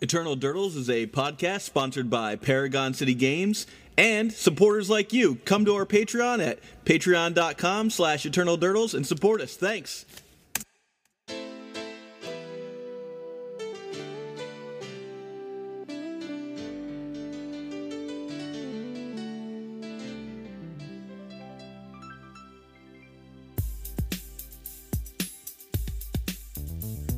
Eternal 0.00 0.36
Durdles 0.36 0.76
is 0.76 0.90
a 0.90 1.06
podcast 1.06 1.62
sponsored 1.62 2.10
by 2.10 2.36
Paragon 2.36 2.92
City 2.92 3.14
Games 3.14 3.66
and 3.96 4.30
supporters 4.30 4.90
like 4.90 5.14
you. 5.14 5.36
Come 5.46 5.64
to 5.64 5.74
our 5.74 5.86
Patreon 5.86 6.46
at 6.46 6.58
patreon.com 6.84 7.88
slash 7.88 8.26
Eternal 8.26 8.58
Durdles 8.58 8.92
and 8.92 9.06
support 9.06 9.40
us. 9.40 9.56
Thanks. 9.56 10.04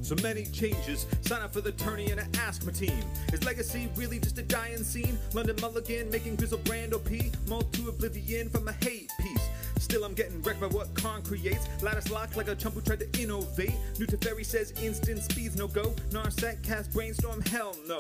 So 0.09 0.17
many 0.23 0.47
changes. 0.47 1.07
Sign 1.21 1.43
up 1.43 1.53
for 1.53 1.61
the 1.61 1.73
tourney 1.73 2.11
and 2.11 2.19
ask 2.39 2.65
my 2.65 2.73
team. 2.73 3.05
Is 3.30 3.45
legacy 3.45 3.91
really 3.95 4.19
just 4.19 4.39
a 4.39 4.43
dying 4.43 4.83
scene? 4.83 5.19
London 5.35 5.57
Mulligan 5.61 6.09
making 6.11 6.39
Griselbrand 6.39 6.95
OP. 6.95 7.10
Mold 7.46 7.71
to 7.74 7.91
oblivion 7.91 8.49
from 8.49 8.69
a 8.69 8.73
hate 8.73 9.10
piece. 9.21 9.49
Still, 9.79 10.04
I'm 10.04 10.15
getting 10.15 10.43
wrecked 10.43 10.60
by 10.60 10.66
what 10.66 10.93
Karn 10.95 11.23
creates. 11.23 11.66
Lattice 11.82 12.10
lock 12.10 12.37
like 12.37 12.48
a 12.48 12.54
chump 12.54 12.74
who 12.74 12.80
tried 12.80 13.01
to 13.01 13.23
innovate. 13.23 13.74
New 13.98 14.07
Teferi 14.07 14.45
says 14.45 14.73
instant 14.82 15.23
speeds 15.23 15.57
no 15.57 15.68
go. 15.68 15.95
Narset 16.10 16.62
cast 16.62 16.93
brainstorm, 16.93 17.40
hell 17.43 17.76
no. 17.87 17.98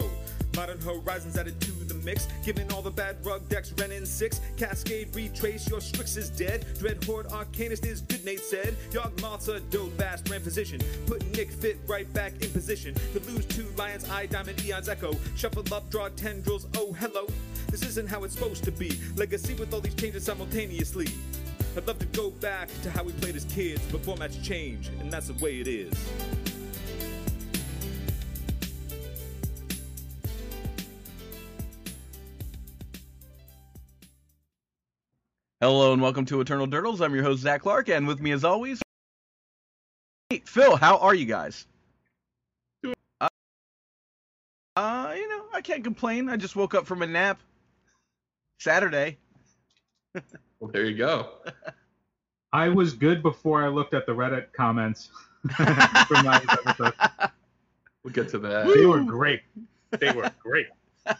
Modern 0.56 0.80
Horizons 0.80 1.36
added 1.36 1.60
to 1.60 1.70
the 1.70 1.94
mix. 1.94 2.26
Giving 2.44 2.70
all 2.72 2.82
the 2.82 2.90
bad 2.90 3.24
rug 3.24 3.48
decks 3.48 3.72
Wrenn 3.78 3.92
and 3.92 4.06
6. 4.06 4.40
Cascade 4.56 5.14
retrace, 5.14 5.68
your 5.68 5.80
Strix 5.80 6.16
is 6.16 6.30
dead. 6.30 6.66
Dread 6.78 7.02
Horde 7.04 7.28
Arcanist 7.28 7.86
is 7.86 8.00
good, 8.00 8.24
Nate 8.24 8.40
said. 8.40 8.74
Yawgmoth's 8.90 9.48
a 9.48 9.60
dope 9.60 10.00
ass 10.00 10.20
brand 10.20 10.42
physician. 10.42 10.80
Put 11.06 11.24
Nick 11.36 11.52
Fit 11.52 11.78
right 11.86 12.12
back 12.12 12.32
in 12.42 12.50
position. 12.50 12.94
To 13.12 13.20
lose 13.30 13.46
two 13.46 13.66
Lions, 13.76 14.08
Eye 14.10 14.26
Diamond, 14.26 14.60
Eon's 14.64 14.88
Echo. 14.88 15.12
Shuffle 15.36 15.62
up, 15.72 15.88
draw 15.90 16.08
tendrils, 16.08 16.66
oh 16.76 16.92
hello. 16.92 17.26
This 17.70 17.82
isn't 17.82 18.08
how 18.08 18.24
it's 18.24 18.34
supposed 18.34 18.64
to 18.64 18.72
be. 18.72 18.98
Legacy 19.16 19.54
with 19.54 19.72
all 19.72 19.80
these 19.80 19.94
changes 19.94 20.24
simultaneously. 20.24 21.08
I'd 21.76 21.86
love 21.86 21.98
to 21.98 22.06
go 22.06 22.30
back 22.30 22.68
to 22.82 22.90
how 22.90 23.04
we 23.04 23.12
played 23.12 23.36
as 23.36 23.44
kids, 23.44 23.82
but 23.92 24.02
formats 24.02 24.42
change, 24.42 24.88
and 25.00 25.12
that's 25.12 25.28
the 25.28 25.34
way 25.34 25.60
it 25.60 25.68
is. 25.68 25.92
Hello 35.60 35.92
and 35.92 36.00
welcome 36.00 36.24
to 36.26 36.40
Eternal 36.40 36.66
Durdles. 36.66 37.00
I'm 37.00 37.14
your 37.14 37.24
host, 37.24 37.42
Zach 37.42 37.62
Clark, 37.62 37.88
and 37.88 38.06
with 38.06 38.20
me 38.20 38.30
as 38.32 38.44
always, 38.44 38.80
hey, 40.30 40.42
Phil, 40.44 40.76
how 40.76 40.98
are 40.98 41.14
you 41.14 41.26
guys? 41.26 41.66
Uh, 43.20 43.28
uh, 44.76 45.14
you 45.16 45.28
know, 45.28 45.44
I 45.52 45.60
can't 45.60 45.84
complain. 45.84 46.28
I 46.28 46.36
just 46.36 46.56
woke 46.56 46.74
up 46.74 46.86
from 46.86 47.02
a 47.02 47.06
nap. 47.06 47.40
Saturday. 48.58 49.18
Well, 50.60 50.72
there 50.72 50.84
you 50.84 50.96
go. 50.96 51.34
I 52.52 52.68
was 52.68 52.92
good 52.92 53.22
before 53.22 53.62
I 53.62 53.68
looked 53.68 53.94
at 53.94 54.06
the 54.06 54.12
Reddit 54.12 54.52
comments 54.52 55.08
from 55.54 56.24
last 56.26 56.46
episode. 56.50 56.94
We'll 58.02 58.12
get 58.12 58.28
to 58.30 58.38
that. 58.40 58.66
They 58.74 58.84
were 58.84 59.02
great. 59.04 59.42
They 60.00 60.10
were 60.10 60.30
great. 60.42 60.66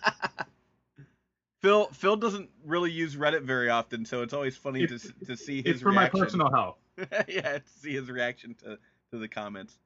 Phil 1.63 1.87
Phil 1.93 2.17
doesn't 2.17 2.49
really 2.65 2.91
use 2.91 3.17
Reddit 3.17 3.43
very 3.43 3.69
often, 3.69 4.05
so 4.05 4.23
it's 4.23 4.33
always 4.33 4.57
funny 4.57 4.87
to 4.87 4.99
to 4.99 5.37
see 5.37 5.63
his 5.63 5.75
It's 5.75 5.83
for 5.83 5.91
reaction. 5.91 6.19
my 6.19 6.25
personal 6.25 6.51
health. 6.53 6.77
yeah, 7.29 7.59
to 7.59 7.63
see 7.65 7.95
his 7.95 8.11
reaction 8.11 8.55
to, 8.65 8.79
to 9.13 9.19
the 9.19 9.29
comments. 9.29 9.79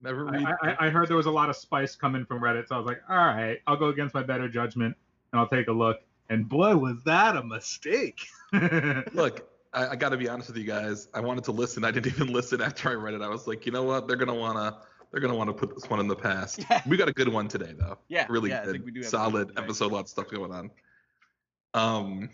Never 0.00 0.26
read. 0.26 0.44
I, 0.44 0.70
I, 0.70 0.86
I 0.86 0.90
heard 0.90 1.08
there 1.08 1.16
was 1.16 1.26
a 1.26 1.30
lot 1.30 1.50
of 1.50 1.56
spice 1.56 1.96
coming 1.96 2.24
from 2.24 2.40
Reddit, 2.40 2.68
so 2.68 2.76
I 2.76 2.78
was 2.78 2.86
like, 2.86 3.00
all 3.08 3.16
right, 3.16 3.58
I'll 3.66 3.76
go 3.76 3.88
against 3.88 4.14
my 4.14 4.22
better 4.22 4.48
judgment 4.48 4.96
and 5.32 5.40
I'll 5.40 5.48
take 5.48 5.68
a 5.68 5.72
look. 5.72 5.98
And 6.28 6.48
boy, 6.48 6.76
was 6.76 7.02
that 7.04 7.36
a 7.36 7.42
mistake. 7.42 8.20
Look, 8.52 9.48
I, 9.72 9.88
I 9.88 9.96
got 9.96 10.10
to 10.10 10.16
be 10.16 10.28
honest 10.28 10.48
with 10.48 10.58
you 10.58 10.64
guys. 10.64 11.08
I 11.14 11.20
wanted 11.20 11.44
to 11.44 11.52
listen. 11.52 11.84
I 11.84 11.90
didn't 11.90 12.06
even 12.14 12.32
listen 12.32 12.60
after 12.60 12.90
I 12.90 12.94
read 12.94 13.14
it. 13.14 13.22
I 13.22 13.28
was 13.28 13.46
like, 13.46 13.66
you 13.66 13.72
know 13.72 13.84
what? 13.84 14.08
They're 14.08 14.16
gonna 14.16 14.34
wanna. 14.34 14.78
They're 15.10 15.20
gonna 15.20 15.34
want 15.34 15.48
to 15.48 15.54
put 15.54 15.74
this 15.74 15.88
one 15.88 16.00
in 16.00 16.08
the 16.08 16.16
past. 16.16 16.64
Yeah. 16.70 16.82
We 16.86 16.98
got 16.98 17.08
a 17.08 17.12
good 17.12 17.28
one 17.28 17.48
today, 17.48 17.74
though. 17.78 17.98
Yeah, 18.08 18.26
really 18.28 18.50
yeah, 18.50 18.64
good, 18.64 18.72
think 18.72 18.84
we 18.84 18.90
do 18.90 19.00
have 19.00 19.08
a 19.08 19.10
good 19.10 19.10
solid 19.10 19.52
episode. 19.58 19.92
Lots 19.92 20.12
of 20.12 20.24
stuff 20.24 20.30
going 20.30 20.52
on. 20.52 20.70
Um, 21.72 22.30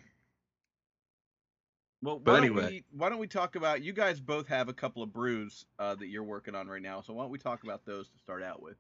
Well, 2.03 2.19
But 2.19 2.33
why 2.33 2.41
don't 2.41 2.47
anyway. 2.47 2.71
we, 2.71 2.85
why 2.99 3.09
don't 3.09 3.19
we 3.19 3.29
talk 3.29 3.55
about? 3.55 3.83
You 3.83 3.93
guys 3.93 4.19
both 4.19 4.49
have 4.49 4.69
a 4.69 4.73
couple 4.73 5.03
of 5.03 5.13
brews 5.13 5.67
uh, 5.79 5.95
that 5.95 6.09
you're 6.09 6.25
working 6.25 6.57
on 6.57 6.67
right 6.67 6.83
now, 6.83 7.01
so 7.01 7.13
why 7.13 7.23
don't 7.23 7.31
we 7.31 7.39
talk 7.39 7.63
about 7.63 7.85
those 7.85 8.09
to 8.09 8.19
start 8.19 8.43
out 8.43 8.61
with? 8.61 8.77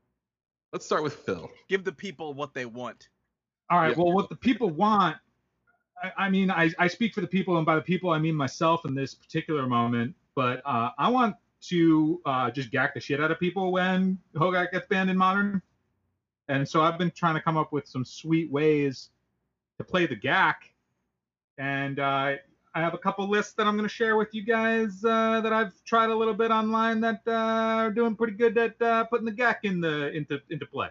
let's 0.74 0.84
start 0.84 1.04
with 1.04 1.14
Phil. 1.14 1.48
Give 1.68 1.84
the 1.84 1.92
people 1.92 2.34
what 2.34 2.52
they 2.52 2.66
want. 2.66 3.08
All 3.70 3.78
right, 3.78 3.96
Yeah. 3.96 4.02
well, 4.02 4.12
what 4.12 4.28
the 4.28 4.36
people 4.36 4.70
want, 4.70 5.16
I, 6.02 6.12
I 6.16 6.30
mean, 6.30 6.50
I, 6.50 6.70
I 6.78 6.86
speak 6.86 7.14
for 7.14 7.20
the 7.20 7.26
people, 7.26 7.56
and 7.56 7.66
by 7.66 7.76
the 7.76 7.82
people, 7.82 8.10
I 8.10 8.18
mean 8.18 8.34
myself 8.34 8.84
in 8.84 8.94
this 8.94 9.14
particular 9.14 9.66
moment, 9.66 10.14
but 10.34 10.60
uh, 10.64 10.90
I 10.98 11.08
want 11.08 11.36
to 11.68 12.20
uh, 12.26 12.50
just 12.50 12.70
gack 12.70 12.94
the 12.94 13.00
shit 13.00 13.20
out 13.20 13.30
of 13.30 13.40
people 13.40 13.72
when 13.72 14.18
Hogaak 14.36 14.72
gets 14.72 14.86
banned 14.86 15.10
in 15.10 15.16
Modern. 15.16 15.62
And 16.48 16.68
so 16.68 16.82
I've 16.82 16.98
been 16.98 17.10
trying 17.10 17.34
to 17.34 17.40
come 17.40 17.56
up 17.56 17.72
with 17.72 17.86
some 17.86 18.04
sweet 18.04 18.50
ways 18.50 19.10
to 19.78 19.84
play 19.84 20.06
the 20.06 20.16
gack. 20.16 20.70
And 21.56 21.98
uh, 21.98 22.34
I 22.74 22.80
have 22.80 22.92
a 22.92 22.98
couple 22.98 23.28
lists 23.28 23.54
that 23.54 23.66
I'm 23.66 23.76
going 23.76 23.88
to 23.88 23.94
share 23.94 24.16
with 24.16 24.34
you 24.34 24.42
guys 24.42 25.02
uh, 25.04 25.40
that 25.40 25.52
I've 25.52 25.72
tried 25.84 26.10
a 26.10 26.14
little 26.14 26.34
bit 26.34 26.50
online 26.50 27.00
that 27.00 27.20
uh, 27.26 27.30
are 27.30 27.90
doing 27.90 28.14
pretty 28.16 28.34
good 28.34 28.58
at 28.58 28.80
uh, 28.82 29.04
putting 29.04 29.24
the 29.24 29.32
GAC 29.32 29.56
in 29.62 29.80
the 29.80 30.10
into 30.10 30.40
into 30.50 30.66
play. 30.66 30.88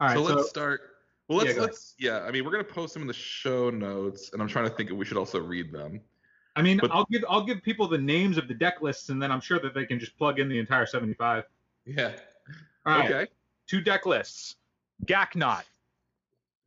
All 0.00 0.08
right, 0.08 0.16
so 0.16 0.26
so, 0.26 0.34
let's 0.34 0.48
start. 0.48 0.93
Well, 1.28 1.38
let's 1.38 1.54
Yeah, 1.54 1.62
let's 1.62 1.94
yeah. 1.98 2.20
I 2.20 2.30
mean, 2.30 2.44
we're 2.44 2.50
gonna 2.50 2.64
post 2.64 2.94
them 2.94 3.02
in 3.02 3.08
the 3.08 3.14
show 3.14 3.70
notes, 3.70 4.30
and 4.32 4.42
I'm 4.42 4.48
trying 4.48 4.68
to 4.68 4.74
think 4.74 4.90
if 4.90 4.96
we 4.96 5.04
should 5.04 5.16
also 5.16 5.40
read 5.40 5.72
them. 5.72 6.00
I 6.56 6.62
mean, 6.62 6.78
but- 6.78 6.90
I'll 6.92 7.06
give 7.10 7.24
I'll 7.28 7.44
give 7.44 7.62
people 7.62 7.88
the 7.88 7.98
names 7.98 8.38
of 8.38 8.48
the 8.48 8.54
deck 8.54 8.82
lists, 8.82 9.08
and 9.08 9.20
then 9.20 9.32
I'm 9.32 9.40
sure 9.40 9.58
that 9.60 9.74
they 9.74 9.86
can 9.86 9.98
just 9.98 10.16
plug 10.16 10.38
in 10.38 10.48
the 10.48 10.58
entire 10.58 10.86
75. 10.86 11.44
Yeah. 11.86 12.12
All 12.86 12.98
right, 12.98 13.10
okay. 13.10 13.32
two 13.66 13.80
deck 13.80 14.04
lists: 14.06 14.56
GAC 15.06 15.34
Knot, 15.34 15.64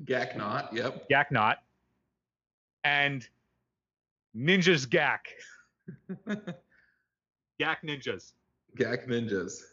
Gak 0.06 0.36
not. 0.36 0.74
Yep. 0.74 1.10
GAC 1.10 1.32
Knot, 1.32 1.58
and 2.84 3.28
Ninjas 4.36 4.88
GAC. 4.88 5.20
GAC 7.60 7.78
Ninjas. 7.84 8.34
Gak 8.78 9.08
ninjas. 9.08 9.64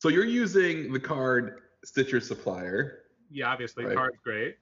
So 0.00 0.08
you're 0.08 0.24
using 0.24 0.92
the 0.92 0.98
card 0.98 1.60
Stitcher 1.84 2.20
Supplier, 2.20 3.03
Yeah, 3.34 3.50
obviously, 3.50 3.84
Right. 3.84 3.96
card's 3.96 4.18
great. 4.22 4.56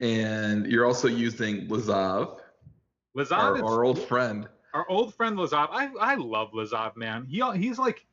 and 0.00 0.66
you're 0.66 0.84
also 0.84 1.06
using 1.08 1.66
Lazav, 1.68 2.40
Lazav 3.16 3.38
our, 3.38 3.56
is 3.56 3.62
our 3.62 3.84
old 3.84 4.00
friend. 4.08 4.48
our 4.74 4.88
old 4.90 5.14
friend 5.14 5.38
Lazav. 5.38 5.68
I 5.70 5.90
I 6.00 6.14
love 6.16 6.50
Lazav, 6.52 6.96
man. 6.96 7.24
He 7.26 7.40
he's 7.56 7.78
like 7.78 8.04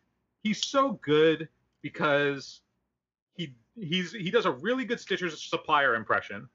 he's 0.43 0.65
so 0.65 0.93
good 1.03 1.49
because 1.81 2.61
he 3.35 3.55
he's 3.75 4.11
he 4.11 4.29
does 4.29 4.45
a 4.45 4.51
really 4.51 4.85
good 4.85 4.99
Stitcher 4.99 5.29
supplier 5.31 5.95
impression. 5.95 6.47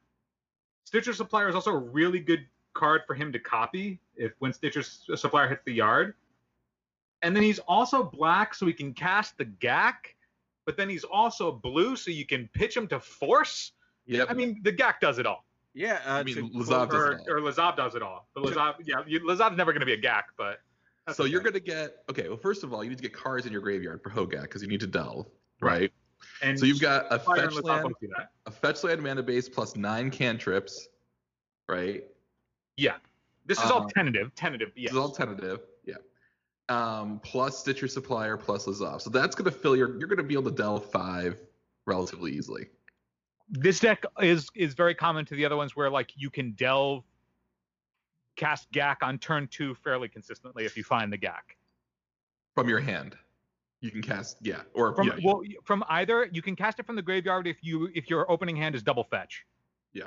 Stitcher 0.84 1.12
supplier 1.12 1.48
is 1.48 1.54
also 1.54 1.72
a 1.72 1.78
really 1.78 2.20
good 2.20 2.46
card 2.74 3.02
for 3.06 3.14
him 3.14 3.32
to 3.32 3.38
copy 3.38 3.98
if 4.16 4.32
when 4.38 4.52
Stitcher 4.52 4.82
supplier 4.82 5.48
hits 5.48 5.62
the 5.64 5.72
yard. 5.74 6.14
And 7.22 7.34
then 7.36 7.42
he's 7.44 7.60
also 7.60 8.02
black, 8.02 8.52
so 8.54 8.66
he 8.66 8.72
can 8.72 8.92
cast 8.92 9.38
the 9.38 9.44
GAC, 9.44 9.94
but 10.64 10.76
then 10.76 10.88
he's 10.88 11.04
also 11.04 11.52
blue, 11.52 11.96
so 11.96 12.10
you 12.10 12.26
can 12.26 12.48
pitch 12.54 12.76
him 12.76 12.86
to 12.88 13.00
force. 13.00 13.72
Yeah, 14.06 14.24
I 14.28 14.34
mean, 14.34 14.60
the 14.62 14.72
GAC 14.72 14.94
does 15.00 15.18
it 15.18 15.26
all. 15.26 15.44
Yeah, 15.74 16.00
uh, 16.06 16.12
I 16.14 16.22
mean, 16.22 16.36
Lazav 16.52 16.90
does 16.90 16.94
or, 16.94 17.12
it 17.12 17.20
all. 17.28 17.36
or 17.36 17.40
Lazav 17.40 17.76
does 17.76 17.94
it 17.94 18.02
all. 18.02 18.28
But 18.34 18.44
Lazav, 18.44 18.74
yeah, 18.84 18.96
you, 19.06 19.20
Lazav's 19.20 19.56
never 19.56 19.72
going 19.72 19.80
to 19.80 19.86
be 19.86 19.94
a 19.94 20.00
GAC, 20.00 20.22
but. 20.36 20.60
that's 21.06 21.16
so 21.16 21.24
you're 21.24 21.40
gonna 21.40 21.60
get 21.60 22.04
okay. 22.10 22.28
Well, 22.28 22.36
first 22.36 22.62
of 22.62 22.72
all, 22.74 22.84
you 22.84 22.90
need 22.90 22.98
to 22.98 23.02
get 23.02 23.12
cards 23.12 23.46
in 23.46 23.52
your 23.52 23.62
graveyard 23.62 24.02
for 24.02 24.10
Hogaak 24.10 24.42
because 24.42 24.62
you 24.62 24.68
need 24.68 24.80
to 24.80 24.86
delve, 24.86 25.26
right? 25.60 25.90
And 26.42 26.58
So 26.58 26.66
you've 26.66 26.80
got 26.80 27.06
a 27.10 27.18
Fire 27.18 27.44
and 27.44 27.52
fetch 27.52 27.64
land, 27.64 27.82
both 27.84 28.00
do 28.00 28.08
that. 28.16 28.30
a 28.46 28.50
fetch 28.50 28.84
land 28.84 29.02
mana 29.02 29.22
base 29.22 29.48
plus 29.48 29.74
nine 29.74 30.10
cantrips, 30.10 30.88
right? 31.68 32.04
Yeah. 32.76 32.96
This 33.46 33.58
is 33.58 33.70
all 33.70 33.82
Um, 33.82 33.88
tentative. 33.88 34.32
Tentative. 34.36 34.70
Yes. 34.76 34.90
This 34.90 34.92
is 34.92 34.98
all 34.98 35.10
tentative. 35.10 35.60
Yeah. 36.72 37.00
Um, 37.00 37.20
plus 37.22 37.58
Stitcher 37.58 37.88
Supplier 37.88 38.36
plus 38.36 38.66
Lazav. 38.66 39.00
So 39.00 39.10
that's 39.10 39.34
gonna 39.34 39.50
fill 39.50 39.76
your. 39.76 39.98
You're 39.98 40.08
gonna 40.08 40.22
be 40.22 40.34
able 40.34 40.50
to 40.50 40.56
delve 40.56 40.90
five 40.90 41.36
relatively 41.86 42.32
easily. 42.32 42.66
this 43.48 43.80
deck 43.80 44.04
is 44.20 44.48
is 44.54 44.74
very 44.74 44.94
common 44.94 45.24
to 45.26 45.34
the 45.34 45.44
other 45.44 45.56
ones 45.56 45.76
where 45.76 45.90
like 45.90 46.10
you 46.16 46.30
can 46.30 46.52
delve 46.52 47.04
cast 48.36 48.70
Gak 48.72 49.02
on 49.02 49.18
turn 49.18 49.46
two 49.48 49.74
fairly 49.74 50.08
consistently 50.08 50.64
if 50.64 50.76
you 50.76 50.84
find 50.84 51.12
the 51.12 51.18
Gak. 51.18 51.56
From 52.54 52.68
your 52.68 52.80
hand, 52.80 53.16
you 53.80 53.90
can 53.90 54.00
cast 54.02 54.38
yeah, 54.40 54.62
or 54.74 54.94
From 54.94 55.08
yeah, 55.08 55.14
well, 55.24 55.42
from 55.64 55.84
either 55.88 56.28
you 56.32 56.40
can 56.42 56.56
cast 56.56 56.78
it 56.80 56.86
from 56.86 56.96
the 56.96 57.02
graveyard 57.02 57.46
if 57.46 57.58
you 57.62 57.90
if 57.94 58.08
your 58.08 58.30
opening 58.30 58.56
hand 58.56 58.74
is 58.74 58.82
double 58.82 59.04
fetch. 59.04 59.44
yeah. 59.92 60.04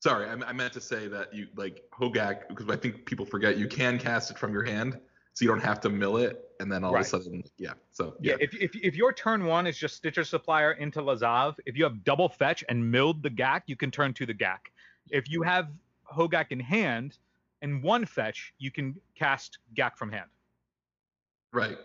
Sorry, 0.00 0.28
I, 0.28 0.32
I 0.32 0.52
meant 0.52 0.74
to 0.74 0.80
say 0.82 1.08
that 1.08 1.32
you 1.32 1.46
like 1.56 1.82
Hogaak 1.98 2.48
because 2.48 2.68
I 2.68 2.76
think 2.76 3.06
people 3.06 3.24
forget 3.24 3.56
you 3.56 3.68
can 3.68 3.98
cast 3.98 4.30
it 4.30 4.36
from 4.36 4.52
your 4.52 4.62
hand, 4.64 4.98
so 5.34 5.44
you 5.44 5.50
don't 5.50 5.62
have 5.64 5.80
to 5.80 5.90
mill 5.90 6.16
it, 6.16 6.48
and 6.60 6.70
then 6.70 6.84
all 6.84 6.92
Right. 6.92 7.00
of 7.00 7.06
a 7.06 7.24
sudden, 7.24 7.42
yeah. 7.58 7.74
So 7.90 8.16
Yeah, 8.20 8.32
yeah, 8.32 8.36
if, 8.40 8.54
if 8.54 8.76
if 8.76 8.94
your 8.94 9.12
turn 9.12 9.44
one 9.44 9.66
is 9.66 9.76
just 9.76 9.96
Stitcher 9.96 10.22
Supplier 10.24 10.72
into 10.72 11.00
Lazav, 11.02 11.58
if 11.66 11.76
you 11.76 11.82
have 11.84 12.04
double 12.04 12.28
fetch 12.28 12.62
and 12.68 12.90
milled 12.90 13.22
the 13.22 13.30
Gak, 13.30 13.62
you 13.66 13.76
can 13.76 13.90
turn 13.90 14.14
to 14.14 14.26
the 14.26 14.34
Gak. 14.34 14.70
If 15.10 15.28
you 15.28 15.42
have 15.42 15.68
Hogaak 16.10 16.52
in 16.52 16.60
hand 16.60 17.18
and 17.62 17.82
one 17.82 18.06
fetch, 18.06 18.54
you 18.58 18.70
can 18.70 18.94
cast 19.16 19.58
Gak 19.76 19.96
from 19.96 20.12
hand. 20.12 20.30
Right. 21.52 21.78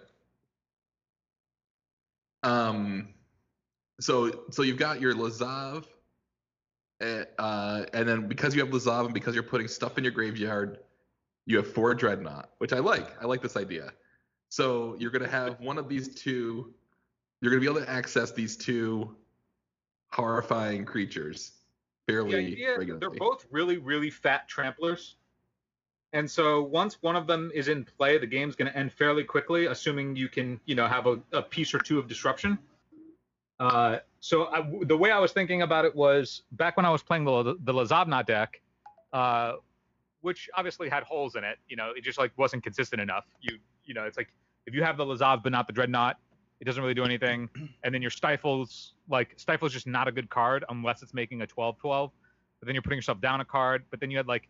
Um, 2.43 3.09
so 3.99 4.45
so 4.51 4.61
you've 4.61 4.77
got 4.77 5.01
your 5.01 5.13
Lazav, 5.15 5.85
eh, 7.01 7.25
uh, 7.39 7.85
and 7.93 8.07
then 8.07 8.27
because 8.27 8.53
you 8.53 8.61
have 8.63 8.69
Lazav 8.69 9.05
and 9.05 9.13
because 9.13 9.33
you're 9.33 9.43
putting 9.43 9.67
stuff 9.67 9.97
in 9.97 10.03
your 10.03 10.13
graveyard, 10.13 10.77
you 11.49 11.57
have 11.57 11.67
four 11.67 11.95
Dreadnought, 11.95 12.51
which 12.59 12.73
I 12.73 12.79
like. 12.79 13.07
I 13.19 13.25
like 13.25 13.41
this 13.41 13.57
idea. 13.57 13.91
So 14.49 14.95
you're 14.99 15.09
gonna 15.09 15.27
have 15.27 15.59
one 15.59 15.79
of 15.79 15.89
these 15.89 16.13
two. 16.13 16.71
You're 17.41 17.51
gonna 17.51 17.59
be 17.59 17.67
able 17.67 17.81
to 17.81 17.89
access 17.89 18.31
these 18.31 18.55
two 18.55 19.15
horrifying 20.11 20.85
creatures 20.85 21.53
fairly 22.07 22.31
The 22.31 22.37
idea, 22.37 22.77
regularly. 22.77 22.99
they're 22.99 23.09
both 23.09 23.47
really, 23.49 23.77
really 23.77 24.11
fat 24.11 24.47
tramplers. 24.47 25.15
And 26.13 26.29
so 26.29 26.61
once 26.61 27.01
one 27.01 27.15
of 27.15 27.25
them 27.25 27.51
is 27.53 27.67
in 27.67 27.83
play, 27.83 28.19
the 28.19 28.27
game's 28.27 28.55
going 28.55 28.71
to 28.71 28.77
end 28.77 28.91
fairly 28.91 29.23
quickly, 29.23 29.67
assuming 29.67 30.15
you 30.15 30.27
can, 30.27 30.59
you 30.65 30.73
know, 30.73 30.87
have 30.87 31.05
a, 31.05 31.19
a 31.33 31.41
piece 31.41 31.73
or 31.73 31.79
two 31.79 31.99
of 31.99 32.07
disruption. 32.07 32.57
Uh, 33.59 33.97
so 34.19 34.47
I, 34.47 34.67
the 34.85 34.97
way 34.97 35.11
I 35.11 35.19
was 35.19 35.31
thinking 35.31 35.61
about 35.61 35.85
it 35.85 35.95
was 35.95 36.43
back 36.53 36.77
when 36.77 36.85
I 36.85 36.89
was 36.89 37.03
playing 37.03 37.25
the, 37.25 37.57
the 37.63 37.73
Lazavna 37.73 38.25
deck, 38.25 38.59
uh, 39.13 39.53
which 40.21 40.49
obviously 40.55 40.89
had 40.89 41.03
holes 41.03 41.35
in 41.35 41.43
it. 41.43 41.57
You 41.67 41.75
know, 41.75 41.91
it 41.95 42.03
just 42.03 42.17
like 42.17 42.31
wasn't 42.37 42.63
consistent 42.63 43.01
enough. 43.01 43.25
You, 43.41 43.57
you 43.85 43.93
know, 43.93 44.03
it's 44.03 44.17
like 44.17 44.29
if 44.65 44.73
you 44.73 44.83
have 44.83 44.97
the 44.97 45.05
Lazav 45.05 45.43
but 45.43 45.51
not 45.51 45.67
the 45.67 45.73
Dreadnought, 45.73 46.17
it 46.59 46.65
doesn't 46.65 46.81
really 46.81 46.93
do 46.93 47.03
anything. 47.03 47.49
And 47.83 47.93
then 47.93 48.01
your 48.01 48.11
Stifles, 48.11 48.93
like 49.09 49.33
Stifle's 49.37 49.73
just 49.73 49.87
not 49.87 50.07
a 50.07 50.11
good 50.11 50.29
card 50.29 50.65
unless 50.69 51.01
it's 51.01 51.13
making 51.13 51.41
a 51.41 51.47
12-12. 51.47 52.11
But 52.59 52.65
then 52.65 52.75
you're 52.75 52.81
putting 52.81 52.97
yourself 52.97 53.21
down 53.21 53.39
a 53.39 53.45
card. 53.45 53.85
But 53.89 53.99
then 54.01 54.11
you 54.11 54.17
had 54.17 54.27
like 54.27 54.49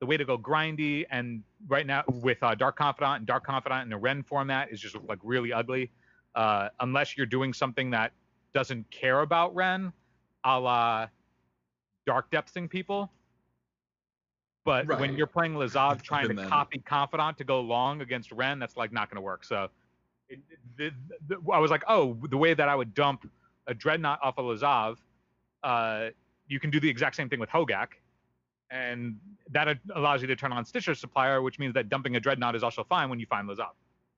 the 0.00 0.06
way 0.06 0.16
to 0.16 0.24
go 0.24 0.38
grindy, 0.38 1.04
and 1.10 1.42
right 1.66 1.86
now 1.86 2.04
with 2.06 2.40
uh, 2.42 2.54
Dark 2.54 2.76
Confidant 2.76 3.18
and 3.18 3.26
Dark 3.26 3.44
Confidant 3.44 3.82
in 3.82 3.90
the 3.90 3.96
Wrenn 3.96 4.22
format 4.22 4.70
is 4.70 4.80
just 4.80 4.96
like 5.08 5.18
really 5.22 5.52
ugly. 5.52 5.90
Uh, 6.34 6.68
unless 6.80 7.16
you're 7.16 7.26
doing 7.26 7.52
something 7.52 7.90
that 7.90 8.12
doesn't 8.54 8.88
care 8.90 9.20
about 9.20 9.54
Wrenn, 9.54 9.92
a 10.44 10.60
la 10.60 11.08
Dark 12.06 12.30
Depthing 12.30 12.70
people. 12.70 13.10
But 14.68 15.00
when 15.00 15.16
you're 15.16 15.26
playing 15.26 15.54
Lazav 15.54 16.02
trying 16.10 16.28
to 16.28 16.34
then. 16.34 16.46
copy 16.46 16.78
Confidant 16.78 17.38
to 17.38 17.44
go 17.44 17.60
long 17.60 18.02
against 18.02 18.32
Wrenn, 18.32 18.58
that's 18.58 18.76
like 18.76 18.92
not 18.92 19.08
going 19.08 19.16
to 19.16 19.22
work. 19.22 19.42
So 19.42 19.68
it, 20.28 20.40
the, 20.76 20.90
the, 21.26 21.36
I 21.50 21.58
was 21.58 21.70
like, 21.70 21.84
oh, 21.88 22.18
the 22.28 22.36
way 22.36 22.52
that 22.52 22.68
I 22.68 22.74
would 22.74 22.92
dump 22.92 23.26
a 23.66 23.72
Dreadnought 23.72 24.18
off 24.22 24.36
of 24.36 24.44
Lazav, 24.44 24.98
uh, 25.62 26.10
you 26.48 26.60
can 26.60 26.68
do 26.68 26.80
the 26.80 26.88
exact 26.88 27.16
same 27.16 27.30
thing 27.30 27.40
with 27.40 27.48
Hogaak. 27.48 27.88
And 28.70 29.18
that 29.50 29.78
allows 29.96 30.20
you 30.20 30.26
to 30.26 30.36
turn 30.36 30.52
on 30.52 30.66
Stitcher 30.66 30.94
Supplier, 30.94 31.40
which 31.40 31.58
means 31.58 31.72
that 31.72 31.88
dumping 31.88 32.16
a 32.16 32.20
Dreadnought 32.20 32.54
is 32.54 32.62
also 32.62 32.84
fine 32.84 33.08
when 33.08 33.18
you 33.18 33.24
find 33.24 33.48
Lazav. 33.48 33.70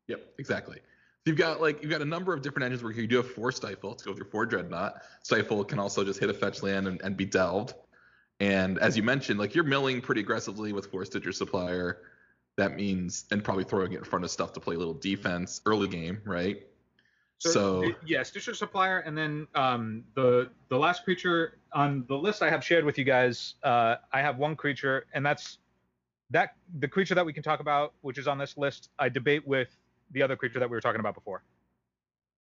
Yep, 0.09 0.35
exactly. 0.39 0.79
So 0.79 1.27
you've 1.27 1.37
got 1.37 1.61
like 1.61 1.81
you've 1.81 1.93
got 1.93 2.03
a 2.03 2.07
number 2.07 2.35
of 2.35 2.43
different 2.43 2.65
engines 2.65 2.83
where 2.83 2.93
you 2.93 3.07
do 3.07 3.19
have 3.19 3.31
four 3.31 3.53
stifle 3.53 3.95
to 3.95 4.05
go 4.05 4.11
with 4.11 4.19
your 4.19 4.27
four 4.27 4.47
dreadnought. 4.47 4.95
Stifle 5.23 5.63
can 5.65 5.79
also 5.79 6.03
just 6.03 6.19
hit 6.19 6.29
a 6.29 6.35
fetch 6.35 6.63
land 6.65 6.89
and, 6.89 7.01
and 7.03 7.17
be 7.17 7.27
delved. 7.27 7.75
And 8.41 8.79
as 8.79 8.97
you 8.97 9.03
mentioned, 9.03 9.39
like 9.39 9.55
you're 9.55 9.65
milling 9.65 10.01
pretty 10.01 10.23
aggressively 10.23 10.73
with 10.73 10.87
four 10.87 11.05
Stitcher 11.05 11.33
Supplier. 11.33 11.99
That 12.57 12.75
means 12.75 13.27
and 13.31 13.45
probably 13.45 13.65
throwing 13.65 13.93
it 13.93 13.99
in 13.99 14.05
front 14.05 14.25
of 14.25 14.31
stuff 14.31 14.53
to 14.55 14.61
play 14.61 14.75
a 14.75 14.79
little 14.79 14.95
defense 14.95 15.61
early 15.67 15.89
game, 15.89 16.21
right? 16.25 16.67
So, 17.39 17.83
it- 17.85 17.97
yeah, 18.05 18.23
Stitcher 18.23 18.55
Supplier, 18.55 18.99
and 19.01 19.17
then 19.17 19.47
um, 19.55 20.05
the 20.15 20.51
the 20.69 20.77
last 20.79 21.05
creature 21.05 21.59
on 21.73 22.05
the 22.09 22.17
list 22.17 22.43
I 22.43 22.51
have 22.51 22.63
shared 22.65 22.85
with 22.85 22.99
you 22.99 23.05
guys. 23.05 23.55
Uh, 23.63 23.97
I 24.13 24.21
have 24.21 24.37
one 24.39 24.57
creature, 24.57 25.07
and 25.15 25.25
that's 25.25 25.59
that 26.31 26.55
the 26.79 26.89
creature 26.89 27.15
that 27.15 27.25
we 27.25 27.33
can 27.33 27.43
talk 27.43 27.61
about, 27.61 27.95
which 28.03 28.19
is 28.19 28.27
on 28.27 28.37
this 28.37 28.57
list. 28.59 28.91
I 28.99 29.09
debate 29.09 29.47
with 29.47 29.69
the 30.11 30.23
other 30.23 30.37
creature 30.37 30.59
that 30.59 30.69
we 30.69 30.77
were 30.77 30.81
talking 30.83 31.01
about 31.01 31.15
before. 31.15 31.43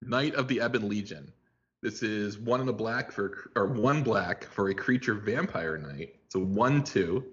Knight 0.03 0.35
of 0.35 0.49
the 0.49 0.57
Ebon 0.65 0.89
Legion. 0.89 1.33
This 1.83 2.03
is 2.03 2.39
one 2.39 2.61
in 2.61 2.69
a 2.69 2.73
black 2.73 3.11
for 3.11 3.51
or 3.57 3.67
one 3.67 4.03
black 4.03 4.45
for 4.45 4.69
a 4.69 4.75
creature 4.75 5.15
vampire 5.15 5.79
knight. 5.79 6.17
So 6.29 6.41
one 6.41 6.85
two, 6.85 7.25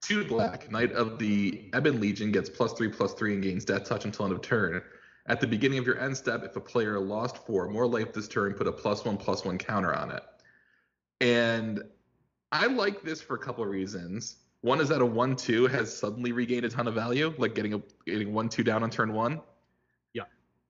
two 0.00 0.24
black. 0.24 0.70
Knight 0.70 0.92
of 0.92 1.18
the 1.18 1.70
Ebon 1.76 2.00
Legion 2.00 2.32
gets 2.32 2.48
plus 2.48 2.72
three 2.72 2.88
plus 2.88 3.12
three 3.12 3.34
and 3.34 3.42
gains 3.42 3.64
death 3.64 3.84
touch 3.84 4.04
until 4.04 4.24
end 4.24 4.34
of 4.34 4.40
turn. 4.40 4.82
At 5.26 5.40
the 5.40 5.46
beginning 5.46 5.78
of 5.78 5.86
your 5.86 6.00
end 6.00 6.16
step, 6.16 6.42
if 6.42 6.56
a 6.56 6.60
player 6.60 6.98
lost 6.98 7.46
four 7.46 7.68
more 7.68 7.86
life 7.86 8.12
this 8.12 8.28
turn, 8.28 8.54
put 8.54 8.66
a 8.66 8.72
plus 8.72 9.04
one 9.04 9.16
plus 9.16 9.44
one 9.44 9.58
counter 9.58 9.94
on 9.94 10.10
it. 10.10 10.22
And 11.20 11.82
I 12.50 12.66
like 12.66 13.02
this 13.02 13.20
for 13.20 13.36
a 13.36 13.38
couple 13.38 13.62
of 13.62 13.70
reasons. 13.70 14.36
One 14.62 14.80
is 14.80 14.88
that 14.88 15.02
a 15.02 15.06
one 15.06 15.36
two 15.36 15.66
has 15.66 15.96
suddenly 15.96 16.32
regained 16.32 16.64
a 16.64 16.70
ton 16.70 16.88
of 16.88 16.94
value, 16.94 17.34
like 17.36 17.54
getting 17.54 17.74
a 17.74 17.82
getting 18.06 18.32
one 18.32 18.48
two 18.48 18.64
down 18.64 18.82
on 18.82 18.90
turn 18.90 19.12
one. 19.12 19.40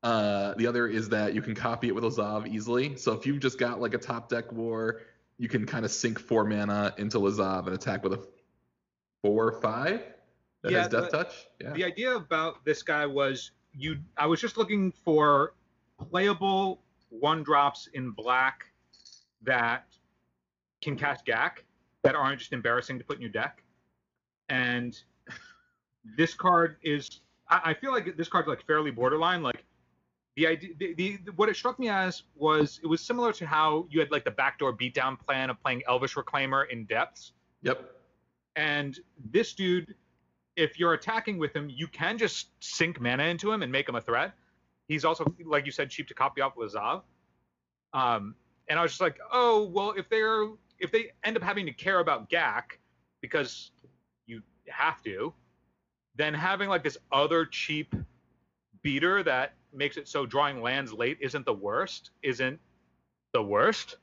Uh, 0.02 0.54
the 0.54 0.66
other 0.66 0.88
is 0.88 1.08
that 1.10 1.32
you 1.34 1.40
can 1.42 1.54
copy 1.54 1.88
it 1.88 1.94
with 1.94 2.02
Lazav 2.04 2.48
easily. 2.48 2.96
So 2.96 3.12
if 3.12 3.24
you've 3.26 3.38
just 3.40 3.58
got 3.58 3.80
like 3.80 3.94
a 3.94 3.98
top 3.98 4.28
deck 4.28 4.50
war, 4.52 5.00
you 5.38 5.48
can 5.48 5.64
kind 5.64 5.84
of 5.84 5.90
sink 5.92 6.18
four 6.18 6.44
mana 6.44 6.92
into 6.98 7.18
Lazav 7.18 7.66
and 7.66 7.74
attack 7.74 8.02
with 8.02 8.12
a 8.14 8.26
four 9.22 9.46
or 9.48 9.60
five 9.60 10.02
that 10.62 10.72
Yeah, 10.72 10.78
has 10.82 10.88
death 10.88 11.10
the- 11.10 11.18
touch. 11.18 11.46
Yeah. 11.60 11.72
The 11.72 11.84
idea 11.84 12.16
about 12.16 12.64
this 12.64 12.82
guy 12.82 13.06
was 13.06 13.52
you. 13.72 13.98
I 14.16 14.26
was 14.26 14.40
just 14.40 14.56
looking 14.56 14.90
for 15.04 15.54
playable 16.10 16.82
one 17.10 17.42
drops 17.44 17.88
in 17.94 18.10
black 18.10 18.64
that 19.42 19.86
can 20.80 20.96
cast 20.96 21.24
Gak 21.26 21.64
that 22.02 22.14
aren't 22.16 22.40
just 22.40 22.52
embarrassing 22.52 22.98
to 22.98 23.04
put 23.04 23.16
in 23.16 23.22
your 23.22 23.30
deck. 23.30 23.62
And 24.48 24.98
this 26.16 26.34
card 26.34 26.76
is. 26.82 27.20
I, 27.48 27.60
I 27.70 27.74
feel 27.74 27.92
like 27.92 28.16
this 28.16 28.28
card's 28.28 28.48
like 28.48 28.66
fairly 28.66 28.90
borderline. 28.90 29.42
Like 29.42 29.64
the 30.36 30.46
idea, 30.46 30.70
the, 30.78 30.94
the 30.94 31.18
what 31.36 31.48
it 31.48 31.56
struck 31.56 31.78
me 31.78 31.88
as 31.88 32.22
was 32.34 32.80
it 32.82 32.86
was 32.86 33.00
similar 33.00 33.32
to 33.34 33.46
how 33.46 33.86
you 33.90 34.00
had 34.00 34.10
like 34.10 34.24
the 34.24 34.30
backdoor 34.30 34.76
beatdown 34.76 35.18
plan 35.18 35.50
of 35.50 35.60
playing 35.62 35.82
Elvish 35.86 36.14
Reclaimer 36.14 36.70
in 36.70 36.84
depths. 36.86 37.32
Yep. 37.62 37.90
And 38.56 38.98
this 39.30 39.52
dude, 39.52 39.94
if 40.56 40.78
you're 40.78 40.94
attacking 40.94 41.38
with 41.38 41.54
him, 41.54 41.68
you 41.70 41.86
can 41.86 42.18
just 42.18 42.48
sink 42.60 43.00
mana 43.00 43.24
into 43.24 43.52
him 43.52 43.62
and 43.62 43.70
make 43.70 43.88
him 43.88 43.94
a 43.94 44.00
threat. 44.00 44.32
He's 44.88 45.04
also, 45.04 45.24
like 45.44 45.66
you 45.66 45.72
said, 45.72 45.90
cheap 45.90 46.08
to 46.08 46.14
copy 46.14 46.40
off 46.40 46.54
Lazav. 46.56 47.02
Um, 47.92 48.34
and 48.68 48.78
I 48.78 48.82
was 48.82 48.92
just 48.92 49.00
like, 49.00 49.18
oh 49.32 49.70
well, 49.72 49.92
if 49.96 50.08
they're 50.08 50.46
if 50.78 50.90
they 50.90 51.12
end 51.24 51.36
up 51.36 51.42
having 51.42 51.66
to 51.66 51.72
care 51.72 52.00
about 52.00 52.30
Gak 52.30 52.78
because 53.20 53.70
you 54.26 54.42
have 54.68 55.02
to, 55.02 55.32
then 56.16 56.32
having 56.32 56.68
like 56.68 56.82
this 56.82 56.96
other 57.12 57.44
cheap 57.44 57.94
beater 58.82 59.22
that 59.22 59.54
makes 59.72 59.96
it 59.96 60.08
so 60.08 60.26
drawing 60.26 60.60
lands 60.62 60.92
late 60.92 61.18
isn't 61.20 61.44
the 61.44 61.52
worst. 61.52 62.10
Isn't 62.22 62.58
the 63.32 63.42
worst. 63.42 63.96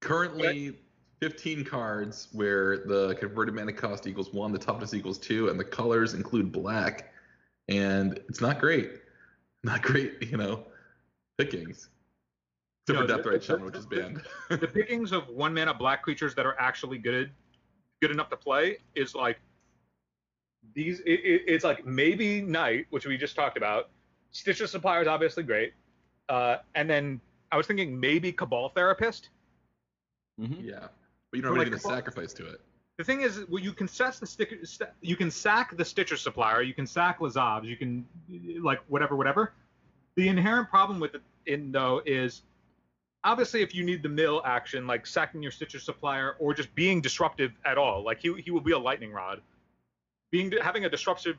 Currently, 0.00 0.78
15 1.20 1.64
cards 1.64 2.28
where 2.32 2.78
the 2.86 3.16
converted 3.18 3.54
mana 3.54 3.72
cost 3.72 4.06
equals 4.06 4.32
one, 4.32 4.52
the 4.52 4.58
toughness 4.58 4.94
equals 4.94 5.18
two, 5.18 5.48
and 5.48 5.58
the 5.58 5.64
colors 5.64 6.14
include 6.14 6.52
black. 6.52 7.12
And 7.68 8.20
it's 8.28 8.40
not 8.40 8.58
great. 8.60 8.92
Not 9.64 9.82
great, 9.82 10.22
you 10.30 10.36
know, 10.36 10.64
pickings. 11.38 11.88
Except 12.88 13.00
No, 13.00 13.00
for 13.00 13.06
Death 13.16 13.24
the- 13.24 13.30
Right 13.30 13.42
Shaman, 13.42 13.64
which 13.64 13.76
is 13.76 13.86
banned. 13.86 14.22
the 14.48 14.68
pickings 14.68 15.12
of 15.12 15.28
one 15.28 15.52
mana 15.52 15.74
black 15.74 16.02
creatures 16.02 16.34
that 16.34 16.46
are 16.46 16.56
actually 16.60 16.98
good 16.98 17.30
good 18.02 18.10
enough 18.10 18.28
to 18.28 18.36
play 18.36 18.76
is 18.94 19.14
like 19.14 19.38
these 20.74 21.00
it, 21.00 21.20
it, 21.24 21.42
it's 21.46 21.64
like 21.64 21.84
maybe 21.86 22.42
knight 22.42 22.86
which 22.90 23.06
we 23.06 23.16
just 23.16 23.34
talked 23.36 23.56
about 23.56 23.88
stitcher 24.30 24.66
supplier 24.66 25.02
is 25.02 25.08
obviously 25.08 25.42
great 25.42 25.72
uh, 26.28 26.56
and 26.74 26.88
then 26.88 27.20
i 27.52 27.56
was 27.56 27.66
thinking 27.66 27.98
maybe 27.98 28.32
cabal 28.32 28.68
therapist 28.70 29.30
Mhm. 30.40 30.64
yeah. 30.64 30.88
But 31.30 31.36
you 31.38 31.42
don't 31.42 31.52
For, 31.52 31.54
have 31.54 31.58
like, 31.58 31.66
anything 31.68 31.90
to 31.90 31.96
sacrifice 31.96 32.32
to 32.34 32.46
it. 32.46 32.60
the 32.98 33.04
thing 33.04 33.22
is 33.22 33.44
well, 33.48 33.62
you 33.62 33.72
can 33.72 33.88
set 33.88 34.14
the 34.14 34.26
sticker 34.26 34.56
st- 34.64 34.90
you 35.00 35.16
can 35.16 35.30
sack 35.30 35.74
the 35.76 35.84
stitcher 35.84 36.16
supplier 36.16 36.60
you 36.62 36.74
can 36.74 36.86
sack 36.86 37.20
lazavs 37.20 37.64
you 37.64 37.76
can 37.76 38.06
like 38.62 38.80
whatever 38.88 39.16
whatever 39.16 39.54
the 40.16 40.28
inherent 40.28 40.68
problem 40.68 41.00
with 41.00 41.14
it 41.14 41.22
in 41.46 41.72
though 41.72 42.02
is 42.04 42.42
obviously 43.24 43.60
if 43.62 43.74
you 43.74 43.82
need 43.84 44.02
the 44.02 44.08
mill 44.08 44.40
action, 44.44 44.86
like 44.86 45.04
sacking 45.06 45.42
your 45.42 45.50
Stitcher 45.50 45.80
supplier 45.80 46.36
or 46.38 46.54
just 46.54 46.72
being 46.76 47.00
disruptive 47.00 47.52
at 47.64 47.76
all, 47.76 48.02
like 48.04 48.20
he 48.20 48.32
he 48.40 48.50
will 48.50 48.60
be 48.60 48.72
a 48.72 48.78
lightning 48.78 49.12
rod. 49.12 49.40
Being 50.30 50.52
having 50.62 50.84
a 50.84 50.88
disruptive 50.90 51.36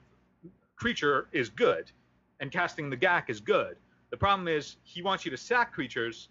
creature 0.76 1.28
is 1.32 1.50
good, 1.50 1.92
and 2.40 2.52
casting 2.52 2.90
the 2.90 2.98
Gak 2.98 3.30
is 3.30 3.40
good. 3.40 3.78
The 4.12 4.18
problem 4.18 4.48
is 4.48 4.78
he 4.84 5.02
wants 5.02 5.26
you 5.26 5.32
to 5.32 5.38
sack 5.38 5.74
creatures, 5.74 6.30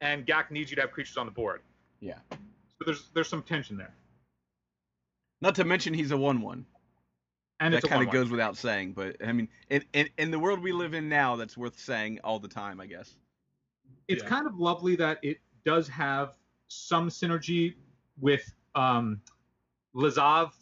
and 0.00 0.26
Gak 0.26 0.50
needs 0.50 0.70
you 0.70 0.76
to 0.76 0.82
have 0.82 0.92
creatures 0.92 1.16
on 1.16 1.26
the 1.26 1.32
board. 1.32 1.60
Yeah. 2.00 2.18
So 2.30 2.84
there's 2.86 3.10
there's 3.14 3.28
some 3.28 3.42
tension 3.42 3.76
there. 3.76 3.94
Not 5.42 5.54
to 5.56 5.64
mention 5.64 5.94
he's 5.94 6.10
a 6.10 6.16
one-one. 6.16 6.66
And 7.60 7.74
that 7.74 7.82
kind 7.82 8.02
of 8.02 8.10
goes 8.10 8.30
without 8.30 8.56
saying, 8.56 8.92
but 8.92 9.16
I 9.22 9.32
mean, 9.32 9.48
in, 9.68 9.84
in 9.92 10.08
in 10.16 10.30
the 10.30 10.38
world 10.38 10.62
we 10.62 10.72
live 10.72 10.94
in 10.94 11.10
now, 11.10 11.36
that's 11.36 11.58
worth 11.58 11.78
saying 11.78 12.18
all 12.24 12.38
the 12.38 12.48
time, 12.48 12.80
I 12.80 12.86
guess. 12.86 13.16
it's 14.08 14.22
Yeah. 14.22 14.28
kind 14.30 14.46
of 14.46 14.58
lovely 14.58 14.96
that 14.96 15.18
it 15.22 15.40
does 15.66 15.86
have 15.88 16.38
some 16.68 17.10
synergy 17.10 17.74
with 18.18 18.50
um, 18.74 19.20
Lazav. 19.94 20.52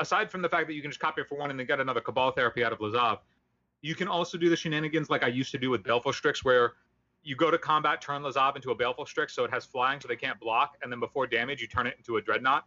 Aside 0.00 0.30
from 0.30 0.42
the 0.42 0.48
fact 0.48 0.66
that 0.68 0.74
you 0.74 0.82
can 0.82 0.90
just 0.90 1.00
copy 1.00 1.20
it 1.22 1.28
for 1.28 1.36
one 1.36 1.50
and 1.50 1.58
then 1.58 1.66
get 1.66 1.80
another 1.80 2.00
Cabal 2.00 2.30
therapy 2.32 2.64
out 2.64 2.72
of 2.72 2.78
Lazav, 2.78 3.18
you 3.82 3.94
can 3.94 4.08
also 4.08 4.38
do 4.38 4.48
the 4.48 4.56
shenanigans 4.56 5.10
like 5.10 5.22
I 5.22 5.28
used 5.28 5.50
to 5.52 5.58
do 5.58 5.70
with 5.70 5.82
Baleful 5.82 6.12
Strix, 6.12 6.44
where 6.44 6.74
you 7.22 7.36
go 7.36 7.50
to 7.50 7.58
combat, 7.58 8.00
turn 8.00 8.22
Lazav 8.22 8.56
into 8.56 8.70
a 8.70 8.74
Baleful 8.74 9.06
Strix, 9.06 9.34
so 9.34 9.44
it 9.44 9.50
has 9.50 9.64
flying, 9.64 10.00
so 10.00 10.08
they 10.08 10.16
can't 10.16 10.38
block, 10.40 10.76
and 10.82 10.90
then 10.90 11.00
before 11.00 11.26
damage, 11.26 11.60
you 11.60 11.66
turn 11.66 11.86
it 11.86 11.94
into 11.98 12.16
a 12.16 12.22
Dreadnought. 12.22 12.64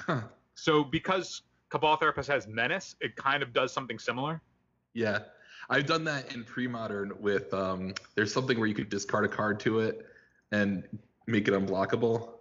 Huh. 0.00 0.22
So 0.54 0.82
because 0.84 1.42
Cabal 1.68 1.96
Therapist 1.96 2.28
has 2.30 2.46
Menace, 2.46 2.96
it 3.00 3.16
kind 3.16 3.42
of 3.42 3.52
does 3.52 3.72
something 3.72 3.98
similar. 3.98 4.40
Yeah, 4.94 5.20
I've 5.68 5.86
done 5.86 6.04
that 6.04 6.34
in 6.34 6.44
pre-modern 6.44 7.12
with 7.20 7.52
um. 7.52 7.94
There's 8.14 8.32
something 8.32 8.58
where 8.58 8.68
you 8.68 8.74
could 8.74 8.88
discard 8.88 9.24
a 9.24 9.28
card 9.28 9.58
to 9.60 9.80
it 9.80 10.06
and 10.52 10.84
make 11.26 11.48
it 11.48 11.54
unblockable, 11.54 12.34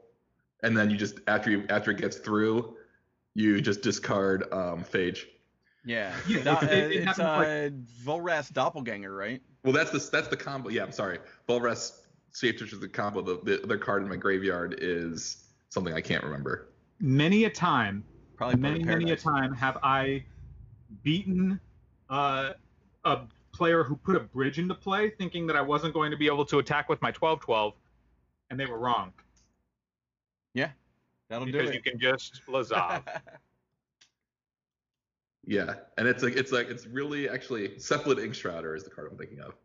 and 0.61 0.77
then 0.77 0.89
you 0.89 0.97
just 0.97 1.19
after 1.27 1.49
you 1.49 1.65
after 1.69 1.91
it 1.91 1.97
gets 1.97 2.17
through, 2.17 2.77
you 3.35 3.61
just 3.61 3.81
discard 3.81 4.43
um 4.51 4.83
Phage. 4.83 5.25
Yeah. 5.85 6.13
Yeah, 6.27 6.43
Do- 6.59 6.65
it- 6.67 6.71
it- 6.71 6.91
it 6.91 6.95
it's 6.97 7.05
happens 7.05 7.25
uh, 7.27 7.37
like- 7.37 7.85
Volrath's 8.05 8.49
Doppelganger, 8.49 9.13
right? 9.15 9.41
Well, 9.63 9.73
that's 9.73 9.91
the 9.91 9.99
that's 10.11 10.27
the 10.27 10.37
combo. 10.37 10.69
Yeah, 10.69 10.83
I'm 10.83 10.91
sorry. 10.91 11.19
Volrath's 11.47 12.01
Shapeshifter 12.33 12.73
is 12.73 12.79
the 12.79 12.87
combo. 12.89 13.21
The, 13.21 13.39
the 13.43 13.63
other 13.63 13.77
card 13.77 14.01
in 14.03 14.09
my 14.09 14.15
graveyard 14.15 14.75
is 14.81 15.45
something 15.69 15.93
I 15.93 16.01
can't 16.01 16.23
remember. 16.23 16.69
Many 16.99 17.45
a 17.45 17.49
time 17.49 18.03
Probably 18.35 18.57
many 18.59 18.83
many 18.83 19.11
a 19.11 19.15
time 19.15 19.53
have 19.53 19.77
I 19.83 20.25
beaten 21.03 21.59
uh, 22.09 22.53
a 23.05 23.19
player 23.53 23.83
who 23.83 23.95
put 23.95 24.15
a 24.15 24.19
bridge 24.19 24.57
into 24.59 24.73
play, 24.73 25.11
thinking 25.11 25.45
that 25.47 25.55
I 25.55 25.61
wasn't 25.61 25.93
going 25.93 26.09
to 26.11 26.17
be 26.17 26.25
able 26.27 26.45
to 26.45 26.57
attack 26.59 26.89
with 26.89 27.01
my 27.01 27.11
12-12, 27.11 27.73
and 28.49 28.59
they 28.59 28.65
were 28.65 28.79
wrong 28.79 29.13
That'll 31.33 31.47
do 31.47 31.53
because 31.53 31.69
it. 31.71 31.75
you 31.75 31.81
can 31.81 31.99
just 31.99 32.41
lazav. 32.47 33.01
Yeah, 35.45 35.73
and 35.97 36.07
it's 36.07 36.21
like 36.21 36.35
it's 36.35 36.51
like 36.51 36.69
it's 36.69 36.85
really 36.85 37.27
actually 37.27 37.69
Cephalid 37.69 38.19
Inkshrouder 38.19 38.77
is 38.77 38.83
the 38.83 38.91
card 38.91 39.09
I'm 39.11 39.17
thinking 39.17 39.39
of, 39.39 39.55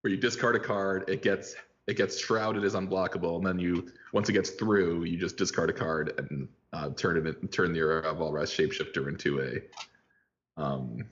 where 0.00 0.10
you 0.10 0.16
discard 0.16 0.56
a 0.56 0.58
card, 0.58 1.04
it 1.08 1.22
gets 1.22 1.54
it 1.86 1.98
gets 1.98 2.18
shrouded 2.18 2.64
as 2.64 2.74
unblockable, 2.74 3.36
and 3.36 3.46
then 3.46 3.58
you 3.58 3.92
once 4.14 4.30
it 4.30 4.32
gets 4.32 4.50
through, 4.50 5.04
you 5.04 5.18
just 5.18 5.36
discard 5.36 5.68
a 5.68 5.74
card 5.74 6.14
and 6.16 6.48
uh, 6.72 6.88
turn 6.96 7.26
it 7.26 7.52
turn 7.52 7.74
your 7.74 8.06
uh, 8.06 8.14
Volrath's 8.14 8.56
shapeshifter 8.56 9.06
into 9.06 9.42
a 9.42 10.60
um 10.60 11.04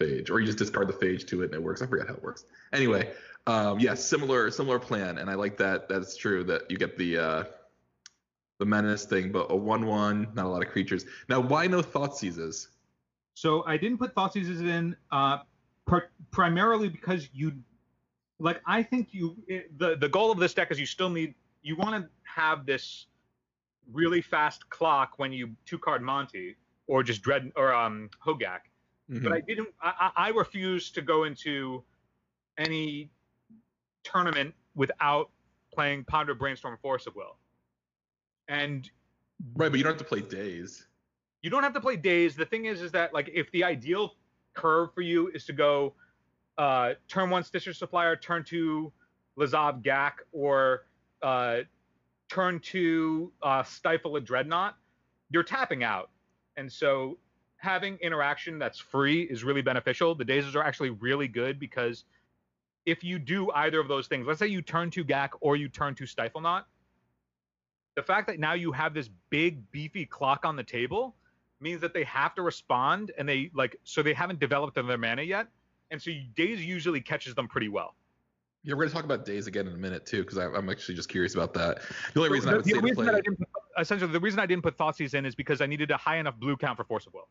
phage, 0.00 0.30
or 0.30 0.38
you 0.38 0.46
just 0.46 0.58
discard 0.58 0.88
the 0.88 0.92
phage 0.92 1.26
to 1.26 1.42
it 1.42 1.46
and 1.46 1.54
it 1.54 1.62
works. 1.62 1.82
I 1.82 1.86
forget 1.86 2.06
how 2.06 2.14
it 2.14 2.22
works. 2.22 2.44
Anyway, 2.72 3.10
um, 3.48 3.80
yeah, 3.80 3.94
similar 3.94 4.48
similar 4.52 4.78
plan, 4.78 5.18
and 5.18 5.28
I 5.28 5.34
like 5.34 5.56
that. 5.56 5.88
That's 5.88 6.16
true 6.16 6.44
that 6.44 6.70
you 6.70 6.78
get 6.78 6.96
the 6.96 7.18
uh, 7.18 7.44
the 8.58 8.66
menace 8.66 9.04
thing, 9.04 9.30
but 9.32 9.46
a 9.50 9.56
one 9.56 9.86
one, 9.86 10.28
not 10.34 10.44
a 10.46 10.48
lot 10.48 10.62
of 10.62 10.68
creatures. 10.68 11.04
Now, 11.28 11.40
why 11.40 11.66
no 11.66 11.82
thought 11.82 12.16
seizes? 12.16 12.68
so 13.34 13.64
I 13.66 13.76
didn't 13.76 13.98
put 13.98 14.14
thought 14.16 14.32
seizes 14.32 14.60
in 14.62 14.96
uh, 15.12 15.38
per- 15.86 16.10
primarily 16.32 16.88
because 16.88 17.28
you, 17.32 17.52
like, 18.40 18.60
I 18.66 18.82
think 18.82 19.08
you 19.12 19.36
it, 19.46 19.78
the 19.78 19.96
the 19.96 20.08
goal 20.08 20.32
of 20.32 20.38
this 20.38 20.54
deck 20.54 20.70
is 20.72 20.80
you 20.80 20.86
still 20.86 21.08
need 21.10 21.34
you 21.62 21.76
want 21.76 22.02
to 22.02 22.10
have 22.24 22.66
this 22.66 23.06
really 23.92 24.20
fast 24.20 24.68
clock 24.70 25.14
when 25.18 25.32
you 25.32 25.54
two 25.66 25.78
card 25.78 26.02
Monty 26.02 26.56
or 26.88 27.02
just 27.04 27.22
Dread 27.22 27.52
or 27.54 27.72
um 27.72 28.10
Hogaak. 28.24 28.60
but 29.22 29.32
I 29.32 29.40
didn't. 29.40 29.68
I, 29.80 30.10
I 30.16 30.28
refused 30.30 30.94
to 30.96 31.02
go 31.02 31.24
into 31.24 31.82
any 32.58 33.08
tournament 34.02 34.52
without 34.74 35.30
playing 35.72 36.04
Ponder 36.04 36.34
Brainstorm 36.34 36.76
Force 36.82 37.06
of 37.06 37.14
Will. 37.14 37.36
And 38.48 38.90
Right, 39.54 39.70
but 39.70 39.78
you 39.78 39.84
don't 39.84 39.92
have 39.92 39.98
to 39.98 40.04
play 40.04 40.20
Daze. 40.20 40.86
you 41.42 41.50
don't 41.50 41.62
have 41.62 41.74
to 41.74 41.80
play 41.80 41.96
Daze. 41.96 42.34
The 42.34 42.46
thing 42.46 42.64
is, 42.64 42.82
is 42.82 42.90
that 42.92 43.14
like 43.14 43.30
if 43.32 43.50
the 43.52 43.62
ideal 43.64 44.14
curve 44.54 44.92
for 44.94 45.02
you 45.02 45.28
is 45.28 45.44
to 45.46 45.52
go 45.52 45.94
uh, 46.56 46.94
turn 47.06 47.30
one 47.30 47.44
Stitcher 47.44 47.72
Supplier, 47.72 48.16
turn 48.16 48.42
two 48.44 48.92
Lazav 49.38 49.82
Gak, 49.84 50.14
or 50.32 50.86
uh, 51.22 51.58
turn 52.28 52.58
two 52.58 53.32
uh, 53.42 53.62
Stifle 53.62 54.16
a 54.16 54.20
Dreadnought, 54.20 54.76
you're 55.30 55.44
tapping 55.44 55.84
out. 55.84 56.10
And 56.56 56.70
so 56.70 57.18
having 57.58 57.96
interaction 57.98 58.58
that's 58.58 58.80
free 58.80 59.22
is 59.22 59.44
really 59.44 59.62
beneficial. 59.62 60.14
The 60.16 60.24
dazes 60.24 60.56
are 60.56 60.64
actually 60.64 60.90
really 60.90 61.28
good 61.28 61.60
because 61.60 62.04
if 62.86 63.04
you 63.04 63.20
do 63.20 63.50
either 63.52 63.78
of 63.78 63.86
those 63.86 64.08
things, 64.08 64.26
let's 64.26 64.40
say 64.40 64.48
you 64.48 64.62
turn 64.62 64.90
to 64.90 65.04
Gak 65.04 65.30
or 65.40 65.54
you 65.54 65.68
turn 65.68 65.94
to 65.94 66.06
Stifle 66.06 66.40
Knot, 66.40 66.66
the 67.98 68.02
fact 68.04 68.28
that 68.28 68.38
now 68.38 68.52
you 68.52 68.70
have 68.70 68.94
this 68.94 69.10
big 69.28 69.68
beefy 69.72 70.06
clock 70.06 70.44
on 70.44 70.54
the 70.54 70.62
table 70.62 71.16
means 71.58 71.80
that 71.80 71.92
they 71.92 72.04
have 72.04 72.32
to 72.36 72.42
respond 72.42 73.10
and 73.18 73.28
they 73.28 73.50
like 73.54 73.76
so 73.82 74.04
they 74.04 74.14
haven't 74.14 74.38
developed 74.38 74.76
their 74.76 74.96
mana 74.96 75.22
yet 75.22 75.48
and 75.90 76.00
so 76.00 76.12
Daze 76.36 76.64
usually 76.64 77.00
catches 77.00 77.34
them 77.34 77.48
pretty 77.48 77.68
well 77.68 77.96
Yeah, 78.62 78.74
we're 78.74 78.84
gonna 78.84 78.94
talk 78.94 79.04
about 79.04 79.24
Daze 79.24 79.48
again 79.48 79.66
in 79.66 79.72
a 79.74 79.76
minute 79.76 80.06
too, 80.06 80.22
because 80.22 80.38
I'm 80.38 80.70
actually 80.70 80.94
just 80.94 81.08
curious 81.08 81.34
about 81.34 81.52
that. 81.54 81.80
The 82.14 82.20
only 82.20 82.30
reason 82.30 82.50
I 82.50 82.54
would 82.54 82.64
the 82.64 82.70
say 82.70 82.76
to 82.76 82.82
reason 82.82 82.94
play, 82.94 83.06
that 83.06 83.14
I 83.16 83.20
didn't 83.20 83.38
put, 83.38 83.48
essentially 83.80 84.12
the 84.12 84.20
reason 84.20 84.38
I 84.38 84.46
didn't 84.46 84.62
put 84.62 84.76
Thoughtseize 84.78 85.14
in 85.14 85.26
is 85.26 85.34
because 85.34 85.60
I 85.60 85.66
needed 85.66 85.90
a 85.90 85.96
high 85.96 86.18
enough 86.18 86.36
blue 86.38 86.56
count 86.56 86.76
for 86.76 86.84
Force 86.84 87.06
of 87.08 87.14
Will. 87.14 87.26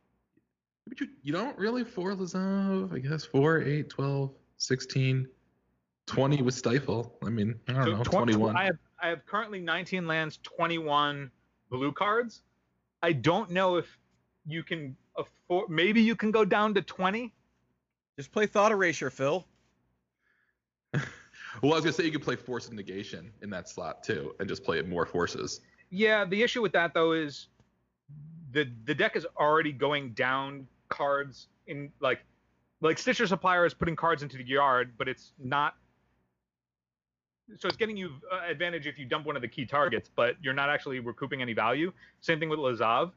but 0.86 1.00
you, 1.00 1.08
you 1.22 1.32
don't 1.32 1.58
really 1.58 1.86
four 1.86 2.12
Lazav, 2.14 2.94
I 2.94 3.00
guess 3.00 3.24
4, 3.24 3.62
8, 3.62 3.90
12, 3.90 4.32
16, 4.58 5.28
20 6.08 6.42
with 6.42 6.54
Stifle. 6.56 7.18
I 7.26 7.30
mean, 7.30 7.56
I 7.70 7.74
don't 7.74 7.84
So 7.86 7.92
know, 7.92 8.04
tw- 8.04 8.12
21. 8.12 8.58
I 8.58 8.66
have 8.66 8.78
I 9.02 9.10
have 9.10 9.26
currently 9.26 9.60
19 9.60 10.08
lands, 10.08 10.40
21 10.44 11.32
blue 11.70 11.92
cards. 11.92 12.42
I 13.04 13.14
don't 13.14 13.52
know 13.52 13.76
if 13.76 13.86
you 14.46 14.64
can 14.64 14.96
afford. 15.18 15.70
Maybe 15.70 16.02
you 16.02 16.16
can 16.16 16.32
go 16.32 16.44
down 16.46 16.74
to 16.76 16.82
20. 16.82 17.34
Just 18.18 18.32
play 18.32 18.48
Thought 18.48 18.72
Erasure, 18.72 19.10
Phil. 19.10 19.46
Well, 21.62 21.72
I 21.72 21.76
was 21.76 21.86
gonna 21.86 21.94
say 21.94 22.04
you 22.04 22.12
could 22.12 22.24
play 22.24 22.36
Force 22.36 22.68
of 22.68 22.74
Negation 22.74 23.32
in 23.42 23.50
that 23.50 23.68
slot 23.68 24.04
too, 24.04 24.36
and 24.40 24.48
just 24.48 24.64
play 24.64 24.78
it 24.78 24.88
more 24.88 25.06
forces. 25.06 25.62
Yeah, 25.90 26.26
the 26.26 26.44
issue 26.44 26.62
with 26.62 26.72
that 26.74 26.94
though 26.94 27.14
is 27.14 27.48
the 28.52 28.70
the 28.86 28.94
deck 28.94 29.16
is 29.16 29.26
already 29.40 29.72
going 29.72 30.12
down 30.12 30.68
cards 30.90 31.48
in 31.66 31.92
like 32.00 32.20
like 32.82 33.00
Stitcher 33.00 33.26
Supplier 33.26 33.66
is 33.66 33.74
putting 33.74 33.96
cards 33.96 34.22
into 34.22 34.38
the 34.38 34.44
yard, 34.44 34.94
but 34.98 35.08
it's 35.08 35.32
not. 35.40 35.76
So 37.56 37.68
it's 37.68 37.78
getting 37.78 37.96
you 37.96 38.12
uh, 38.32 38.42
advantage 38.50 38.88
if 38.88 39.00
you 39.00 39.06
dump 39.06 39.26
one 39.26 39.36
of 39.36 39.42
the 39.42 39.48
key 39.48 39.66
targets, 39.66 40.10
but 40.14 40.36
you're 40.42 40.54
not 40.54 40.70
actually 40.70 41.00
recouping 41.00 41.42
any 41.42 41.54
value. 41.54 41.94
Same 42.20 42.40
thing 42.40 42.50
with 42.50 42.60
Lazav. 42.60 43.12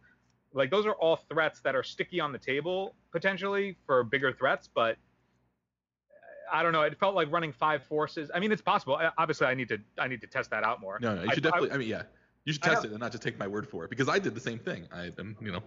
Like 0.52 0.70
those 0.70 0.87
are 0.87 0.92
all 0.92 1.16
threats 1.16 1.60
that 1.60 1.75
are 1.75 1.82
sticky 1.82 2.20
on 2.20 2.32
the 2.32 2.38
table 2.38 2.94
potentially 3.12 3.76
for 3.87 4.04
bigger 4.04 4.32
threats, 4.32 4.68
but 4.72 4.92
uh, 4.92 6.56
I 6.56 6.62
don't 6.62 6.72
know. 6.72 6.82
It 6.82 6.99
felt 6.99 7.14
like 7.14 7.30
running 7.30 7.52
five 7.52 7.82
forces. 7.84 8.30
I 8.34 8.40
mean, 8.40 8.52
it's 8.52 8.62
possible. 8.62 8.96
I- 8.96 9.10
Obviously, 9.18 9.46
I 9.46 9.54
need 9.54 9.68
to 9.68 9.78
I 9.99 10.08
need 10.08 10.20
to 10.20 10.26
test 10.26 10.50
that 10.50 10.64
out 10.64 10.80
more. 10.80 10.99
No, 11.00 11.14
no, 11.16 11.22
you 11.22 11.34
should 11.34 11.46
I- 11.46 11.50
definitely. 11.50 11.72
I, 11.72 11.76
mean, 11.78 11.88
yeah, 11.88 12.02
you 12.44 12.52
should 12.52 12.62
test 12.62 12.84
it 12.84 12.90
and 12.90 13.00
not 13.00 13.10
just 13.12 13.22
take 13.22 13.38
my 13.38 13.46
word 13.46 13.68
for 13.68 13.84
it 13.84 13.90
because 13.90 14.08
I 14.08 14.18
did 14.18 14.34
the 14.34 14.40
same 14.40 14.58
thing. 14.58 14.88
I, 14.92 15.10
am 15.18 15.37
you 15.40 15.52
know, 15.52 15.60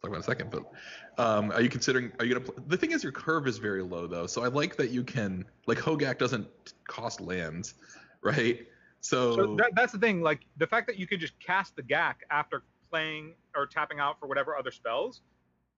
talk 0.00 0.08
about 0.08 0.16
in 0.16 0.20
a 0.20 0.24
second. 0.24 0.50
But 0.50 0.64
um, 1.22 1.50
are 1.52 1.60
you 1.60 1.68
considering? 1.68 2.12
Are 2.18 2.24
you 2.24 2.34
gonna? 2.34 2.46
Pl- 2.46 2.64
the 2.66 2.76
thing 2.76 2.92
is, 2.92 3.02
your 3.02 3.12
curve 3.12 3.46
is 3.46 3.58
very 3.58 3.82
low 3.82 4.06
though, 4.06 4.26
so 4.26 4.42
I 4.42 4.48
like 4.48 4.76
that 4.76 4.90
you 4.90 5.04
can 5.04 5.44
like 5.66 5.78
Hogaak 5.78 6.18
doesn't 6.18 6.46
cost 6.86 7.20
lands, 7.20 7.74
right? 8.22 8.66
So, 9.00 9.36
So 9.36 9.56
that, 9.56 9.70
that's 9.74 9.92
the 9.92 9.98
thing. 9.98 10.20
Like 10.20 10.40
the 10.58 10.66
fact 10.66 10.86
that 10.86 10.98
you 10.98 11.06
could 11.06 11.20
just 11.20 11.38
cast 11.40 11.76
the 11.76 11.82
GAC 11.82 12.14
after 12.30 12.62
playing 12.90 13.34
or 13.56 13.66
tapping 13.66 13.98
out 13.98 14.18
for 14.20 14.26
whatever 14.26 14.56
other 14.56 14.70
spells, 14.70 15.22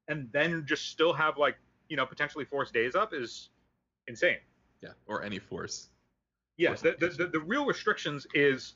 and 0.08 0.28
then 0.32 0.64
just 0.66 0.88
still 0.88 1.12
have 1.12 1.38
like 1.38 1.56
you 1.88 1.96
know 1.96 2.06
potentially 2.06 2.44
force 2.44 2.70
Daze 2.70 2.94
up 2.94 3.12
is 3.14 3.50
insane. 4.08 4.38
yeah, 4.82 4.90
or 5.06 5.22
any 5.22 5.38
force. 5.38 5.88
Yes, 6.56 6.82
the, 6.82 6.96
the, 6.98 7.08
the, 7.08 7.26
the 7.28 7.40
real 7.40 7.64
restrictions 7.64 8.26
is 8.34 8.74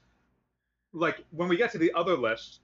like 0.92 1.25
when 1.30 1.49
we 1.49 1.56
get 1.56 1.70
to 1.73 1.78
the 1.78 1.92
other 1.92 2.16
list, 2.16 2.61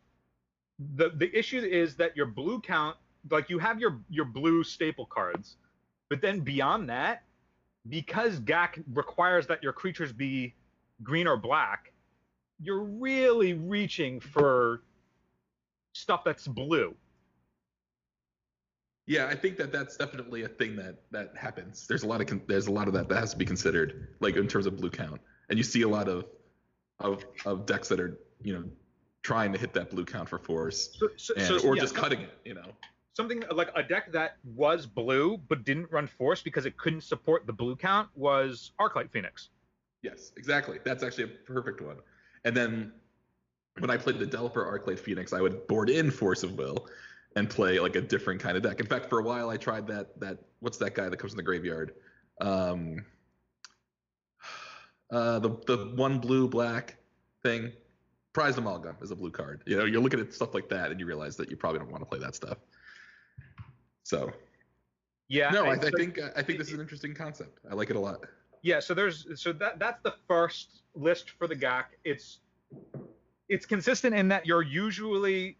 the 0.97 1.11
the 1.17 1.37
issue 1.37 1.61
is 1.61 1.97
that 1.97 2.17
your 2.17 2.27
blue 2.27 2.61
count, 2.61 2.97
like 3.31 3.51
you 3.51 3.59
have 3.59 3.79
your 3.79 4.01
your 4.09 4.25
blue 4.25 4.65
staple 4.65 5.07
cards, 5.07 5.57
but 6.09 6.21
then 6.21 6.41
beyond 6.41 6.89
that, 6.89 7.25
because 7.89 8.41
GAC 8.41 8.83
requires 8.95 9.47
that 9.49 9.63
your 9.63 9.73
creatures 9.73 10.13
be 10.13 10.55
green 11.03 11.27
or 11.27 11.37
black, 11.37 11.93
you're 12.61 12.83
really 12.85 13.55
reaching 13.55 14.21
for 14.21 14.83
stuff 15.93 16.23
that's 16.25 16.47
blue. 16.47 16.95
Yeah, 19.07 19.27
I 19.27 19.35
think 19.35 19.57
that 19.57 19.73
that's 19.73 19.97
definitely 19.97 20.45
a 20.45 20.49
thing 20.49 20.77
that 20.77 21.03
that 21.11 21.37
happens. 21.37 21.87
There's 21.89 22.05
a 22.05 22.07
lot 22.07 22.21
of 22.21 22.29
con- 22.29 22.43
there's 22.47 22.69
a 22.69 22.73
lot 22.73 22.87
of 22.87 22.95
that 22.95 23.09
that 23.09 23.19
has 23.19 23.33
to 23.33 23.37
be 23.37 23.45
considered, 23.45 24.09
like 24.21 24.37
in 24.37 24.47
terms 24.47 24.67
of 24.67 24.77
blue 24.77 24.91
count, 24.91 25.21
and 25.49 25.59
you 25.59 25.65
see 25.65 25.83
a 25.83 25.89
lot 25.89 26.09
of 26.09 26.25
of 27.01 27.25
of 27.45 27.67
decks 27.67 27.89
that 27.89 27.99
are 27.99 28.19
you 28.43 28.55
know 28.55 28.65
trying 29.23 29.53
to 29.53 29.59
hit 29.59 29.73
that 29.75 29.91
blue 29.91 30.05
count 30.05 30.29
for 30.29 30.39
force, 30.39 30.97
So, 30.99 31.09
so, 31.17 31.35
and, 31.37 31.47
so, 31.47 31.69
or 31.69 31.77
yeah, 31.77 31.83
just 31.83 31.95
cutting 31.95 32.21
it. 32.21 32.31
You 32.45 32.55
know. 32.55 32.65
something 33.15 33.43
like 33.53 33.71
a 33.75 33.83
deck 33.83 34.13
that 34.13 34.37
was 34.45 34.87
blue 34.87 35.37
but 35.49 35.65
didn't 35.65 35.91
run 35.91 36.07
force 36.07 36.41
because 36.43 36.65
it 36.65 36.77
couldn't 36.77 37.03
support 37.03 37.47
the 37.47 37.53
blue 37.53 37.77
count 37.77 38.09
was 38.15 38.71
Arclight 38.81 39.11
Phoenix. 39.11 39.49
Yes, 40.03 40.33
exactly. 40.37 40.79
That's 40.85 41.03
actually 41.03 41.25
a 41.25 41.29
perfect 41.29 41.81
one. 41.81 41.99
And 42.45 42.57
then 42.57 42.93
when 43.79 43.91
I 43.91 43.97
played 43.97 44.19
the 44.19 44.27
Developer 44.27 44.65
Arclight 44.65 44.99
Phoenix, 44.99 45.33
I 45.33 45.41
would 45.41 45.67
board 45.67 45.89
in 45.89 46.11
Force 46.11 46.43
of 46.43 46.59
Will 46.59 46.89
and 47.37 47.49
play 47.49 47.79
like 47.81 47.97
a 47.97 48.01
different 48.01 48.41
kind 48.41 48.57
of 48.57 48.63
deck. 48.63 48.81
In 48.81 48.87
fact, 48.87 49.09
for 49.09 49.21
a 49.21 49.23
while 49.23 49.49
I 49.49 49.57
tried 49.57 49.87
that 49.87 50.19
that 50.21 50.39
what's 50.61 50.79
that 50.79 50.95
guy 50.95 51.09
that 51.09 51.17
comes 51.17 51.33
in 51.33 51.37
the 51.37 51.43
graveyard? 51.43 51.95
Um 52.41 53.07
uh 55.11 55.39
the 55.39 55.51
the 55.67 55.93
one 55.97 56.19
blue 56.19 56.49
black 56.49 56.97
thing. 57.43 57.73
Prized 58.33 58.59
Amalgam 58.59 58.97
is 59.03 59.11
a 59.11 59.17
blue 59.17 59.31
card. 59.31 59.63
You 59.67 59.77
know, 59.77 59.85
you're 59.85 60.01
looking 60.01 60.21
at 60.21 60.33
stuff 60.33 60.55
like 60.55 60.69
that 60.71 60.91
and 60.91 60.99
you 60.99 61.05
realize 61.07 61.37
that 61.37 61.51
you 61.51 61.57
probably 61.57 61.81
don't 61.81 61.91
want 61.91 62.01
to 62.03 62.07
play 62.07 62.19
that 62.19 62.35
stuff. 62.35 62.59
So 64.05 64.33
Yeah. 65.29 65.51
no, 65.51 65.67
I, 65.67 65.75
and 65.75 65.85
I 65.85 65.91
think 65.91 66.19
I 66.19 66.43
think 66.43 66.59
this 66.59 66.69
is 66.69 66.75
an 66.75 66.81
interesting 66.81 67.15
concept. 67.15 67.61
I 67.71 67.75
like 67.75 67.91
it 67.91 67.97
a 67.97 68.01
lot. 68.01 68.25
Yeah, 68.63 68.79
so 68.81 68.95
there's 68.95 69.27
so 69.35 69.53
that 69.55 69.79
that's 69.79 70.01
the 70.03 70.15
first 70.29 70.83
list 70.95 71.31
for 71.31 71.47
the 71.47 71.57
GAC. 71.57 71.85
It's 72.05 72.39
it's 73.49 73.67
consistent 73.67 74.15
in 74.15 74.29
that 74.29 74.47
you're 74.47 74.63
usually 74.63 75.59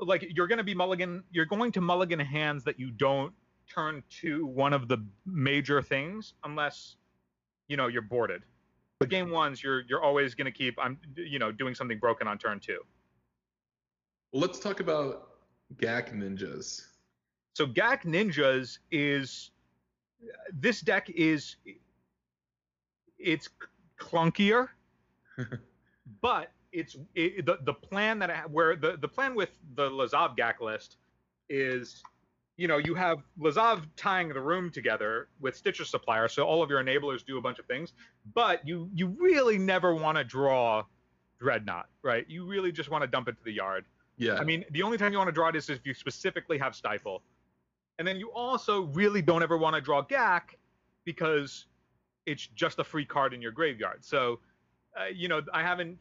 like 0.00 0.26
you're 0.34 0.46
going 0.46 0.58
to 0.58 0.64
be 0.64 0.74
mulligan 0.74 1.24
you're 1.30 1.46
going 1.46 1.72
to 1.72 1.80
mulligan 1.80 2.20
hands 2.20 2.64
that 2.64 2.78
you 2.78 2.90
don't 2.90 3.32
turn 3.72 4.02
to 4.20 4.46
one 4.46 4.72
of 4.72 4.88
the 4.88 4.98
major 5.24 5.80
things 5.80 6.34
unless 6.44 6.96
you 7.68 7.76
know 7.76 7.86
you're 7.86 8.02
boarded. 8.02 8.42
But 9.00 9.08
game 9.08 9.30
ones 9.30 9.62
you're 9.62 9.80
you're 9.88 10.02
always 10.02 10.34
going 10.34 10.44
to 10.44 10.52
keep 10.52 10.78
I'm 10.78 10.98
you 11.16 11.38
know 11.38 11.50
doing 11.50 11.74
something 11.74 11.98
broken 11.98 12.28
on 12.28 12.36
turn 12.36 12.60
2. 12.60 12.78
Well, 14.32 14.42
let's 14.42 14.58
talk 14.58 14.80
about 14.80 15.28
GAC 15.76 16.14
ninjas. 16.14 16.82
So 17.54 17.66
GAC 17.66 18.02
Ninjas 18.04 18.78
is 18.90 19.50
this 20.52 20.82
deck 20.82 21.08
is 21.08 21.56
it's 23.18 23.48
clunkier, 23.98 24.68
but 26.20 26.50
it's 26.72 26.96
it, 27.14 27.46
the 27.46 27.58
the 27.62 27.74
plan 27.74 28.18
that 28.18 28.30
I, 28.30 28.40
where 28.50 28.76
the 28.76 28.96
the 29.00 29.08
plan 29.08 29.34
with 29.34 29.50
the 29.74 29.90
Lazav 29.90 30.36
GAC 30.36 30.60
list 30.60 30.96
is 31.48 32.02
you 32.56 32.68
know 32.68 32.78
you 32.78 32.94
have 32.94 33.18
Lazav 33.40 33.82
tying 33.96 34.28
the 34.28 34.40
room 34.40 34.70
together 34.70 35.28
with 35.40 35.56
Stitcher 35.56 35.84
Supplier, 35.84 36.28
so 36.28 36.44
all 36.44 36.62
of 36.62 36.70
your 36.70 36.82
enablers 36.82 37.24
do 37.24 37.38
a 37.38 37.40
bunch 37.40 37.58
of 37.58 37.66
things, 37.66 37.92
but 38.34 38.66
you 38.66 38.90
you 38.94 39.08
really 39.18 39.58
never 39.58 39.94
want 39.94 40.18
to 40.18 40.24
draw 40.24 40.84
Dreadnought, 41.38 41.88
right? 42.02 42.24
You 42.28 42.46
really 42.46 42.72
just 42.72 42.90
want 42.90 43.02
to 43.02 43.08
dump 43.08 43.28
it 43.28 43.36
to 43.36 43.44
the 43.44 43.52
yard. 43.52 43.84
Yeah. 44.16 44.34
I 44.34 44.44
mean, 44.44 44.64
the 44.70 44.82
only 44.82 44.96
time 44.96 45.12
you 45.12 45.18
want 45.18 45.28
to 45.28 45.32
draw 45.32 45.48
it 45.48 45.56
is 45.56 45.68
if 45.68 45.80
you 45.84 45.92
specifically 45.94 46.58
have 46.58 46.74
Stifle. 46.74 47.22
And 47.98 48.06
then 48.06 48.16
you 48.16 48.30
also 48.32 48.82
really 48.86 49.22
don't 49.22 49.42
ever 49.42 49.56
want 49.56 49.74
to 49.74 49.80
draw 49.80 50.02
GAC 50.02 50.42
because 51.04 51.66
it's 52.26 52.48
just 52.48 52.78
a 52.78 52.84
free 52.84 53.04
card 53.04 53.32
in 53.32 53.40
your 53.40 53.52
graveyard. 53.52 54.04
So, 54.04 54.40
uh, 54.98 55.06
you 55.06 55.28
know, 55.28 55.40
I 55.52 55.62
haven't 55.62 55.96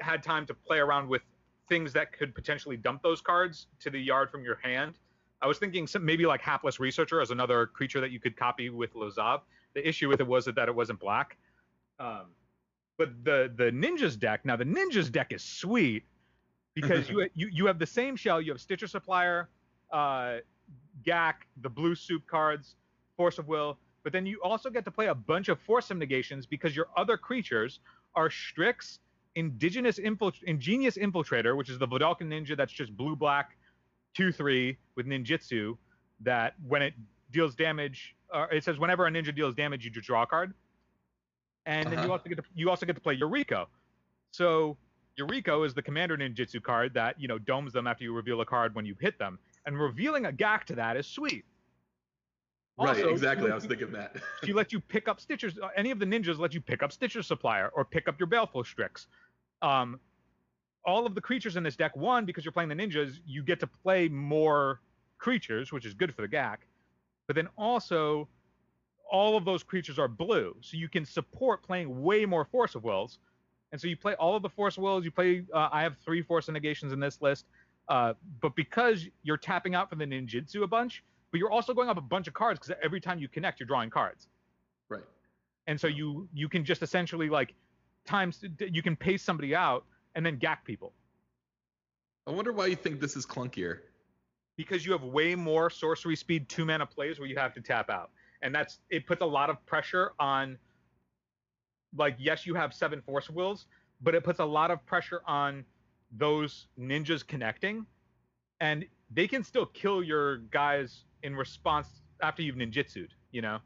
had 0.00 0.22
time 0.22 0.44
to 0.46 0.54
play 0.54 0.78
around 0.78 1.08
with 1.08 1.22
things 1.68 1.92
that 1.92 2.12
could 2.12 2.34
potentially 2.34 2.76
dump 2.76 3.02
those 3.02 3.20
cards 3.20 3.66
to 3.80 3.90
the 3.90 3.98
yard 3.98 4.30
from 4.30 4.44
your 4.44 4.56
hand. 4.62 4.98
I 5.42 5.46
was 5.46 5.58
thinking 5.58 5.86
some, 5.86 6.04
maybe 6.04 6.26
like 6.26 6.40
Hapless 6.40 6.80
Researcher 6.80 7.20
as 7.20 7.30
another 7.30 7.66
creature 7.66 8.00
that 8.00 8.10
you 8.10 8.20
could 8.20 8.36
copy 8.36 8.70
with 8.70 8.94
Lazav. 8.94 9.42
The 9.74 9.86
issue 9.86 10.08
with 10.08 10.20
it 10.20 10.26
was 10.26 10.46
that 10.46 10.68
it 10.68 10.74
wasn't 10.74 10.98
black. 10.98 11.36
Um, 11.98 12.26
but 12.98 13.24
the 13.24 13.52
the 13.54 13.64
Ninjas 13.64 14.18
deck, 14.18 14.44
now 14.44 14.56
the 14.56 14.64
Ninjas 14.64 15.12
deck 15.12 15.32
is 15.32 15.42
sweet 15.42 16.04
because 16.74 17.08
you, 17.10 17.28
you 17.34 17.48
you 17.52 17.66
have 17.66 17.78
the 17.78 17.86
same 17.86 18.16
shell. 18.16 18.40
You 18.40 18.52
have 18.52 18.60
Stitcher 18.60 18.86
Supplier, 18.86 19.50
uh, 19.92 20.36
GAC, 21.04 21.34
the 21.60 21.68
blue 21.68 21.94
soup 21.94 22.26
cards, 22.26 22.76
Force 23.16 23.38
of 23.38 23.48
Will, 23.48 23.78
but 24.06 24.12
then 24.12 24.24
you 24.24 24.40
also 24.44 24.70
get 24.70 24.84
to 24.84 24.90
play 24.92 25.08
a 25.08 25.14
bunch 25.16 25.48
of 25.48 25.58
Force 25.58 25.90
negations 25.90 26.46
because 26.46 26.76
your 26.76 26.86
other 26.96 27.16
creatures 27.16 27.80
are 28.14 28.30
Strix, 28.30 29.00
Indigenous 29.34 29.98
Infil- 29.98 30.40
Ingenious 30.44 30.96
Infiltrator, 30.96 31.56
which 31.56 31.68
is 31.68 31.76
the 31.80 31.88
Vedalken 31.88 32.28
Ninja 32.28 32.56
that's 32.56 32.72
just 32.72 32.96
blue 32.96 33.16
black, 33.16 33.56
two 34.14 34.30
three 34.30 34.78
with 34.94 35.06
ninjutsu. 35.06 35.76
That 36.20 36.54
when 36.68 36.82
it 36.82 36.94
deals 37.32 37.56
damage, 37.56 38.14
uh, 38.32 38.46
it 38.52 38.62
says 38.62 38.78
whenever 38.78 39.08
a 39.08 39.10
ninja 39.10 39.34
deals 39.34 39.56
damage, 39.56 39.84
you 39.84 39.90
draw 39.90 40.22
a 40.22 40.26
card. 40.28 40.54
And 41.66 41.86
then 41.86 41.94
you 41.94 42.04
Uh-huh. 42.04 42.12
also 42.12 42.28
get 42.28 42.36
to 42.38 42.44
you 42.54 42.70
also 42.70 42.86
get 42.86 42.94
to 42.94 43.02
play 43.02 43.18
Yuriko. 43.18 43.66
So 44.30 44.76
Yuriko 45.18 45.66
is 45.66 45.74
the 45.74 45.82
commander 45.82 46.16
ninjutsu 46.16 46.62
card 46.62 46.94
that 46.94 47.20
you 47.20 47.26
know 47.26 47.38
domes 47.38 47.72
them 47.72 47.88
after 47.88 48.04
you 48.04 48.12
reveal 48.14 48.40
a 48.40 48.46
card 48.46 48.72
when 48.76 48.86
you 48.86 48.94
hit 49.00 49.18
them, 49.18 49.40
and 49.66 49.76
revealing 49.76 50.26
a 50.26 50.32
Gak 50.32 50.62
to 50.66 50.76
that 50.76 50.96
is 50.96 51.08
sweet. 51.08 51.44
Right. 52.78 52.96
Also, 52.96 53.08
exactly. 53.08 53.46
she 53.46 53.52
I 53.52 53.54
was 53.54 53.64
thinking 53.64 53.92
that. 53.92 54.16
she 54.44 54.52
let 54.52 54.72
you 54.72 54.80
pick 54.80 55.08
up 55.08 55.20
Stitchers. 55.20 55.60
uh, 55.62 55.68
Any 55.76 55.90
of 55.90 55.98
the 55.98 56.06
ninjas 56.06 56.38
let 56.38 56.54
you 56.54 56.60
pick 56.60 56.82
up 56.82 56.92
Stitcher 56.92 57.22
Supplier 57.22 57.70
or 57.74 57.84
pick 57.84 58.08
up 58.08 58.18
your 58.18 58.26
Baleful 58.26 58.64
Strix. 58.64 59.06
Um, 59.62 59.98
all 60.84 61.06
of 61.06 61.14
the 61.14 61.20
creatures 61.20 61.56
in 61.56 61.62
this 61.62 61.76
deck, 61.76 61.96
one 61.96 62.24
because 62.24 62.44
you're 62.44 62.52
playing 62.52 62.68
the 62.68 62.74
ninjas, 62.74 63.18
you 63.26 63.42
get 63.42 63.58
to 63.60 63.66
play 63.66 64.08
more 64.08 64.80
creatures, 65.18 65.72
which 65.72 65.84
is 65.84 65.94
good 65.94 66.14
for 66.14 66.22
the 66.22 66.28
GAC. 66.28 66.58
But 67.26 67.34
then 67.34 67.48
also, 67.56 68.28
all 69.10 69.36
of 69.36 69.44
those 69.44 69.62
creatures 69.62 69.98
are 69.98 70.08
blue, 70.08 70.54
so 70.60 70.76
you 70.76 70.88
can 70.88 71.04
support 71.04 71.62
playing 71.62 72.02
way 72.02 72.24
more 72.24 72.44
Force 72.44 72.74
of 72.74 72.84
Wills. 72.84 73.18
And 73.72 73.80
so 73.80 73.88
you 73.88 73.96
play 73.96 74.14
all 74.14 74.36
of 74.36 74.42
the 74.42 74.48
Force 74.48 74.76
of 74.76 74.84
Wills. 74.84 75.04
You 75.04 75.10
play. 75.10 75.44
Uh, 75.52 75.68
I 75.72 75.82
have 75.82 75.96
three 76.04 76.22
Force 76.22 76.46
of 76.48 76.54
Negations 76.54 76.92
in 76.92 77.00
this 77.00 77.20
list. 77.20 77.46
Uh, 77.88 78.14
but 78.40 78.54
because 78.54 79.06
you're 79.22 79.36
tapping 79.36 79.74
out 79.74 79.88
for 79.90 79.96
the 79.96 80.04
ninjutsu 80.04 80.62
a 80.62 80.66
bunch, 80.66 81.02
but 81.30 81.38
you're 81.38 81.50
also 81.50 81.74
going 81.74 81.88
up 81.88 81.96
a 81.96 82.02
bunch 82.02 82.28
of 82.28 82.34
cards 82.34 82.58
because 82.58 82.74
every 82.82 83.00
time 83.00 83.18
you 83.18 83.28
connect, 83.28 83.60
you're 83.60 83.66
drawing 83.66 83.90
cards 83.90 84.28
right. 84.88 85.04
and 85.66 85.80
so 85.80 85.86
you 85.86 86.28
you 86.32 86.48
can 86.48 86.64
just 86.64 86.82
essentially 86.82 87.28
like 87.28 87.54
times 88.04 88.44
you 88.58 88.82
can 88.82 88.96
pace 88.96 89.22
somebody 89.22 89.54
out 89.54 89.84
and 90.14 90.24
then 90.24 90.36
gack 90.36 90.64
people 90.64 90.92
I 92.26 92.32
wonder 92.32 92.52
why 92.52 92.66
you 92.66 92.76
think 92.76 93.00
this 93.00 93.16
is 93.16 93.24
clunkier. 93.24 93.80
because 94.56 94.84
you 94.84 94.92
have 94.92 95.02
way 95.02 95.34
more 95.34 95.70
sorcery 95.70 96.16
speed 96.16 96.48
two 96.48 96.64
mana 96.64 96.86
plays 96.86 97.18
where 97.18 97.28
you 97.28 97.36
have 97.36 97.54
to 97.54 97.60
tap 97.60 97.90
out 97.90 98.10
and 98.42 98.54
that's 98.54 98.78
it 98.90 99.06
puts 99.06 99.22
a 99.22 99.26
lot 99.26 99.50
of 99.50 99.64
pressure 99.66 100.12
on 100.18 100.58
like 101.96 102.16
yes 102.18 102.46
you 102.46 102.54
have 102.54 102.72
seven 102.72 103.00
force 103.00 103.28
wills 103.30 103.66
but 104.00 104.14
it 104.14 104.22
puts 104.22 104.40
a 104.40 104.44
lot 104.44 104.70
of 104.70 104.84
pressure 104.86 105.22
on 105.26 105.64
those 106.16 106.68
ninjas 106.78 107.26
connecting 107.26 107.84
and 108.60 108.84
they 109.10 109.28
can 109.28 109.42
still 109.44 109.66
kill 109.66 110.02
your 110.02 110.38
guys 110.38 111.04
in 111.26 111.36
response 111.36 111.88
after 112.22 112.40
you've 112.42 112.56
ninjutsued 112.56 113.10
you 113.32 113.42
know 113.42 113.58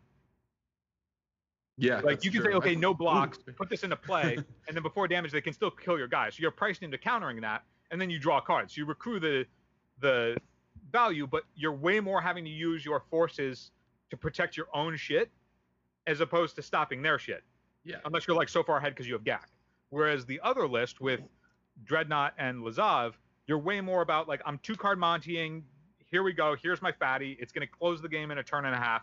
Yeah. 1.77 2.01
Like 2.01 2.25
you 2.25 2.31
can 2.31 2.43
true. 2.43 2.53
say, 2.53 2.57
okay, 2.57 2.75
no 2.75 2.93
blocks, 2.93 3.39
put 3.57 3.71
this 3.71 3.85
into 3.85 3.97
play, 3.97 4.37
and 4.67 4.77
then 4.77 4.83
before 4.83 5.09
damage, 5.09 5.33
they 5.33 5.41
can 5.41 5.55
still 5.55 5.71
kill 5.71 5.97
your 5.97 6.09
guy. 6.09 6.29
So 6.29 6.37
you're 6.43 6.51
priced 6.51 6.83
into 6.83 6.99
countering 6.99 7.41
that, 7.41 7.63
and 7.91 7.99
then 8.01 8.11
you 8.11 8.19
draw 8.19 8.39
cards. 8.41 8.77
You 8.77 8.85
recruit 8.85 9.21
the 9.21 9.47
the 10.01 10.37
value, 10.93 11.27
but 11.27 11.45
you're 11.55 11.73
way 11.73 12.01
more 12.01 12.21
having 12.21 12.45
to 12.45 12.51
use 12.51 12.85
your 12.85 13.01
forces 13.11 13.71
to 14.11 14.17
protect 14.17 14.57
your 14.59 14.67
own 14.75 14.97
shit, 14.97 15.31
as 16.07 16.21
opposed 16.21 16.55
to 16.57 16.63
stopping 16.63 17.01
their 17.01 17.19
shit. 17.19 17.43
Yeah. 17.85 17.97
Unless 18.05 18.27
you're 18.27 18.37
like 18.37 18.51
so 18.51 18.63
far 18.63 18.77
ahead 18.77 18.93
because 18.93 19.07
you 19.07 19.15
have 19.15 19.25
GAC. 19.25 19.45
Whereas 19.89 20.27
the 20.27 20.41
other 20.43 20.69
list 20.69 21.01
with 21.01 21.21
Dreadnought 21.85 22.35
and 22.37 22.63
Lazav, 22.63 23.15
you're 23.47 23.59
way 23.59 23.81
more 23.81 24.03
about 24.03 24.29
like 24.29 24.43
I'm 24.45 24.59
two 24.59 24.77
card 24.77 24.99
Montying. 24.99 25.63
Here 26.11 26.23
we 26.23 26.33
go. 26.33 26.57
Here's 26.61 26.83
my 26.83 26.93
fatty. 26.93 27.37
It's 27.41 27.53
going 27.53 27.67
to 27.67 27.73
close 27.73 28.03
the 28.03 28.09
game 28.09 28.31
in 28.31 28.39
a 28.39 28.43
turn 28.43 28.65
and 28.65 28.75
a 28.75 28.79
half, 28.79 29.03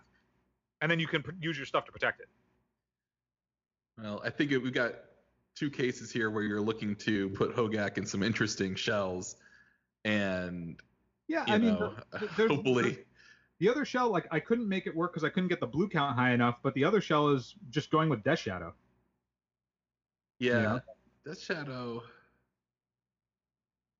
and 0.81 0.91
then 0.91 0.99
you 0.99 1.07
can 1.07 1.23
pr- 1.23 1.31
use 1.39 1.57
your 1.57 1.65
stuff 1.65 1.85
to 1.85 1.91
protect 1.91 2.19
it. 2.19 2.27
Well, 4.01 4.21
I 4.23 4.29
think 4.29 4.51
it, 4.51 4.57
we've 4.57 4.73
got 4.73 4.93
two 5.55 5.69
cases 5.69 6.11
here 6.11 6.29
where 6.29 6.43
you're 6.43 6.61
looking 6.61 6.95
to 6.97 7.29
put 7.29 7.55
Hogaak 7.55 7.97
in 7.97 8.05
some 8.05 8.21
interesting 8.23 8.75
shells, 8.75 9.37
and 10.05 10.79
Yeah, 11.27 11.45
you 11.47 11.53
I 11.53 11.57
mean, 11.57 11.73
know, 11.75 11.95
the- 12.11 12.19
the- 12.19 12.29
there's- 12.35 12.51
hopefully, 12.51 12.99
The 13.59 13.69
other 13.69 13.85
shell, 13.85 14.09
like 14.11 14.27
I 14.29 14.39
couldn't 14.39 14.67
make 14.69 14.85
it 14.85 14.95
work 14.95 15.13
because 15.13 15.23
I 15.23 15.29
couldn't 15.29 15.49
get 15.49 15.59
the 15.59 15.65
blue 15.67 15.87
count 15.89 16.15
high 16.15 16.31
enough. 16.33 16.57
But 16.61 16.73
the 16.75 16.83
other 16.83 17.01
shell 17.01 17.29
is 17.29 17.55
just 17.71 17.89
going 17.89 18.07
with 18.09 18.23
Death 18.23 18.37
Shadow. 18.39 18.75
yeah, 20.39 20.61
know? 20.61 20.79
Death 21.25 21.39
Shadow 21.39 22.03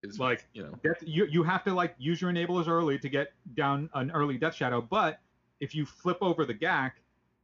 is 0.03 0.19
Like, 0.19 0.45
you 0.53 0.63
know, 0.63 0.73
Death, 0.83 1.03
you 1.05 1.25
you 1.25 1.43
have 1.43 1.63
to 1.63 1.73
like 1.73 1.95
use 1.97 2.21
your 2.21 2.31
enablers 2.31 2.67
early 2.67 2.99
to 2.99 3.09
get 3.09 3.33
down 3.55 3.89
an 3.93 4.11
early 4.11 4.37
Death 4.37 4.55
Shadow. 4.55 4.81
But 4.81 5.19
if 5.59 5.73
you 5.73 5.85
flip 5.85 6.17
over 6.21 6.45
the 6.45 6.53
GAC, 6.53 6.91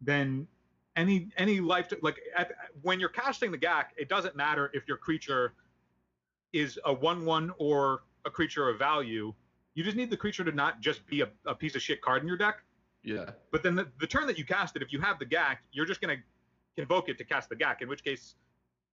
then 0.02 0.48
any 0.96 1.30
any 1.38 1.60
life 1.60 1.92
like 2.02 2.20
at, 2.38 2.52
when 2.82 3.00
you're 3.00 3.10
casting 3.10 3.52
the 3.52 3.58
GAC, 3.58 3.86
it 3.98 4.10
doesn't 4.10 4.36
matter 4.36 4.70
if 4.74 4.88
your 4.88 4.98
creature 4.98 5.54
is 6.54 6.80
a 6.86 6.94
one-one 6.94 7.52
or 7.58 8.04
a 8.26 8.30
creature 8.30 8.70
of 8.70 8.78
value. 8.78 9.34
You 9.74 9.84
just 9.84 9.98
need 9.98 10.12
the 10.12 10.18
creature 10.18 10.44
to 10.44 10.52
not 10.52 10.82
just 10.82 11.06
be 11.08 11.22
a, 11.22 11.30
a 11.48 11.56
piece 11.56 11.76
of 11.76 11.82
shit 11.82 12.02
card 12.02 12.22
in 12.22 12.28
your 12.28 12.38
deck. 12.38 12.60
Yeah. 13.04 13.32
But 13.52 13.64
then 13.64 13.74
the, 13.74 13.88
the 14.00 14.06
turn 14.06 14.28
that 14.28 14.38
you 14.38 14.46
cast 14.46 14.76
it, 14.76 14.84
if 14.84 14.94
you 14.94 15.02
have 15.02 15.18
the 15.18 15.26
GAC, 15.26 15.58
you're 15.72 15.88
just 15.88 16.00
gonna 16.00 16.18
convoke 16.78 17.10
it 17.10 17.18
to 17.18 17.24
cast 17.24 17.50
the 17.50 17.56
GAC. 17.56 17.82
In 17.82 17.90
which 17.90 18.04
case, 18.04 18.36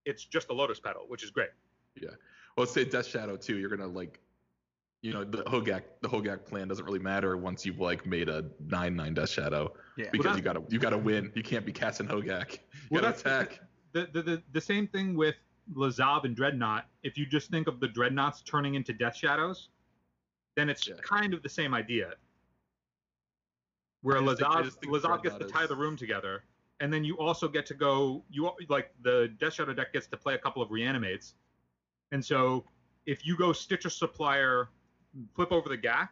it's 0.05 0.25
just 0.25 0.49
a 0.49 0.53
Lotus 0.53 0.79
Petal, 0.79 1.05
which 1.07 1.23
is 1.23 1.29
great. 1.29 1.49
Yeah. 1.95 2.09
Well, 2.57 2.65
say 2.65 2.85
Death 2.85 3.07
Shadow 3.07 3.37
too. 3.37 3.57
You're 3.57 3.69
gonna 3.69 3.87
like, 3.87 4.19
you 5.01 5.13
know, 5.13 5.23
the 5.23 5.43
Hogaak 5.43 5.83
the 6.01 6.09
Hogaak 6.09 6.45
plan 6.45 6.67
doesn't 6.67 6.85
really 6.85 6.99
matter 6.99 7.37
once 7.37 7.65
you've 7.65 7.79
like 7.79 8.05
made 8.05 8.29
a 8.29 8.45
nine 8.67 8.95
nine 8.95 9.13
Death 9.13 9.29
Shadow 9.29 9.73
Yeah. 9.97 10.09
because 10.11 10.25
Well, 10.27 10.35
you 10.37 10.41
gotta 10.43 10.63
you 10.69 10.79
gotta 10.79 10.97
win. 10.97 11.31
You 11.35 11.43
can't 11.43 11.65
be 11.65 11.71
casting 11.71 12.07
Hogaak. 12.07 12.53
You 12.53 12.59
Well, 12.91 13.01
gotta 13.03 13.17
attack. 13.19 13.59
The, 13.93 14.07
the 14.13 14.21
the 14.21 14.43
the 14.53 14.61
same 14.61 14.87
thing 14.87 15.15
with 15.15 15.35
Lazav 15.73 16.23
and 16.25 16.35
Dreadnought. 16.35 16.85
If 17.03 17.17
you 17.17 17.25
just 17.25 17.49
think 17.49 17.67
of 17.67 17.79
the 17.79 17.87
Dreadnoughts 17.87 18.41
turning 18.41 18.75
into 18.75 18.93
Death 18.93 19.15
Shadows, 19.15 19.69
then 20.55 20.69
it's 20.69 20.87
Yeah. 20.87 20.95
kind 21.01 21.33
of 21.33 21.43
the 21.43 21.49
same 21.49 21.73
idea. 21.73 22.13
Where 24.01 24.17
I 24.17 24.25
just 24.25 24.39
think- 24.81 24.93
I 24.93 24.97
Lazav 24.97 25.01
Lazav 25.19 25.23
gets 25.23 25.37
to 25.37 25.45
tie 25.45 25.63
is- 25.63 25.69
the 25.69 25.75
room 25.75 25.95
together, 25.95 26.43
and 26.79 26.91
then 26.91 27.03
you 27.03 27.17
also 27.19 27.47
get 27.47 27.65
to 27.67 27.73
go. 27.75 28.23
You 28.29 28.51
like 28.67 28.91
the 29.03 29.29
Death 29.39 29.53
Shadow 29.53 29.73
deck 29.73 29.93
gets 29.93 30.07
to 30.07 30.17
play 30.17 30.33
a 30.33 30.39
couple 30.39 30.61
of 30.61 30.71
reanimates, 30.71 31.35
and 32.11 32.23
so 32.23 32.65
if 33.05 33.25
you 33.25 33.35
go 33.35 33.53
stitch 33.53 33.85
a 33.85 33.89
Supplier, 33.89 34.69
flip 35.35 35.51
over 35.51 35.69
the 35.69 35.77
GAC, 35.77 36.09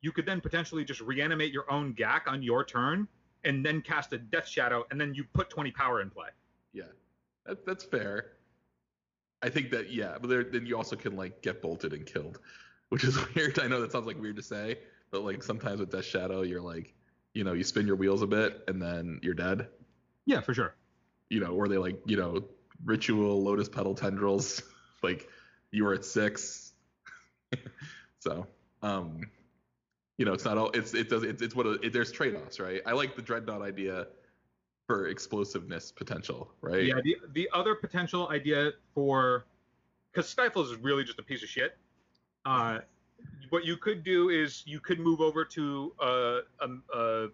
you 0.00 0.12
could 0.12 0.26
then 0.26 0.40
potentially 0.40 0.84
just 0.84 1.00
reanimate 1.00 1.52
your 1.52 1.70
own 1.70 1.94
GAC 1.94 2.22
on 2.26 2.42
your 2.42 2.64
turn, 2.64 3.08
and 3.44 3.64
then 3.64 3.80
cast 3.80 4.12
a 4.12 4.18
Death 4.18 4.48
Shadow, 4.48 4.84
and 4.90 5.00
then 5.00 5.14
you 5.14 5.24
put 5.32 5.50
20 5.50 5.70
power 5.70 6.00
in 6.00 6.10
play. 6.10 6.28
Yeah, 6.72 6.84
that, 7.46 7.64
that's 7.64 7.84
fair. 7.84 8.32
I 9.42 9.50
think 9.50 9.70
that 9.70 9.92
yeah, 9.92 10.16
but 10.20 10.28
there, 10.30 10.44
then 10.44 10.66
you 10.66 10.76
also 10.76 10.96
can 10.96 11.16
like 11.16 11.42
get 11.42 11.60
bolted 11.60 11.92
and 11.92 12.06
killed, 12.06 12.40
which 12.88 13.04
is 13.04 13.18
weird. 13.34 13.58
I 13.58 13.66
know 13.66 13.80
that 13.80 13.92
sounds 13.92 14.06
like 14.06 14.20
weird 14.20 14.36
to 14.36 14.42
say, 14.42 14.78
but 15.10 15.22
like 15.22 15.42
sometimes 15.42 15.80
with 15.80 15.90
Death 15.90 16.04
Shadow, 16.04 16.42
you're 16.42 16.62
like, 16.62 16.94
you 17.34 17.44
know, 17.44 17.52
you 17.52 17.64
spin 17.64 17.86
your 17.86 17.96
wheels 17.96 18.22
a 18.22 18.26
bit 18.26 18.64
and 18.68 18.80
then 18.80 19.20
you're 19.22 19.34
dead. 19.34 19.68
Yeah, 20.26 20.40
for 20.40 20.54
sure. 20.54 20.74
You 21.28 21.40
know, 21.40 21.52
or 21.52 21.68
they 21.68 21.78
like, 21.78 22.00
you 22.06 22.16
know, 22.16 22.44
ritual 22.84 23.42
lotus 23.42 23.68
petal 23.68 23.94
tendrils, 23.94 24.62
like 25.04 25.28
you 25.70 25.84
were 25.84 25.94
at 25.94 26.04
six. 26.04 26.72
so, 28.18 28.46
um, 28.82 29.20
you 30.18 30.24
know, 30.24 30.32
it's 30.32 30.44
not 30.44 30.58
all. 30.58 30.70
It's 30.70 30.94
it 30.94 31.08
does 31.08 31.22
it's 31.22 31.42
it's 31.42 31.54
what 31.54 31.66
it, 31.66 31.92
there's 31.92 32.10
trade 32.10 32.34
offs, 32.34 32.58
right? 32.58 32.80
I 32.86 32.92
like 32.92 33.14
the 33.16 33.22
dreadnought 33.22 33.62
idea 33.62 34.06
for 34.86 35.08
explosiveness 35.08 35.92
potential, 35.92 36.50
right? 36.60 36.84
Yeah, 36.84 37.00
the 37.02 37.16
the 37.32 37.48
other 37.52 37.74
potential 37.74 38.28
idea 38.30 38.72
for 38.94 39.46
because 40.12 40.28
Stifles 40.28 40.70
is 40.70 40.78
really 40.78 41.04
just 41.04 41.18
a 41.18 41.22
piece 41.22 41.42
of 41.42 41.48
shit. 41.48 41.76
Uh, 42.44 42.78
what 43.50 43.64
you 43.64 43.76
could 43.76 44.04
do 44.04 44.28
is 44.28 44.62
you 44.66 44.80
could 44.80 45.00
move 45.00 45.20
over 45.20 45.44
to 45.44 45.92
uh, 46.00 46.38
um, 46.60 46.82
uh, 46.94 47.26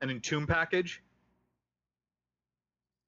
an 0.00 0.10
entomb 0.10 0.46
package. 0.46 1.02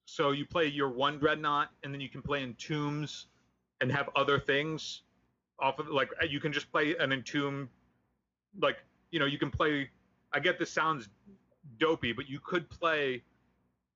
So 0.06 0.32
you 0.32 0.44
play 0.44 0.66
your 0.66 0.88
one 0.88 1.18
dreadnought, 1.18 1.70
and 1.84 1.94
then 1.94 2.00
you 2.00 2.08
can 2.08 2.22
play 2.22 2.42
entombs 2.44 3.26
and 3.80 3.90
have 3.92 4.10
other 4.16 4.38
things 4.38 5.02
off 5.58 5.78
of 5.78 5.88
like 5.88 6.10
you 6.28 6.40
can 6.40 6.52
just 6.52 6.70
play 6.70 6.96
an 6.96 7.12
entomb, 7.12 7.68
like 8.60 8.78
you 9.10 9.18
know 9.18 9.26
you 9.26 9.38
can 9.38 9.50
play. 9.50 9.90
I 10.32 10.40
get 10.40 10.58
this 10.58 10.70
sounds 10.70 11.08
dopey, 11.78 12.12
but 12.12 12.28
you 12.28 12.40
could 12.40 12.68
play 12.70 13.22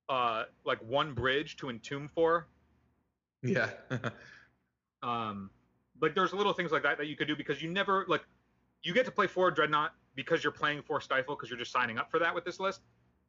uh 0.09 0.45
like 0.65 0.79
one 0.83 1.15
bridge 1.15 1.57
to 1.57 1.69
entomb 1.71 2.09
for 2.09 2.47
Yeah. 3.43 3.71
um 5.03 5.51
like 6.01 6.15
there's 6.15 6.33
little 6.33 6.53
things 6.53 6.73
like 6.73 6.83
that 6.83 6.99
that 6.99 7.07
you 7.07 7.17
could 7.17 7.29
do 7.29 7.37
because 7.37 7.63
you 7.63 7.71
never 7.71 8.05
like 8.09 8.23
you 8.83 8.93
get 8.93 9.07
to 9.07 9.11
play 9.11 9.27
four 9.27 9.51
dreadnought 9.51 9.95
because 10.15 10.45
you're 10.45 10.53
playing 10.53 10.83
for 10.83 11.01
stifle 11.01 11.35
because 11.35 11.49
you're 11.49 11.59
just 11.59 11.73
signing 11.73 11.99
up 11.99 12.11
for 12.11 12.19
that 12.19 12.35
with 12.35 12.45
this 12.45 12.61
list 12.61 12.81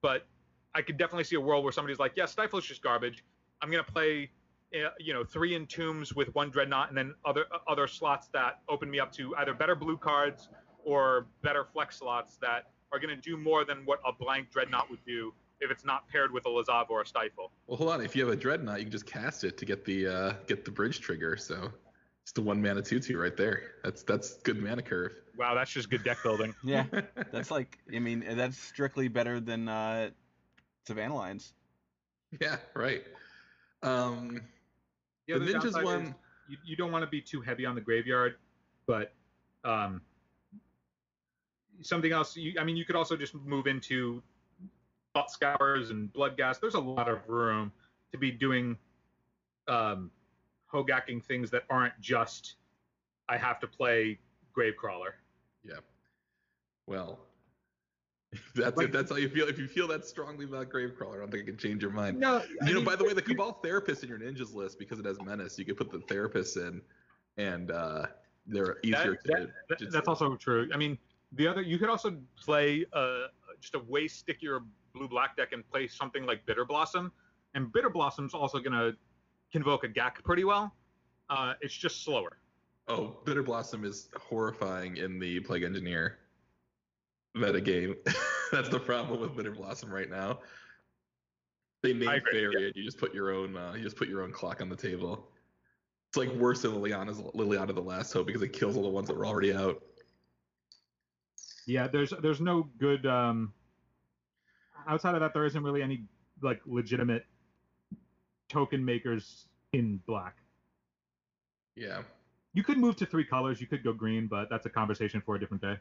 but 0.01 0.27
i 0.73 0.81
could 0.81 0.97
definitely 0.97 1.23
see 1.23 1.35
a 1.35 1.39
world 1.39 1.63
where 1.63 1.71
somebody's 1.71 1.99
like 1.99 2.13
yeah 2.15 2.25
stifle 2.25 2.59
is 2.59 2.65
just 2.65 2.81
garbage 2.81 3.23
i'm 3.61 3.71
going 3.71 3.83
to 3.83 3.91
play 3.91 4.23
uh, 4.23 4.27
you 4.99 5.13
know 5.13 5.23
three 5.23 5.53
entombs 5.57 6.15
with 6.15 6.33
one 6.35 6.49
dreadnought 6.49 6.89
and 6.89 6.97
then 6.97 7.13
other 7.25 7.45
uh, 7.53 7.57
other 7.67 7.87
slots 7.87 8.27
that 8.33 8.59
open 8.69 8.89
me 8.89 8.99
up 8.99 9.11
to 9.11 9.35
either 9.37 9.53
better 9.53 9.75
blue 9.75 9.97
cards 9.97 10.49
or 10.83 11.27
better 11.41 11.65
flex 11.73 11.97
slots 11.97 12.37
that 12.37 12.71
are 12.91 12.99
going 12.99 13.13
to 13.15 13.21
do 13.21 13.37
more 13.37 13.65
than 13.65 13.79
what 13.85 13.99
a 14.05 14.11
blank 14.11 14.51
dreadnought 14.51 14.89
would 14.89 15.03
do 15.05 15.33
if 15.61 15.71
it's 15.71 15.85
not 15.85 16.07
paired 16.09 16.31
with 16.31 16.45
a 16.45 16.49
lazav 16.49 16.89
or 16.89 17.01
a 17.01 17.05
stifle 17.05 17.51
well, 17.67 17.77
hold 17.77 17.89
on. 17.91 18.01
If 18.01 18.15
you 18.15 18.23
have 18.25 18.33
a 18.33 18.37
dreadnought, 18.37 18.77
you 18.79 18.85
can 18.85 18.91
just 18.91 19.05
cast 19.07 19.43
it 19.43 19.57
to 19.57 19.65
get 19.65 19.85
the 19.85 20.07
uh, 20.07 20.33
get 20.47 20.65
the 20.65 20.71
bridge 20.71 20.99
trigger. 20.99 21.35
So 21.37 21.71
it's 22.23 22.31
the 22.33 22.41
one 22.41 22.61
mana 22.61 22.81
two 22.81 22.99
two 22.99 23.17
right 23.17 23.35
there. 23.35 23.71
That's 23.83 24.03
that's 24.03 24.35
good 24.43 24.61
mana 24.61 24.81
curve. 24.81 25.13
wow 25.37 25.53
that's 25.55 25.71
just 25.71 25.89
good 25.89 26.03
deck 26.03 26.17
building 26.23 26.53
Yeah. 26.63 26.85
That's 27.31 27.51
like, 27.51 27.77
I 27.93 27.99
mean, 27.99 28.23
that's 28.35 28.57
strictly 28.57 29.07
better 29.07 29.39
than 29.39 29.67
uh, 29.69 30.09
Savannah 30.85 31.15
Lions. 31.15 31.53
yeah, 32.41 32.57
right. 32.73 33.03
Um, 33.83 34.41
The 35.27 35.39
the 35.39 35.45
ninjas 35.45 35.83
one. 35.83 36.15
you, 36.47 36.57
you 36.63 36.75
don't 36.75 36.91
want 36.91 37.03
to 37.03 37.09
be 37.09 37.21
too 37.21 37.41
heavy 37.41 37.65
on 37.65 37.75
the 37.75 37.81
graveyard, 37.81 38.35
but 38.85 39.13
um, 39.63 40.01
something 41.81 42.11
else. 42.11 42.35
You, 42.35 42.53
I 42.59 42.63
mean, 42.63 42.77
you 42.77 42.85
could 42.85 42.95
also 42.95 43.17
just 43.17 43.33
move 43.33 43.67
into 43.67 44.21
thought 45.13 45.31
scours 45.31 45.89
and 45.89 46.11
Bloodghast. 46.13 46.59
There's 46.59 46.75
a 46.75 46.79
lot 46.79 47.07
of 47.09 47.27
room 47.27 47.71
to 48.11 48.17
be 48.17 48.31
doing 48.31 48.77
um, 49.67 50.11
hogacking 50.71 51.23
things 51.23 51.49
that 51.51 51.63
aren't 51.69 51.99
just 51.99 52.55
I 53.29 53.37
have 53.37 53.59
to 53.61 53.67
play 53.67 54.19
Gravecrawler. 54.55 55.13
Yeah. 55.63 55.79
Well, 56.85 57.19
that's 58.55 58.77
Like- 58.77 58.87
it. 58.87 58.91
That's 58.93 59.09
how 59.11 59.17
you 59.17 59.29
feel. 59.29 59.47
If 59.47 59.57
you 59.59 59.67
feel 59.67 59.87
that 59.89 60.05
strongly 60.05 60.45
about 60.45 60.69
Gravecrawler, 60.69 61.15
I 61.15 61.19
don't 61.19 61.31
think 61.31 61.43
I 61.43 61.45
can 61.47 61.57
change 61.57 61.81
your 61.81 61.91
mind. 61.91 62.19
No, 62.19 62.41
You 62.65 62.73
know, 62.73 62.81
by 62.81 62.95
the 62.95 63.03
way, 63.03 63.13
the 63.13 63.21
Cabal 63.21 63.53
Therapist 63.63 64.03
in 64.03 64.09
your 64.09 64.19
ninjas 64.19 64.53
list 64.53 64.79
because 64.79 64.99
it 64.99 65.05
has 65.05 65.21
Menace, 65.21 65.57
you 65.59 65.65
could 65.65 65.77
put 65.77 65.91
the 65.91 65.99
Therapist 66.01 66.57
in, 66.57 66.81
and 67.37 67.71
uh, 67.71 68.07
they're 68.47 68.77
easier 68.83 69.19
that- 69.25 69.37
to. 69.37 69.49
That- 69.69 69.79
to- 69.79 69.85
that's 69.87 70.07
also 70.07 70.35
true. 70.35 70.69
I 70.73 70.77
mean, 70.77 70.97
the 71.33 71.47
other 71.47 71.61
you 71.61 71.77
could 71.77 71.89
also 71.89 72.17
play 72.39 72.85
uh, 72.93 73.27
just 73.59 73.75
a 73.75 73.79
way 73.79 74.07
stickier 74.07 74.61
blue 74.93 75.07
black 75.07 75.35
deck 75.35 75.51
and 75.51 75.67
play 75.69 75.87
something 75.87 76.25
like 76.25 76.45
Bitter 76.45 76.63
Blossom, 76.65 77.11
and 77.53 77.71
Bitter 77.73 77.89
Blossom's 77.89 78.33
also 78.33 78.59
gonna 78.59 78.93
convoke 79.51 79.83
a 79.83 79.87
Gak 79.89 80.23
pretty 80.23 80.43
well. 80.43 80.73
Uh, 81.29 81.53
it's 81.61 81.73
just 81.75 82.03
slower. 82.03 82.37
Oh, 82.87 83.17
Bitter 83.25 83.41
Blossom 83.43 83.83
is 83.83 84.09
horrifying 84.15 84.97
in 84.97 85.17
the 85.19 85.39
Plague 85.39 85.63
Engineer 85.63 86.19
meta 87.35 87.61
game. 87.61 87.95
That's 88.51 88.69
the 88.69 88.79
problem 88.79 89.19
with 89.19 89.35
Bitter 89.35 89.51
Blossom 89.51 89.91
right 89.91 90.09
now. 90.09 90.39
They 91.83 91.93
name 91.93 92.21
fairy 92.31 92.67
and 92.67 92.75
you 92.75 92.83
just 92.83 92.97
put 92.97 93.13
your 93.13 93.31
own 93.31 93.55
uh, 93.55 93.73
you 93.75 93.83
just 93.83 93.97
put 93.97 94.07
your 94.07 94.23
own 94.23 94.31
clock 94.31 94.61
on 94.61 94.69
the 94.69 94.75
table. 94.75 95.27
It's 96.09 96.17
like 96.17 96.31
worse 96.31 96.61
than 96.61 96.71
Liliana's 96.71 97.19
Liliana 97.19 97.75
the 97.75 97.81
Last 97.81 98.11
Hope 98.13 98.27
because 98.27 98.41
it 98.41 98.53
kills 98.53 98.75
all 98.75 98.83
the 98.83 98.89
ones 98.89 99.07
that 99.07 99.17
were 99.17 99.25
already 99.25 99.53
out. 99.53 99.83
Yeah, 101.67 101.87
there's 101.87 102.13
there's 102.21 102.41
no 102.41 102.69
good 102.79 103.05
um, 103.05 103.53
outside 104.87 105.13
of 105.15 105.21
that. 105.21 105.33
There 105.33 105.45
isn't 105.45 105.61
really 105.61 105.81
any 105.81 106.05
like 106.41 106.61
legitimate 106.65 107.25
token 108.49 108.83
makers 108.83 109.45
in 109.73 109.99
black. 110.07 110.37
Yeah. 111.75 112.01
You 112.53 112.63
could 112.63 112.77
move 112.77 112.95
to 112.97 113.05
three 113.05 113.25
colors. 113.25 113.59
You 113.59 113.67
could 113.67 113.83
go 113.83 113.91
green, 113.91 114.27
but 114.27 114.49
that's 114.49 114.65
a 114.65 114.69
conversation 114.69 115.21
for 115.25 115.35
a 115.35 115.39
different 115.39 115.61
day. 115.61 115.77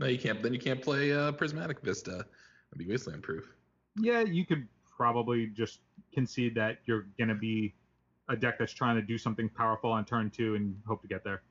No, 0.00 0.06
you 0.06 0.18
can't. 0.18 0.42
Then 0.42 0.54
you 0.54 0.58
can't 0.58 0.80
play 0.80 1.12
uh, 1.12 1.30
Prismatic 1.32 1.82
Vista. 1.82 2.10
That'd 2.10 2.78
be 2.78 2.86
wasteland 2.88 3.22
proof. 3.22 3.44
Yeah, 3.96 4.20
you 4.20 4.46
could 4.46 4.66
probably 4.96 5.48
just 5.48 5.80
concede 6.14 6.54
that 6.54 6.78
you're 6.86 7.08
gonna 7.18 7.34
be 7.34 7.74
a 8.30 8.36
deck 8.36 8.58
that's 8.58 8.72
trying 8.72 8.96
to 8.96 9.02
do 9.02 9.18
something 9.18 9.50
powerful 9.50 9.92
on 9.92 10.06
turn 10.06 10.30
two 10.30 10.54
and 10.54 10.74
hope 10.86 11.02
to 11.02 11.08
get 11.08 11.22
there. 11.22 11.42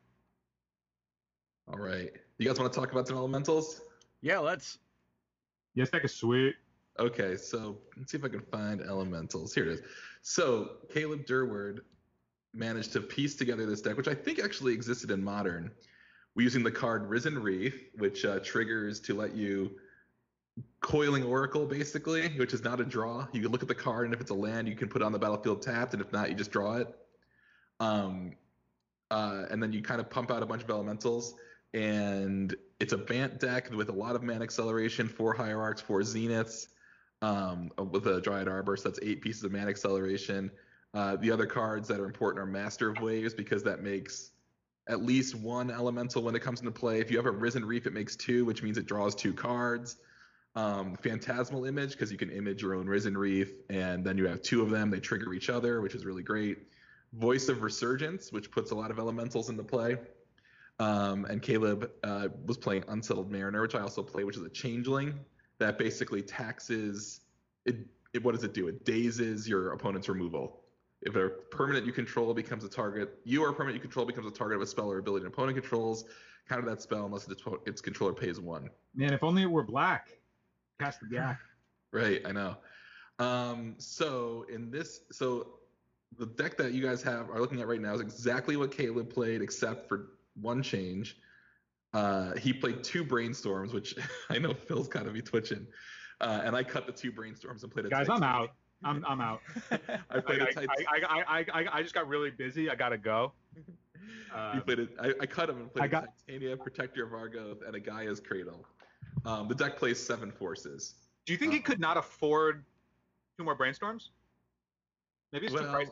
All 1.72 1.78
right. 1.78 2.12
You 2.40 2.48
guys 2.48 2.60
want 2.60 2.74
to 2.74 2.80
talk 2.80 2.92
about 2.92 3.08
some 3.08 3.18
elementals? 3.18 3.82
Yeah, 4.22 4.40
let's. 4.40 4.80
Yes, 5.76 5.92
deck 5.92 6.04
is 6.04 6.16
sweet. 6.16 6.56
Okay, 7.00 7.38
so 7.38 7.78
let's 7.98 8.12
see 8.12 8.18
if 8.18 8.24
I 8.24 8.30
can 8.30 8.42
find 8.42 8.82
elementals. 8.82 9.54
Here 9.54 9.66
it 9.66 9.74
is. 9.74 9.82
So 10.24 10.78
Caleb 10.92 11.28
Durward 11.28 11.82
managed 12.56 12.94
to 12.94 13.02
piece 13.02 13.36
together 13.36 13.68
this 13.68 13.82
deck, 13.82 13.96
which 13.96 14.08
I 14.08 14.16
think 14.16 14.40
actually 14.40 14.74
existed 14.74 15.12
in 15.12 15.24
modern. 15.24 15.70
We're 16.40 16.44
using 16.44 16.64
the 16.64 16.72
card 16.72 17.10
Risen 17.10 17.38
Reef, 17.38 17.84
which 17.98 18.24
uh, 18.24 18.40
triggers 18.40 19.02
to 19.02 19.14
let 19.14 19.36
you 19.36 19.72
coiling 20.80 21.22
Oracle, 21.26 21.66
basically, 21.66 22.30
which 22.38 22.54
is 22.54 22.64
not 22.64 22.80
a 22.80 22.86
draw. 22.86 23.28
You 23.34 23.42
can 23.42 23.52
look 23.52 23.62
at 23.62 23.68
the 23.68 23.76
card, 23.76 24.06
and 24.06 24.14
if 24.14 24.22
it's 24.22 24.32
a 24.32 24.36
land, 24.36 24.66
you 24.70 24.74
can 24.74 24.88
put 24.88 25.02
on 25.02 25.12
the 25.12 25.20
battlefield 25.20 25.62
tapped, 25.62 25.92
and 25.92 26.02
if 26.02 26.14
not, 26.14 26.30
you 26.30 26.36
just 26.36 26.50
draw 26.50 26.78
it. 26.78 26.96
Um, 27.82 28.38
uh, 29.12 29.48
and 29.52 29.62
then 29.62 29.74
you 29.74 29.82
kind 29.82 30.00
of 30.00 30.10
pump 30.10 30.32
out 30.32 30.42
a 30.42 30.46
bunch 30.46 30.64
of 30.64 30.70
elementals, 30.70 31.36
and 31.74 32.56
it's 32.80 32.94
a 32.94 32.98
Bant 32.98 33.42
deck 33.42 33.70
with 33.72 33.90
a 33.90 33.92
lot 33.92 34.16
of 34.16 34.24
mana 34.24 34.46
acceleration, 34.46 35.10
four 35.10 35.34
hierarchs, 35.34 35.82
four 35.82 36.00
zeniths. 36.04 36.68
um, 37.22 37.70
with 37.92 38.08
a 38.08 38.22
Dryad 38.22 38.48
Arbor. 38.48 38.78
So 38.78 38.88
that's 38.88 39.00
eight 39.02 39.22
pieces 39.22 39.44
of 39.44 39.52
mana 39.52 39.70
acceleration. 39.70 40.52
Uh, 40.94 41.18
the 41.18 41.32
other 41.32 41.46
cards 41.46 41.88
that 41.90 42.00
are 42.00 42.06
important 42.06 42.42
are 42.42 42.46
Master 42.46 42.90
of 42.90 43.02
Waves 43.02 43.34
because 43.34 43.62
that 43.64 43.84
makes 43.84 44.32
at 44.90 45.04
least 45.06 45.36
one 45.36 45.70
elemental 45.70 46.24
when 46.24 46.36
it 46.36 46.42
comes 46.42 46.60
into 46.60 46.72
play. 46.72 47.00
If 47.00 47.12
you 47.12 47.18
have 47.18 47.28
a 47.28 47.32
Risen 47.32 47.64
Reef, 47.64 47.86
it 47.86 47.94
makes 47.94 48.16
two, 48.16 48.44
which 48.44 48.64
means 48.64 48.78
it 48.78 48.88
draws 48.88 49.16
two 49.16 49.34
cards. 49.34 49.98
Um, 50.56 50.96
Phantasmal 50.96 51.66
Image 51.66 51.92
because 51.92 52.12
you 52.12 52.18
can 52.18 52.32
image 52.32 52.64
your 52.64 52.74
own 52.74 52.88
Risen 52.88 53.16
Reef, 53.16 53.52
and 53.70 54.04
then 54.04 54.18
you 54.18 54.28
have 54.28 54.42
two 54.42 54.64
of 54.64 54.72
them. 54.72 54.90
They 54.90 55.00
trigger 55.00 55.34
each 55.34 55.50
other, 55.50 55.80
which 55.80 55.94
is 55.94 56.06
really 56.06 56.24
great. 56.24 56.58
Voice 57.14 57.50
of 57.50 57.62
Resurgence, 57.62 58.32
which 58.32 58.50
puts 58.52 58.72
a 58.72 58.76
lot 58.76 58.90
of 58.90 58.98
elementals 58.98 59.50
into 59.50 59.64
play. 59.64 59.98
Um, 60.80 61.26
and 61.26 61.42
Caleb 61.42 61.92
uh, 62.04 62.30
was 62.46 62.58
playing 62.58 62.84
Unsettled 62.88 63.32
Mariner, 63.32 63.62
which 63.62 63.76
I 63.76 63.82
also 63.82 64.02
play, 64.02 64.24
which 64.24 64.38
is 64.38 64.44
a 64.44 64.50
changeling 64.50 65.20
that 65.60 65.78
basically 65.78 66.22
taxes 66.22 67.22
it, 67.66 67.78
it. 68.14 68.24
What 68.24 68.34
does 68.34 68.44
it 68.44 68.54
do? 68.54 68.68
It 68.70 68.86
dazes 68.86 69.48
your 69.48 69.74
opponent's 69.74 70.10
removal. 70.10 70.62
If 71.02 71.16
a 71.16 71.30
permanent 71.30 71.86
you 71.86 71.94
control 71.94 72.34
becomes 72.34 72.64
a 72.64 72.70
target, 72.70 73.20
you 73.24 73.44
or 73.44 73.50
a 73.50 73.54
permanent 73.54 73.76
you 73.76 73.82
control 73.82 74.06
becomes 74.06 74.28
a 74.28 74.32
target 74.32 74.58
of 74.58 74.62
a 74.62 74.68
spell 74.68 74.92
or 74.92 74.98
ability 74.98 75.26
an 75.26 75.32
opponent 75.32 75.58
controls, 75.58 76.06
counter 76.48 76.68
that 76.70 76.82
spell 76.82 77.06
unless 77.06 77.28
its, 77.28 77.42
its 77.66 77.82
controller 77.82 78.14
pays 78.14 78.40
one. 78.40 78.70
Man, 78.96 79.14
if 79.14 79.24
only 79.24 79.44
it 79.44 79.52
were 79.52 79.64
black. 79.64 80.10
Cast 80.80 81.02
the 81.02 81.08
gap. 81.08 81.38
Right, 81.92 82.22
I 82.24 82.32
know. 82.32 82.56
Um, 83.18 83.74
so 83.80 84.46
in 84.48 84.70
this, 84.70 85.02
so 85.12 85.60
the 86.18 86.28
deck 86.28 86.56
that 86.58 86.72
you 86.72 86.84
guys 86.84 87.02
have 87.02 87.32
are 87.32 87.40
looking 87.40 87.62
at 87.62 87.68
right 87.68 87.82
now 87.82 87.96
is 87.96 88.02
exactly 88.02 88.58
what 88.58 88.72
Caleb 88.72 89.12
played, 89.12 89.42
except 89.42 89.90
for 89.90 90.12
one 90.40 90.62
change. 90.62 91.18
Uh, 91.94 92.36
he 92.36 92.54
played 92.54 92.84
two 92.84 93.04
brainstorms, 93.04 93.74
which 93.74 93.96
I 94.30 94.38
know 94.38 94.54
Phil's 94.54 94.88
kind 94.88 95.08
of 95.08 95.14
be 95.14 95.22
twitching. 95.22 95.66
Uh, 96.22 96.42
and 96.44 96.56
I 96.56 96.64
cut 96.64 96.86
the 96.86 96.92
two 96.92 97.12
brainstorms 97.12 97.64
and 97.64 97.72
played 97.72 97.86
a 97.86 97.90
Guys, 97.90 98.10
I'm 98.10 98.24
out. 98.24 98.52
I'm 98.84 99.06
I'm 99.08 99.22
out. 99.22 99.42
I 100.10 100.20
played 100.20 100.42
I, 100.42 100.46
a 100.46 100.54
tight. 100.54 100.68
I, 100.88 101.02
I, 101.08 101.40
I, 101.40 101.46
I, 101.54 101.66
I 101.78 101.82
just 101.82 101.94
got 101.94 102.08
really 102.08 102.32
busy. 102.32 102.70
I 102.70 102.76
gotta 102.76 102.98
go. 102.98 103.34
you 103.56 103.64
Uh, 104.34 104.60
played 104.62 104.80
it. 104.80 104.90
I, 105.02 105.14
I 105.22 105.26
cut 105.26 105.50
him 105.50 105.58
and 105.62 105.74
played 105.74 105.84
I 105.84 105.86
a 105.86 105.90
got- 105.90 106.14
Titania, 106.28 106.56
Protector 106.58 107.04
of 107.06 107.12
Argoth, 107.12 107.66
and 107.66 107.76
a 107.76 107.80
Gaea's 107.80 108.20
Cradle. 108.20 108.66
Um, 109.26 109.48
the 109.48 109.56
deck 109.56 109.78
plays 109.78 110.00
seven 110.00 110.32
forces. 110.32 110.96
do 111.26 111.34
you 111.34 111.38
think 111.40 111.52
he 111.54 111.60
uh, 111.60 111.64
could 111.64 111.80
not 111.80 111.98
afford 111.98 112.64
two 113.38 113.44
more 113.44 113.56
brainstorms? 113.58 114.10
Maybe 115.34 115.48
it's 115.48 115.56
too 115.56 115.62
pricey. 115.62 115.90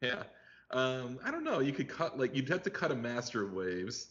Yeah. 0.00 0.22
Um, 0.70 1.18
I 1.24 1.30
don't 1.30 1.44
know. 1.44 1.60
You 1.60 1.72
could 1.72 1.88
cut 1.88 2.18
like 2.18 2.34
you'd 2.34 2.48
have 2.48 2.62
to 2.64 2.70
cut 2.70 2.90
a 2.90 2.94
Master 2.94 3.42
of 3.42 3.52
Waves, 3.52 4.08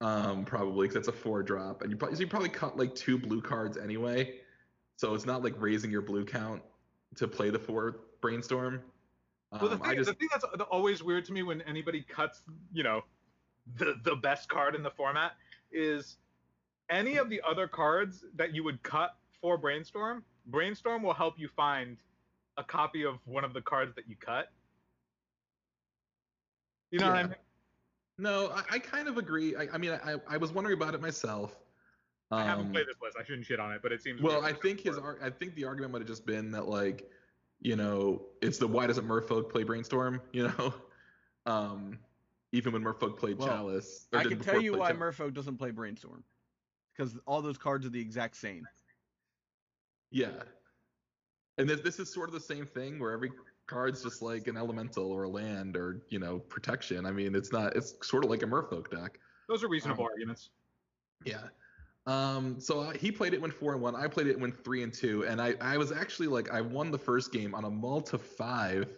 um, 0.00 0.44
probably 0.44 0.86
because 0.88 1.06
that's 1.06 1.16
a 1.16 1.20
four 1.20 1.42
drop, 1.42 1.82
and 1.82 1.90
you 1.90 1.96
probably 1.96 2.16
so 2.16 2.20
you 2.22 2.26
probably 2.28 2.48
cut 2.48 2.76
like 2.76 2.94
two 2.94 3.18
blue 3.18 3.40
cards 3.40 3.76
anyway. 3.76 4.38
So 5.02 5.14
it's 5.14 5.26
not 5.26 5.42
like 5.42 5.54
raising 5.58 5.90
your 5.90 6.00
blue 6.00 6.24
count 6.24 6.62
to 7.16 7.26
play 7.26 7.50
the 7.50 7.58
four 7.58 7.96
brainstorm. 8.20 8.80
Um, 9.50 9.58
Well, 9.60 9.70
the 9.70 9.76
thing, 9.78 9.96
just 9.96 10.10
the 10.10 10.14
thing 10.14 10.28
that's 10.30 10.44
always 10.70 11.02
weird 11.02 11.24
to 11.24 11.32
me 11.32 11.42
when 11.42 11.60
anybody 11.62 12.06
cuts, 12.08 12.42
you 12.72 12.84
know, 12.84 13.02
the 13.78 13.96
the 14.04 14.14
best 14.14 14.48
card 14.48 14.76
in 14.76 14.84
the 14.84 14.92
format 14.92 15.32
is 15.72 16.18
any 16.88 17.16
of 17.16 17.30
the 17.30 17.42
other 17.44 17.66
cards 17.66 18.24
that 18.36 18.54
you 18.54 18.62
would 18.62 18.80
cut 18.84 19.16
for 19.40 19.58
brainstorm. 19.58 20.22
Brainstorm 20.46 21.02
will 21.02 21.14
help 21.14 21.36
you 21.36 21.48
find 21.48 21.96
a 22.56 22.62
copy 22.62 23.04
of 23.04 23.18
one 23.24 23.42
of 23.42 23.54
the 23.54 23.60
cards 23.60 23.96
that 23.96 24.08
you 24.08 24.14
cut. 24.14 24.52
You 26.92 27.00
know 27.00 27.08
what 27.08 27.16
I 27.16 27.22
mean? 27.24 27.34
no, 28.18 28.52
I, 28.54 28.76
I 28.76 28.78
kind 28.78 29.08
of 29.08 29.18
agree. 29.18 29.56
I, 29.56 29.66
I 29.72 29.78
mean, 29.78 29.98
I, 30.04 30.14
I 30.28 30.36
was 30.36 30.52
wondering 30.52 30.76
about 30.76 30.94
it 30.94 31.00
myself. 31.00 31.56
I 32.32 32.44
haven't 32.44 32.66
Um, 32.66 32.72
played 32.72 32.86
this 32.86 32.96
list. 33.02 33.16
I 33.20 33.24
shouldn't 33.24 33.46
shit 33.46 33.60
on 33.60 33.72
it, 33.72 33.82
but 33.82 33.92
it 33.92 34.02
seems. 34.02 34.20
Well. 34.22 34.44
I 34.44 34.52
think 34.52 34.80
his 34.80 34.96
ar- 34.98 35.18
I 35.22 35.30
think 35.30 35.54
the 35.54 35.64
argument 35.64 35.92
might 35.92 35.98
have 36.00 36.08
just 36.08 36.24
been 36.26 36.50
that 36.52 36.66
like, 36.66 37.10
you 37.60 37.76
know, 37.76 38.26
it's 38.40 38.58
the 38.58 38.66
why 38.66 38.86
doesn't 38.86 39.06
Merfolk 39.06 39.50
play 39.50 39.64
Brainstorm? 39.64 40.20
You 40.32 40.48
know, 40.48 40.74
um, 41.46 41.98
even 42.52 42.72
when 42.72 42.82
Merfolk 42.82 43.18
played 43.18 43.38
Well, 43.38 43.48
Chalice. 43.48 44.08
or 44.12 44.20
I 44.20 44.24
can 44.24 44.40
tell 44.40 44.60
you 44.60 44.72
why 44.76 44.92
Chalice. 44.92 45.16
Merfolk 45.18 45.34
doesn't 45.34 45.58
play 45.58 45.70
Brainstorm. 45.70 46.24
Because 46.96 47.18
all 47.26 47.40
those 47.42 47.56
cards 47.58 47.86
are 47.86 47.90
the 47.90 48.00
exact 48.00 48.36
same. 48.36 48.66
Yeah, 50.10 50.42
and 51.58 51.68
this 51.68 51.80
this 51.80 51.98
is 51.98 52.12
sort 52.12 52.28
of 52.28 52.34
the 52.34 52.40
same 52.40 52.66
thing 52.66 52.98
where 52.98 53.12
every 53.12 53.30
card's 53.66 54.02
just 54.02 54.20
like 54.20 54.46
an 54.46 54.56
elemental 54.58 55.10
or 55.10 55.22
a 55.22 55.28
land 55.28 55.76
or 55.76 56.02
you 56.10 56.18
know 56.18 56.38
protection. 56.38 57.06
I 57.06 57.12
mean, 57.12 57.34
it's 57.34 57.50
not. 57.52 57.74
It's 57.76 57.94
sort 58.02 58.24
of 58.24 58.30
like 58.30 58.42
a 58.42 58.46
Merfolk 58.46 58.90
deck. 58.90 59.18
those 59.48 59.62
are 59.64 59.68
reasonable 59.68 60.04
arguments. 60.04 60.50
Yeah. 61.24 61.44
Um, 62.06 62.58
so 62.58 62.90
he 62.90 63.12
played 63.12 63.32
it 63.32 63.40
when 63.40 63.50
four 63.50 63.72
and 63.72 63.82
one. 63.82 63.94
I 63.94 64.08
played 64.08 64.26
it 64.26 64.38
when 64.38 64.52
three 64.52 64.82
and 64.82 64.92
two, 64.92 65.24
and 65.24 65.40
I, 65.40 65.54
I 65.60 65.76
was 65.76 65.92
actually 65.92 66.28
like 66.28 66.50
I 66.50 66.60
won 66.60 66.90
the 66.90 66.98
first 66.98 67.32
game 67.32 67.54
on 67.54 67.64
a 67.64 67.70
mull 67.70 68.00
five 68.00 68.88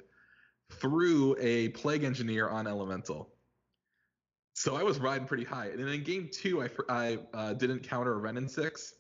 through 0.73 1.37
a 1.39 1.69
plague 1.71 2.05
engineer 2.05 2.49
on 2.49 2.67
elemental. 2.67 3.31
So 4.55 4.77
I 4.77 4.83
was 4.83 4.99
riding 4.99 5.27
pretty 5.27 5.45
high, 5.45 5.67
and 5.67 5.81
then 5.81 5.89
in 5.89 6.03
game 6.03 6.31
two, 6.33 6.63
I 6.63 6.71
I 6.89 7.19
uh, 7.35 7.53
didn't 7.55 7.81
counter 7.81 8.15
a 8.15 8.17
Wrenn 8.17 8.39
and 8.39 8.51
six, 8.51 8.95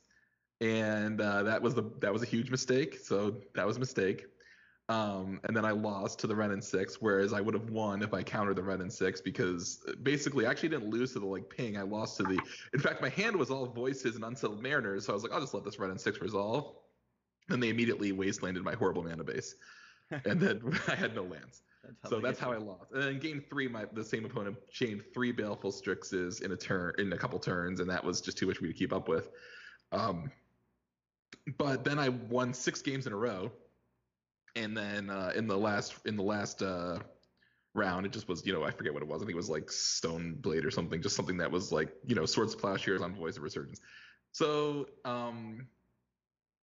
and 0.60 1.20
uh, 1.20 1.44
that 1.44 1.62
was 1.62 1.74
the 1.74 1.90
that 2.00 2.12
was 2.12 2.22
a 2.22 2.26
huge 2.26 2.50
mistake. 2.50 2.98
So 2.98 3.36
that 3.54 3.66
was 3.66 3.76
a 3.76 3.80
mistake. 3.80 4.26
Um, 4.90 5.40
and 5.44 5.56
then 5.56 5.64
I 5.64 5.70
lost 5.70 6.18
to 6.20 6.26
the 6.26 6.36
Wrenn 6.36 6.50
and 6.50 6.62
six, 6.62 7.00
whereas 7.00 7.32
I 7.32 7.40
would 7.40 7.54
have 7.54 7.70
won 7.70 8.02
if 8.02 8.12
I 8.12 8.22
countered 8.22 8.56
the 8.56 8.62
Wrenn 8.62 8.82
and 8.82 8.92
six 8.92 9.20
because 9.20 9.82
uh, 9.88 9.92
basically 10.02 10.46
I 10.46 10.50
actually 10.50 10.68
didn't 10.68 10.90
lose 10.90 11.14
to 11.14 11.20
the 11.20 11.26
like 11.26 11.48
ping. 11.48 11.78
I 11.78 11.82
lost 11.82 12.18
to 12.18 12.22
the. 12.24 12.38
In 12.74 12.80
fact, 12.80 13.00
my 13.00 13.08
hand 13.08 13.34
was 13.34 13.50
all 13.50 13.66
voices 13.66 14.14
and 14.14 14.24
unsettled 14.24 14.62
mariners, 14.62 15.06
so 15.06 15.12
I 15.12 15.14
was 15.14 15.22
like, 15.22 15.32
I'll 15.32 15.40
just 15.40 15.54
let 15.54 15.64
this 15.64 15.78
Wrenn 15.78 15.90
and 15.90 16.00
six 16.00 16.20
resolve. 16.20 16.74
And 17.48 17.62
they 17.62 17.70
immediately 17.70 18.12
wastelanded 18.12 18.62
my 18.62 18.74
horrible 18.74 19.02
mana 19.02 19.24
base, 19.24 19.54
and 20.10 20.38
then 20.38 20.60
I 20.88 20.94
had 20.94 21.14
no 21.14 21.22
lands. 21.22 21.62
That's 21.82 22.10
So 22.10 22.20
that's 22.20 22.38
how. 22.38 22.52
I 22.52 22.58
lost. 22.58 22.92
And 22.92 23.02
then 23.02 23.18
game 23.18 23.42
three, 23.48 23.68
my 23.68 23.86
the 23.94 24.04
same 24.04 24.26
opponent 24.26 24.56
chained 24.70 25.02
three 25.14 25.32
baleful 25.32 25.72
strixes 25.72 26.42
in 26.42 26.52
a 26.52 26.56
turn 26.56 26.92
in 26.98 27.12
a 27.14 27.18
couple 27.18 27.38
turns, 27.38 27.80
and 27.80 27.88
that 27.88 28.04
was 28.04 28.20
just 28.20 28.36
too 28.36 28.46
much 28.46 28.58
for 28.58 28.64
me 28.64 28.72
to 28.72 28.78
keep 28.78 28.92
up 28.92 29.08
with. 29.08 29.30
Um, 29.92 30.30
but 31.58 31.84
then 31.84 31.98
I 31.98 32.10
won 32.10 32.52
six 32.52 32.82
games 32.82 33.06
in 33.06 33.12
a 33.12 33.16
row, 33.16 33.50
and 34.56 34.76
then 34.76 35.10
uh, 35.10 35.32
in 35.34 35.46
the 35.46 35.56
last 35.56 35.94
in 36.04 36.16
the 36.16 36.22
last 36.22 36.62
uh, 36.62 36.98
round, 37.74 38.06
it 38.06 38.12
just 38.12 38.28
was 38.28 38.46
you 38.46 38.52
know 38.52 38.64
I 38.64 38.70
forget 38.70 38.92
what 38.92 39.02
it 39.02 39.08
was. 39.08 39.22
I 39.22 39.24
think 39.24 39.34
it 39.34 39.36
was 39.36 39.50
like 39.50 39.70
Stone 39.70 40.36
Blade 40.40 40.64
or 40.64 40.70
something, 40.70 41.02
just 41.02 41.16
something 41.16 41.36
that 41.38 41.50
was 41.50 41.72
like 41.72 41.92
you 42.06 42.14
know 42.14 42.26
Swords 42.26 42.54
Plowshares 42.54 43.02
on 43.02 43.14
Voice 43.14 43.36
of 43.36 43.42
Resurgence. 43.42 43.80
So 44.32 44.88
um, 45.04 45.66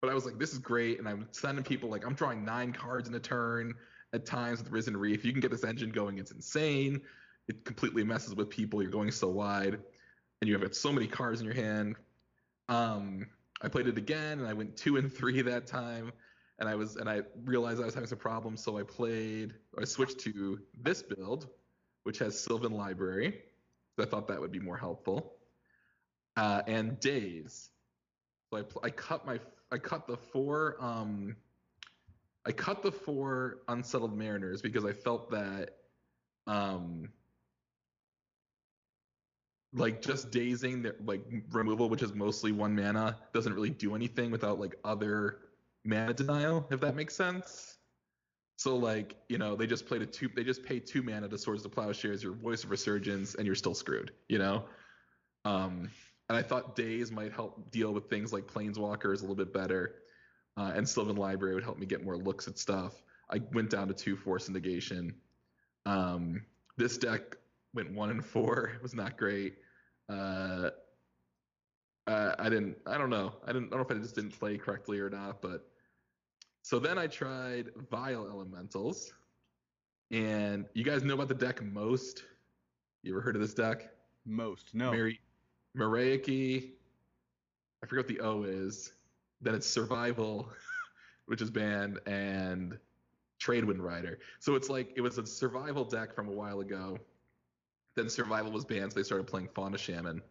but 0.02 0.10
I 0.10 0.14
was 0.16 0.26
like, 0.26 0.40
this 0.40 0.52
is 0.52 0.58
great, 0.58 1.00
and 1.00 1.08
I'm 1.08 1.28
sending 1.32 1.64
people 1.64 1.90
like 1.90 2.06
I'm 2.06 2.16
drawing 2.16 2.44
nine 2.44 2.74
cards 2.74 3.08
in 3.08 3.14
a 3.14 3.20
turn 3.20 3.74
at 4.14 4.26
times 4.26 4.60
with 4.60 4.72
Risen 4.72 4.98
Reef. 4.98 5.24
You 5.24 5.32
can 5.32 5.42
get 5.42 5.52
this 5.52 5.64
engine 5.64 5.92
going, 5.92 6.18
it's 6.18 6.32
insane. 6.32 7.02
It 7.48 7.64
completely 7.66 8.04
messes 8.04 8.36
with 8.36 8.50
people. 8.50 8.82
You're 8.82 8.92
going 8.92 9.12
so 9.12 9.30
wide, 9.30 9.80
and 10.42 10.50
you 10.50 10.58
have 10.58 10.76
so 10.76 10.92
many 10.92 11.08
cards 11.08 11.40
in 11.40 11.46
your 11.46 11.56
hand. 11.56 11.96
Um, 12.68 13.28
I 13.62 13.68
played 13.68 13.88
it 13.88 13.98
again, 13.98 14.40
and 14.40 14.48
I 14.48 14.54
went 14.54 14.76
two 14.76 14.98
and 14.98 15.14
three 15.14 15.42
that 15.44 15.68
time, 15.68 16.12
and 16.62 16.70
I 16.70 16.76
was 16.76 16.96
and 16.96 17.10
I 17.10 17.24
realized 17.44 17.82
I 17.82 17.86
was 17.86 17.96
having 17.96 18.08
some 18.08 18.20
problems, 18.20 18.64
so 18.64 18.78
I 18.78 18.84
played. 18.84 19.56
I 19.78 19.84
switched 19.84 20.20
to 20.20 20.60
this 20.80 21.02
build, 21.02 21.48
which 22.04 22.20
has 22.20 22.40
Sylvan 22.40 22.72
Library. 22.72 23.42
So 23.96 24.04
I 24.04 24.06
thought 24.06 24.28
that 24.28 24.40
would 24.40 24.52
be 24.52 24.60
more 24.60 24.78
helpful. 24.78 25.34
Uh, 26.38 26.62
and 26.68 27.00
Daze. 27.00 27.72
So 28.54 28.60
I, 28.60 28.86
I 28.86 28.90
cut 28.92 29.26
my 29.26 29.40
I 29.72 29.80
cut 29.80 30.06
the 30.06 30.16
four 30.16 30.78
um 30.80 31.36
I 32.46 32.52
cut 32.52 32.84
the 32.84 32.92
four 32.92 33.62
unsettled 33.68 34.16
mariners 34.16 34.62
because 34.62 34.86
I 34.86 34.94
felt 34.94 35.32
that 35.32 35.78
um 36.46 37.10
like 39.74 40.02
just 40.04 40.30
dazing 40.30 40.84
the 40.84 40.96
like 41.06 41.22
removal 41.52 41.90
which 41.90 42.04
is 42.04 42.14
mostly 42.14 42.52
one 42.52 42.76
mana 42.76 43.18
doesn't 43.34 43.54
really 43.54 43.70
do 43.70 43.96
anything 43.96 44.30
without 44.30 44.60
like 44.60 44.76
other 44.84 45.40
mana 45.84 46.14
denial 46.14 46.68
if 46.72 46.80
that 46.80 46.96
makes 46.96 47.16
sense 47.16 47.78
so 48.58 48.76
like 48.76 49.16
you 49.30 49.38
know 49.38 49.56
they 49.56 49.66
just 49.66 49.86
played 49.86 50.02
a 50.02 50.06
two 50.06 50.30
they 50.36 50.44
just 50.44 50.64
pay 50.64 50.80
two 50.80 51.02
mana 51.02 51.28
to 51.28 51.38
swords 51.38 51.64
to 51.64 51.70
plowshares 51.70 52.22
your 52.24 52.34
voice 52.34 52.64
of 52.64 52.70
resurgence 52.70 53.36
and 53.36 53.46
you're 53.46 53.56
still 53.56 53.74
screwed 53.74 54.12
you 54.30 54.38
know 54.38 54.66
um 55.46 55.90
and 56.32 56.38
I 56.38 56.44
thought 56.44 56.78
Daze 56.78 57.12
might 57.12 57.34
help 57.34 57.70
deal 57.72 57.94
with 57.94 58.10
things 58.10 58.32
like 58.32 58.48
Planeswalkers 58.48 59.18
a 59.18 59.22
little 59.24 59.36
bit 59.36 59.52
better, 59.52 59.96
uh, 60.56 60.72
and 60.74 60.88
Sylvan 60.88 61.18
Library 61.18 61.56
would 61.56 61.64
help 61.66 61.78
me 61.78 61.86
get 61.86 62.06
more 62.06 62.16
looks 62.16 62.48
at 62.48 62.58
stuff. 62.58 63.04
I 63.30 63.42
went 63.52 63.70
down 63.70 63.90
to 63.90 63.94
two 63.94 64.16
Force 64.16 64.48
Negation. 64.48 65.14
Um, 65.86 66.46
this 66.78 66.98
deck 66.98 67.36
went 67.74 67.92
one 67.92 68.12
and 68.12 68.26
four. 68.26 68.72
It 68.76 68.82
was 68.82 68.94
not 68.94 69.18
great. 69.18 69.56
Uh, 70.08 70.70
uh, 72.08 72.36
I 72.40 72.48
didn't. 72.48 72.78
I 72.88 72.98
don't 72.98 73.10
know. 73.10 73.34
I 73.44 73.52
didn't. 73.52 73.74
I 73.74 73.76
don't 73.76 73.90
know 73.90 73.94
if 73.96 74.00
I 74.00 74.02
just 74.02 74.16
didn't 74.16 74.40
play 74.40 74.58
correctly 74.58 75.00
or 75.00 75.10
not. 75.10 75.42
But 75.42 75.70
so 76.62 76.80
then 76.80 76.98
I 76.98 77.08
tried 77.08 77.70
Vile 77.90 78.28
Elementals, 78.28 79.14
and 80.12 80.66
you 80.74 80.84
guys 80.84 81.04
know 81.04 81.14
about 81.16 81.28
the 81.28 81.34
deck 81.36 81.64
most. 81.64 82.24
You 83.04 83.14
ever 83.14 83.22
heard 83.22 83.36
of 83.36 83.42
this 83.42 83.54
deck? 83.54 83.90
Most. 84.26 84.74
No. 84.74 84.92
Mary 84.92 85.20
Maraiki. 85.78 86.72
I 87.84 87.88
forget 87.88 88.06
what 88.06 88.16
the 88.16 88.20
O 88.22 88.44
is. 88.44 88.94
then 89.42 89.56
it's 89.56 89.66
Survival, 89.66 90.50
which 91.26 91.42
is 91.42 91.50
banned, 91.50 92.00
and 92.06 92.78
Tradewind 93.42 93.80
Rider. 93.82 94.20
So 94.40 94.54
it's 94.56 94.70
like 94.70 94.94
it 94.96 95.02
was 95.02 95.18
a 95.18 95.26
survival 95.26 95.84
deck 95.84 96.14
from 96.14 96.28
a 96.28 96.32
while 96.32 96.60
ago. 96.60 97.00
Then 97.96 98.08
Survival 98.10 98.52
was 98.52 98.66
banned, 98.66 98.94
so 98.94 99.00
they 99.00 99.04
started 99.04 99.26
playing 99.28 99.50
Fauna 99.56 99.78
Shaman. 99.78 100.22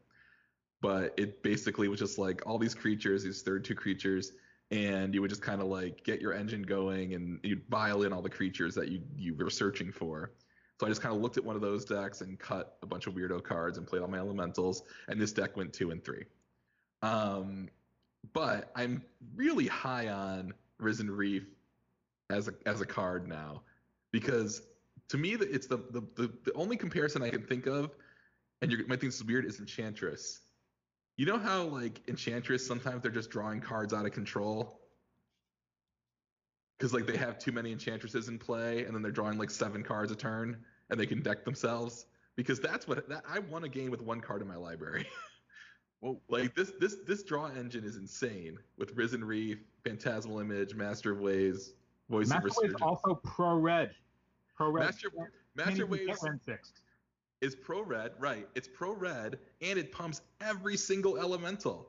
But 0.81 1.13
it 1.19 1.43
basically 1.43 1.89
was 1.89 1.99
just 1.99 2.19
like 2.19 2.47
all 2.47 2.57
these 2.57 2.75
creatures, 2.75 3.25
these 3.25 3.43
third 3.43 3.65
two 3.65 3.75
creatures, 3.75 4.33
and 4.71 5.15
you 5.15 5.21
would 5.21 5.31
just 5.31 5.43
kind 5.43 5.61
of 5.61 5.67
like 5.67 6.05
get 6.05 6.21
your 6.21 6.33
engine 6.33 6.63
going 6.63 7.15
and 7.15 7.41
you'd 7.43 7.67
vial 7.69 8.05
in 8.05 8.13
all 8.13 8.23
the 8.23 8.31
creatures 8.31 8.75
that 8.75 8.89
you 8.89 9.03
you 9.17 9.35
were 9.35 9.51
searching 9.51 9.91
for. 9.91 10.33
So 10.79 10.87
I 10.87 10.89
just 10.89 11.03
kind 11.03 11.15
of 11.15 11.21
looked 11.21 11.37
at 11.37 11.45
one 11.45 11.57
of 11.57 11.63
those 11.63 11.85
decks 11.85 12.23
and 12.23 12.39
cut 12.39 12.79
a 12.83 12.87
bunch 12.87 13.07
of 13.07 13.15
weirdo 13.15 13.43
cards 13.43 13.77
and 13.77 13.87
played 13.87 14.01
all 14.01 14.09
my 14.09 14.19
elementals, 14.19 14.83
and 15.09 15.21
this 15.21 15.33
deck 15.33 15.57
went 15.57 15.73
two 15.73 15.91
and 15.91 16.03
three. 16.03 16.25
Um, 17.03 17.69
but 18.33 18.71
I'm 18.75 19.03
really 19.35 19.67
high 19.67 20.09
on 20.09 20.55
Risen 20.79 21.11
Reef 21.11 21.45
as 22.31 22.49
a 22.49 22.55
as 22.65 22.81
a 22.81 22.87
card 22.87 23.29
now 23.29 23.63
because 24.13 24.63
to 25.09 25.19
me 25.19 25.33
it's 25.33 25.67
the 25.67 25.79
the, 25.91 26.03
the, 26.15 26.33
the 26.45 26.53
only 26.55 26.77
comparison 26.77 27.23
I 27.23 27.31
can 27.31 27.43
think 27.43 27.67
of, 27.67 27.91
and 28.63 28.71
you 28.71 28.79
might 28.87 29.01
think 29.01 29.13
this 29.13 29.17
is 29.17 29.25
weird, 29.25 29.45
is 29.45 29.59
Enchantress. 29.59 30.41
You 31.21 31.27
know 31.27 31.39
how 31.39 31.65
like 31.65 32.01
Enchantress 32.09 32.67
sometimes 32.67 33.03
they're 33.03 33.11
just 33.11 33.29
drawing 33.29 33.61
cards 33.61 33.93
out 33.93 34.07
of 34.07 34.13
control 34.13 34.81
because 36.79 36.95
like 36.95 37.05
they 37.05 37.19
have 37.19 37.39
too 37.39 37.53
many 37.53 37.73
Enchantresses 37.73 38.31
in 38.31 38.39
play, 38.39 38.87
and 38.87 38.95
then 38.95 39.03
they're 39.03 39.13
drawing 39.13 39.37
like 39.37 39.51
seven 39.51 39.83
cards 39.83 40.11
a 40.11 40.17
turn, 40.17 40.57
and 40.89 40.99
they 40.99 41.05
can 41.05 41.21
deck 41.21 41.45
themselves. 41.45 42.07
Because 42.37 42.59
that's 42.59 42.89
what 42.89 43.07
that 43.11 43.23
I 43.29 43.41
won 43.41 43.65
a 43.65 43.69
game 43.69 43.91
with 43.91 44.01
one 44.01 44.23
card 44.23 44.41
in 44.41 44.49
my 44.49 44.57
library. 44.57 45.07
well, 46.01 46.23
like 46.31 46.55
this 46.55 46.73
this 46.81 46.97
this 47.07 47.23
draw 47.23 47.49
engine 47.49 47.85
is 47.85 47.97
insane 47.97 48.57
with 48.79 48.97
Risen 48.97 49.23
Reef, 49.23 49.59
Phantasmal 49.85 50.41
Image, 50.41 50.75
Master 50.75 51.13
of 51.13 51.21
Ways, 51.21 51.75
Voice 52.09 52.31
Master 52.31 52.49
of 52.49 52.57
Waves 52.63 52.73
Resurgence. 52.73 52.81
also 52.81 53.15
pro 53.17 53.57
red. 53.57 53.91
Pro 54.57 54.71
red. 54.71 54.87
Master 54.87 55.11
Master 55.55 55.85
Waves. 55.85 56.25
Is 57.41 57.55
pro 57.55 57.83
red, 57.83 58.13
right? 58.19 58.47
It's 58.55 58.69
pro 58.69 58.95
red, 58.95 59.39
and 59.61 59.79
it 59.79 59.93
pumps 59.93 60.21
every 60.41 60.77
single 60.77 61.17
elemental, 61.17 61.89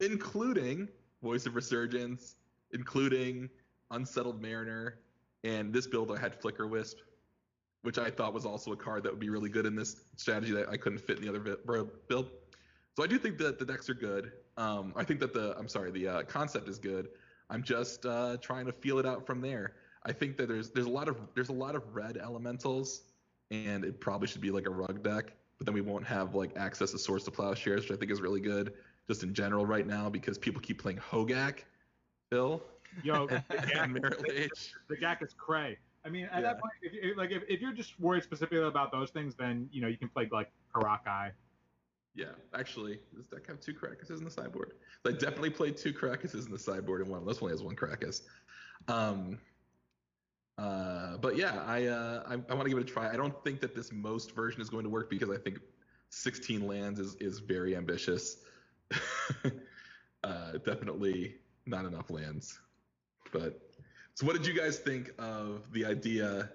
including 0.00 0.88
Voice 1.22 1.46
of 1.46 1.54
Resurgence, 1.54 2.36
including 2.72 3.48
Unsettled 3.90 4.40
Mariner, 4.40 4.98
and 5.44 5.72
this 5.72 5.86
build 5.86 6.12
I 6.12 6.18
had 6.18 6.34
Flicker 6.34 6.66
Wisp, 6.66 6.98
which 7.82 7.98
I 7.98 8.10
thought 8.10 8.34
was 8.34 8.44
also 8.44 8.72
a 8.72 8.76
card 8.76 9.02
that 9.04 9.12
would 9.12 9.20
be 9.20 9.30
really 9.30 9.48
good 9.48 9.66
in 9.66 9.74
this 9.74 10.04
strategy 10.16 10.52
that 10.52 10.68
I 10.68 10.76
couldn't 10.76 10.98
fit 10.98 11.18
in 11.18 11.22
the 11.22 11.28
other 11.28 11.56
build. 12.08 12.30
So 12.96 13.04
I 13.04 13.06
do 13.06 13.18
think 13.18 13.38
that 13.38 13.58
the 13.58 13.64
decks 13.64 13.88
are 13.88 13.94
good. 13.94 14.32
Um, 14.56 14.92
I 14.96 15.04
think 15.04 15.20
that 15.20 15.32
the 15.32 15.56
I'm 15.56 15.68
sorry, 15.68 15.90
the 15.90 16.08
uh, 16.08 16.22
concept 16.24 16.68
is 16.68 16.78
good. 16.78 17.08
I'm 17.50 17.62
just 17.62 18.04
uh, 18.04 18.36
trying 18.40 18.66
to 18.66 18.72
feel 18.72 18.98
it 18.98 19.06
out 19.06 19.26
from 19.26 19.40
there. 19.40 19.74
I 20.04 20.12
think 20.12 20.36
that 20.38 20.48
there's 20.48 20.70
there's 20.70 20.86
a 20.86 20.90
lot 20.90 21.08
of 21.08 21.16
there's 21.34 21.48
a 21.48 21.54
lot 21.54 21.74
of 21.74 21.94
red 21.94 22.16
elementals, 22.16 23.02
and 23.50 23.84
it 23.84 24.00
probably 24.00 24.28
should 24.28 24.40
be 24.40 24.50
like 24.50 24.66
a 24.66 24.70
rug 24.70 25.02
deck. 25.02 25.32
But 25.58 25.66
then 25.66 25.74
we 25.74 25.80
won't 25.80 26.06
have 26.06 26.34
like 26.34 26.56
access 26.56 26.92
to 26.92 26.98
Swords 26.98 27.24
to 27.24 27.30
Plowshares, 27.30 27.82
which 27.82 27.92
I 27.92 27.96
think 27.96 28.10
is 28.12 28.20
really 28.20 28.40
good 28.40 28.74
just 29.08 29.22
in 29.22 29.34
general 29.34 29.66
right 29.66 29.86
now 29.86 30.08
because 30.08 30.38
people 30.38 30.60
keep 30.60 30.80
playing 30.80 30.98
Hogaak, 30.98 31.60
Bill, 32.30 32.62
Yo, 33.02 33.26
the 33.26 33.42
Gak, 33.50 33.92
the 34.88 34.96
Gak 34.96 35.22
is 35.22 35.34
cray. 35.34 35.78
I 36.04 36.08
mean, 36.10 36.24
at 36.26 36.36
Yeah. 36.36 36.40
that 36.42 36.60
point, 36.60 36.72
if 36.82 36.92
you, 36.92 37.14
like 37.16 37.30
if, 37.30 37.42
if 37.48 37.60
you're 37.60 37.72
just 37.72 37.98
worried 37.98 38.22
specifically 38.22 38.60
about 38.66 38.92
those 38.92 39.10
things, 39.10 39.34
then 39.34 39.68
you 39.72 39.80
know 39.82 39.88
you 39.88 39.96
can 39.96 40.08
play 40.08 40.28
like 40.30 40.50
Karakai. 40.74 41.32
Yeah, 42.14 42.32
actually, 42.54 43.00
does 43.14 43.26
deck 43.26 43.46
have 43.46 43.60
two 43.60 43.74
Karakases 43.74 44.18
in 44.18 44.24
the 44.24 44.30
sideboard? 44.30 44.72
I 45.06 45.12
definitely 45.12 45.50
played 45.50 45.76
two 45.76 45.92
Karakases 45.92 46.46
in 46.46 46.52
the 46.52 46.58
sideboard, 46.58 47.00
and 47.00 47.10
one 47.10 47.20
of 47.20 47.26
those 47.26 47.40
only 47.42 47.52
has 47.52 47.62
one 47.62 47.76
Karakas. 47.76 48.22
Um, 48.88 49.38
uh, 50.58 51.16
but 51.18 51.36
yeah, 51.36 51.62
I 51.66 51.86
uh, 51.86 52.22
I, 52.26 52.34
I 52.34 52.54
want 52.54 52.64
to 52.64 52.68
give 52.68 52.78
it 52.78 52.82
a 52.82 52.92
try. 52.92 53.10
I 53.12 53.16
don't 53.16 53.42
think 53.44 53.60
that 53.60 53.74
this 53.74 53.92
most 53.92 54.34
version 54.34 54.60
is 54.60 54.68
going 54.68 54.84
to 54.84 54.90
work 54.90 55.08
because 55.08 55.30
I 55.30 55.36
think 55.36 55.60
16 56.10 56.66
lands 56.66 57.00
is 57.00 57.14
is 57.20 57.38
very 57.38 57.76
ambitious. 57.76 58.38
uh, 60.24 60.52
definitely 60.64 61.36
not 61.66 61.84
enough 61.84 62.10
lands. 62.10 62.58
But 63.32 63.60
so, 64.14 64.26
what 64.26 64.34
did 64.34 64.46
you 64.46 64.54
guys 64.54 64.78
think 64.78 65.12
of 65.18 65.70
the 65.72 65.86
idea 65.86 66.50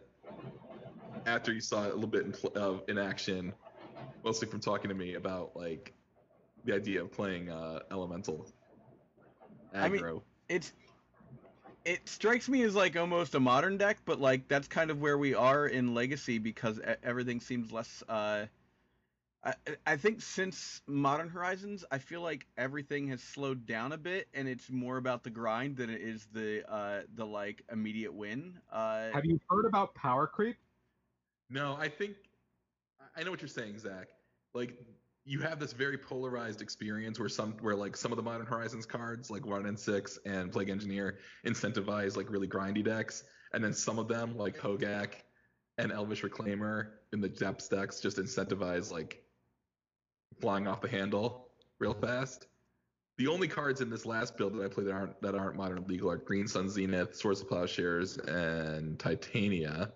after 1.25 1.53
you 1.53 1.61
saw 1.61 1.85
it 1.85 1.91
a 1.91 1.93
little 1.93 2.09
bit 2.09 2.25
in, 2.25 2.31
pl- 2.33 2.51
of 2.55 2.83
in 2.87 2.97
action? 2.97 3.53
mostly 4.23 4.47
from 4.47 4.59
talking 4.59 4.89
to 4.89 4.95
me 4.95 5.15
about 5.15 5.55
like 5.55 5.93
the 6.65 6.73
idea 6.73 7.01
of 7.01 7.11
playing 7.11 7.49
uh, 7.49 7.79
elemental 7.91 8.47
I 9.73 9.89
mean- 9.89 10.21
it's 10.49 10.73
it 11.85 12.07
strikes 12.07 12.47
me 12.49 12.63
as 12.63 12.75
like 12.75 12.95
almost 12.97 13.35
a 13.35 13.39
modern 13.39 13.77
deck, 13.77 13.99
but 14.05 14.19
like 14.19 14.47
that's 14.47 14.67
kind 14.67 14.89
of 14.91 15.01
where 15.01 15.17
we 15.17 15.33
are 15.33 15.67
in 15.67 15.93
Legacy 15.93 16.39
because 16.39 16.79
e- 16.79 16.95
everything 17.03 17.39
seems 17.39 17.71
less. 17.71 18.03
Uh, 18.07 18.45
I 19.43 19.53
I 19.85 19.97
think 19.97 20.21
since 20.21 20.81
Modern 20.87 21.29
Horizons, 21.29 21.83
I 21.91 21.97
feel 21.99 22.21
like 22.21 22.47
everything 22.57 23.07
has 23.09 23.21
slowed 23.21 23.65
down 23.65 23.91
a 23.91 23.97
bit, 23.97 24.27
and 24.33 24.47
it's 24.47 24.69
more 24.69 24.97
about 24.97 25.23
the 25.23 25.29
grind 25.29 25.77
than 25.77 25.89
it 25.89 26.01
is 26.01 26.27
the 26.33 26.63
uh 26.71 27.03
the 27.15 27.25
like 27.25 27.63
immediate 27.71 28.13
win. 28.13 28.59
Uh, 28.71 29.09
Have 29.13 29.25
you 29.25 29.39
heard 29.49 29.65
about 29.65 29.93
power 29.95 30.27
creep? 30.27 30.57
no, 31.49 31.75
I 31.75 31.89
think 31.89 32.15
I- 32.99 33.21
I 33.21 33.23
know 33.23 33.31
what 33.31 33.41
you're 33.41 33.47
saying, 33.49 33.77
Zach. 33.79 34.07
Like 34.53 34.77
you 35.25 35.39
have 35.39 35.59
this 35.59 35.73
very 35.73 35.97
polarized 35.97 36.61
experience 36.61 37.17
where 37.17 37.29
some 37.29 37.53
where 37.61 37.75
like 37.75 37.95
some 37.95 38.11
of 38.11 38.17
the 38.17 38.23
Modern 38.23 38.45
Horizons 38.45 38.85
cards, 38.85 39.31
like 39.31 39.45
Wrenn 39.45 39.65
and 39.65 39.79
six 39.79 40.19
and 40.25 40.51
Plague 40.51 40.69
Engineer, 40.69 41.19
incentivize 41.45 42.17
like 42.17 42.29
really 42.29 42.47
grindy 42.47 42.83
decks, 42.83 43.23
and 43.53 43.63
then 43.63 43.73
some 43.73 43.99
of 43.99 44.07
them, 44.07 44.37
like 44.37 44.57
Hogaak 44.57 45.13
and 45.77 45.91
Elvish 45.91 46.23
Reclaimer 46.23 46.87
in 47.13 47.21
the 47.21 47.29
depths 47.29 47.69
decks, 47.69 48.01
just 48.01 48.17
incentivize 48.17 48.91
like 48.91 49.23
flying 50.41 50.67
off 50.67 50.81
the 50.81 50.89
handle 50.89 51.49
real 51.79 51.93
fast. 51.93 52.47
The 53.17 53.27
only 53.27 53.47
cards 53.47 53.79
in 53.79 53.89
this 53.89 54.05
last 54.05 54.37
build 54.37 54.55
that 54.55 54.65
I 54.65 54.67
play 54.67 54.83
that 54.85 54.91
aren't 54.91 55.21
that 55.21 55.35
aren't 55.35 55.55
modern 55.55 55.85
legal 55.87 56.11
are 56.11 56.17
Green 56.17 56.47
Sun 56.47 56.69
Zenith, 56.69 57.15
Swords 57.15 57.41
of 57.41 57.47
Plowshares, 57.47 58.17
and 58.17 58.99
Titania. 58.99 59.93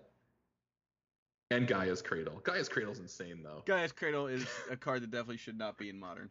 And 1.49 1.67
Gaea's 1.67 2.01
Cradle. 2.01 2.41
Gaea's 2.43 2.67
Cradle's 2.67 2.99
insane 2.99 3.41
though. 3.43 3.63
Gaea's 3.65 3.91
Cradle 3.91 4.27
is 4.27 4.45
a 4.69 4.75
card 4.75 5.01
that 5.03 5.11
definitely 5.11 5.37
should 5.37 5.57
not 5.57 5.77
be 5.77 5.89
in 5.89 5.99
Modern. 5.99 6.29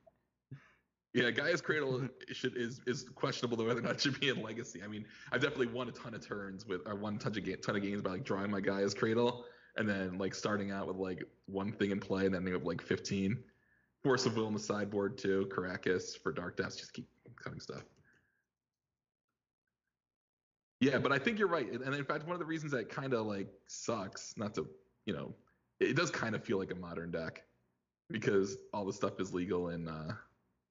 Yeah, 1.15 1.31
Gaea's 1.31 1.63
Cradle 1.63 2.07
should 2.31 2.57
is 2.57 2.83
is 2.87 3.09
questionable 3.15 3.57
though 3.57 3.65
whether 3.65 3.81
or 3.81 3.85
not 3.85 3.93
it 3.93 4.01
should 4.03 4.21
be 4.21 4.29
in 4.29 4.43
Legacy. 4.43 4.83
I 4.83 4.89
mean, 4.89 5.07
I've 5.33 5.41
definitely 5.41 5.69
won 5.69 5.89
a 5.89 5.93
ton 5.93 6.15
of 6.15 6.27
turns 6.27 6.67
with 6.67 6.83
or 6.87 6.95
won 6.95 7.17
a 7.17 7.19
ton 7.19 7.33
of, 7.33 7.43
ga- 7.43 7.57
ton 7.57 7.77
of 7.77 7.83
games 7.83 8.03
by 8.03 8.11
like 8.11 8.25
drawing 8.25 8.51
my 8.51 8.61
Gaea's 8.61 8.93
Cradle 8.93 9.47
and 9.79 9.89
then 9.89 10.19
like 10.19 10.35
starting 10.35 10.71
out 10.71 10.87
with 10.87 10.97
like 10.97 11.25
one 11.47 11.73
thing 11.73 11.91
in 11.91 12.01
play 12.01 12.27
and 12.27 12.35
then 12.35 12.43
ending 12.43 12.55
up 12.55 12.65
like 12.67 12.83
15. 12.83 13.39
Force 14.03 14.27
of 14.27 14.37
Will 14.37 14.47
on 14.47 14.53
the 14.53 14.61
sideboard 14.61 15.17
too. 15.17 15.49
Karakas 15.51 16.21
for 16.23 16.33
Dark 16.33 16.57
Depths. 16.57 16.77
Just 16.77 16.93
keep 16.93 17.09
cutting 17.43 17.61
stuff. 17.61 17.83
Yeah, 20.81 20.99
but 20.99 21.11
I 21.11 21.19
think 21.19 21.39
you're 21.39 21.49
right. 21.49 21.71
And 21.71 21.95
in 21.95 22.05
fact, 22.05 22.25
one 22.27 22.35
of 22.35 22.39
the 22.39 22.45
reasons 22.45 22.73
that 22.73 22.91
kind 22.91 23.15
of 23.15 23.27
like 23.27 23.49
sucks, 23.67 24.35
not 24.37 24.55
to, 24.57 24.69
you 25.07 25.15
know, 25.15 25.33
it 25.81 25.97
does 25.97 26.11
kind 26.11 26.35
of 26.35 26.45
feel 26.45 26.59
like 26.59 26.73
a 26.73 26.75
modern 26.75 27.11
deck 27.11 27.43
because 28.11 28.59
all 28.75 28.85
the 28.85 28.93
stuff 28.93 29.21
is 29.21 29.33
legal 29.33 29.71
in 29.71 29.89
uh 29.89 30.13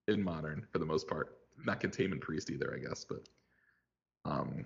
in 0.07 0.21
modern 0.21 0.65
for 0.71 0.79
the 0.79 0.85
most 0.85 1.07
part. 1.07 1.37
Not 1.65 1.79
containment 1.79 2.21
priest 2.21 2.49
either, 2.51 2.75
I 2.75 2.87
guess, 2.87 3.05
but 3.05 3.27
um 4.25 4.65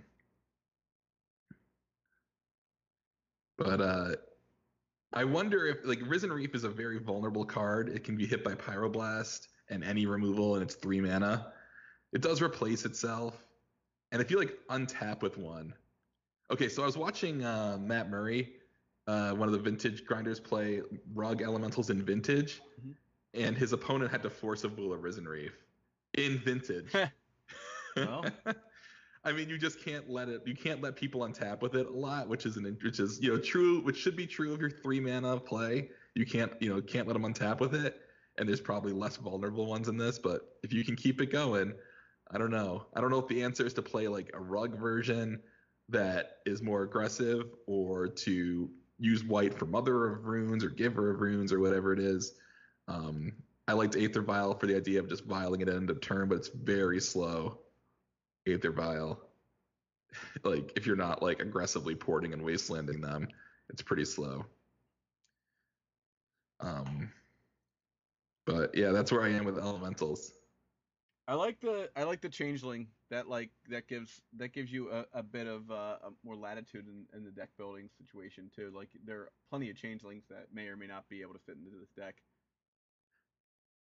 but 3.57 3.79
uh 3.79 4.15
I 5.13 5.23
wonder 5.23 5.65
if 5.65 5.77
like 5.85 5.99
Risen 6.05 6.31
Reef 6.31 6.53
is 6.53 6.63
a 6.63 6.69
very 6.69 6.99
vulnerable 6.99 7.45
card. 7.45 7.89
It 7.89 8.03
can 8.03 8.15
be 8.15 8.25
hit 8.25 8.43
by 8.43 8.53
Pyroblast 8.53 9.47
and 9.69 9.83
any 9.83 10.05
removal 10.05 10.55
and 10.55 10.63
it's 10.63 10.75
three 10.75 11.01
mana. 11.01 11.53
It 12.13 12.21
does 12.21 12.41
replace 12.41 12.85
itself. 12.85 13.45
And 14.11 14.21
if 14.21 14.31
you 14.31 14.39
like 14.39 14.57
untap 14.69 15.21
with 15.21 15.37
one. 15.37 15.73
Okay, 16.51 16.67
so 16.67 16.81
I 16.81 16.85
was 16.87 16.97
watching 16.97 17.43
uh, 17.43 17.77
Matt 17.79 18.09
Murray, 18.09 18.53
uh, 19.09 19.33
one 19.33 19.47
of 19.47 19.53
the 19.53 19.59
vintage 19.59 20.05
grinders, 20.05 20.39
play 20.39 20.81
Rug 21.13 21.41
Elementals 21.41 21.89
in 21.89 22.03
Vintage, 22.03 22.61
Mhm. 22.79 22.95
and 23.33 23.57
his 23.57 23.73
opponent 23.73 24.11
had 24.11 24.21
to 24.23 24.29
force 24.29 24.63
a 24.63 24.67
of 24.67 25.03
Risen 25.03 25.27
Reef 25.27 25.53
in 26.13 26.37
Vintage. 26.37 26.93
Well. 27.95 28.23
I 29.25 29.33
mean, 29.33 29.49
you 29.49 29.57
just 29.57 29.83
can't 29.83 30.09
let 30.09 30.29
it. 30.29 30.43
You 30.45 30.55
can't 30.55 30.79
let 30.81 30.95
people 30.95 31.21
untap 31.21 31.61
with 31.61 31.75
it 31.75 31.87
a 31.87 31.91
lot, 31.91 32.29
which 32.29 32.45
is 32.45 32.55
an 32.55 32.77
which 32.83 32.99
is 32.99 33.19
you 33.19 33.33
know 33.33 33.39
true, 33.39 33.81
which 33.81 33.97
should 33.97 34.15
be 34.15 34.27
true 34.27 34.53
of 34.53 34.61
your 34.61 34.69
three 34.69 34.99
mana 34.99 35.39
play. 35.39 35.89
You 36.13 36.25
can't 36.25 36.53
you 36.61 36.69
know 36.69 36.81
can't 36.81 37.07
let 37.07 37.13
them 37.13 37.23
untap 37.23 37.59
with 37.59 37.73
it, 37.73 37.99
and 38.37 38.47
there's 38.47 38.61
probably 38.61 38.93
less 38.93 39.17
vulnerable 39.17 39.65
ones 39.65 39.89
in 39.89 39.97
this. 39.97 40.19
But 40.19 40.57
if 40.63 40.71
you 40.71 40.85
can 40.85 40.95
keep 40.95 41.19
it 41.19 41.31
going, 41.31 41.73
I 42.31 42.37
don't 42.37 42.51
know. 42.51 42.85
I 42.93 43.01
don't 43.01 43.09
know 43.09 43.19
if 43.19 43.27
the 43.27 43.43
answer 43.43 43.65
is 43.65 43.73
to 43.73 43.81
play 43.81 44.07
like 44.07 44.29
a 44.33 44.39
rug 44.39 44.79
version 44.79 45.41
that 45.89 46.37
is 46.45 46.61
more 46.61 46.83
aggressive, 46.83 47.47
or 47.65 48.07
to 48.07 48.69
use 48.99 49.23
white 49.23 49.57
for 49.57 49.65
Mother 49.65 50.07
of 50.07 50.25
Runes 50.25 50.63
or 50.63 50.69
Giver 50.69 51.11
of 51.11 51.21
Runes 51.21 51.53
or 51.53 51.59
whatever 51.59 51.93
it 51.93 51.99
is. 51.99 52.33
Um, 52.87 53.33
I 53.67 53.73
liked 53.73 53.95
Aether 53.95 54.21
Vial 54.21 54.55
for 54.55 54.67
the 54.67 54.75
idea 54.75 54.99
of 54.99 55.09
just 55.09 55.25
vialing 55.25 55.61
it 55.61 55.69
at 55.69 55.75
end 55.75 55.89
of 55.89 56.01
turn, 56.01 56.27
but 56.27 56.35
it's 56.35 56.49
very 56.49 56.99
slow. 56.99 57.59
Aether 58.47 58.71
Vial. 58.71 59.19
like 60.43 60.73
if 60.75 60.85
you're 60.85 60.95
not 60.95 61.21
like 61.21 61.39
aggressively 61.39 61.95
porting 61.95 62.33
and 62.33 62.41
wastelanding 62.41 63.01
them, 63.01 63.27
it's 63.69 63.81
pretty 63.81 64.05
slow. 64.05 64.45
Um, 66.59 67.11
but 68.45 68.75
yeah, 68.75 68.91
that's 68.91 69.11
where 69.11 69.23
I 69.23 69.29
am 69.29 69.45
with 69.45 69.57
elementals. 69.57 70.33
I 71.29 71.35
like 71.35 71.59
the 71.61 71.91
I 71.95 72.03
like 72.03 72.21
the 72.21 72.29
changeling 72.29 72.87
that 73.11 73.29
like 73.29 73.51
that 73.69 73.87
gives 73.87 74.19
that 74.37 74.51
gives 74.51 74.73
you 74.73 74.89
a, 74.89 75.05
a 75.13 75.21
bit 75.21 75.45
of 75.45 75.69
uh, 75.69 75.97
a 76.01 76.09
more 76.25 76.35
latitude 76.35 76.87
in, 76.87 77.05
in 77.15 77.23
the 77.23 77.29
deck 77.29 77.49
building 77.55 77.87
situation 77.99 78.49
too. 78.55 78.71
Like 78.75 78.89
there 79.05 79.19
are 79.19 79.29
plenty 79.51 79.69
of 79.69 79.75
changelings 79.75 80.23
that 80.31 80.47
may 80.51 80.65
or 80.65 80.75
may 80.75 80.87
not 80.87 81.07
be 81.07 81.21
able 81.21 81.33
to 81.33 81.39
fit 81.45 81.57
into 81.63 81.77
this 81.79 81.91
deck. 81.95 82.15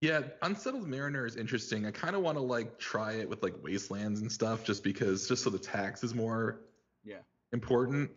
Yeah, 0.00 0.22
Unsettled 0.42 0.88
Mariner 0.88 1.26
is 1.26 1.36
interesting. 1.36 1.86
I 1.86 1.92
kind 1.92 2.16
of 2.16 2.22
want 2.22 2.38
to 2.38 2.42
like 2.42 2.76
try 2.76 3.12
it 3.12 3.28
with 3.28 3.40
like 3.44 3.54
wastelands 3.62 4.20
and 4.20 4.30
stuff, 4.30 4.64
just 4.64 4.82
because 4.82 5.28
just 5.28 5.44
so 5.44 5.50
the 5.50 5.60
tax 5.60 6.02
is 6.02 6.16
more 6.16 6.62
Yeah. 7.04 7.18
important. 7.52 8.10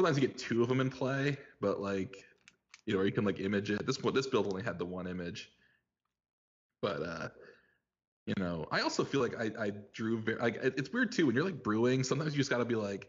Sometimes 0.00 0.18
you 0.18 0.26
get 0.26 0.38
two 0.38 0.62
of 0.62 0.70
them 0.70 0.80
in 0.80 0.88
play, 0.88 1.36
but 1.60 1.78
like 1.78 2.24
you 2.86 2.94
know, 2.94 3.00
or 3.00 3.04
you 3.04 3.12
can 3.12 3.26
like 3.26 3.38
image 3.38 3.70
it. 3.70 3.84
This 3.84 3.98
point, 3.98 4.14
this 4.14 4.26
build 4.26 4.46
only 4.46 4.62
had 4.62 4.78
the 4.78 4.86
one 4.86 5.06
image, 5.06 5.50
but 6.80 7.02
uh, 7.02 7.28
you 8.26 8.34
know, 8.38 8.66
I 8.70 8.80
also 8.80 9.04
feel 9.04 9.20
like 9.20 9.34
I 9.38 9.50
I 9.58 9.72
drew 9.92 10.20
very 10.20 10.38
like 10.38 10.56
it's 10.62 10.92
weird 10.92 11.12
too 11.12 11.26
when 11.26 11.34
you're 11.34 11.44
like 11.44 11.62
brewing. 11.62 12.04
Sometimes 12.04 12.32
you 12.32 12.38
just 12.38 12.50
got 12.50 12.58
to 12.58 12.64
be 12.64 12.74
like, 12.74 13.08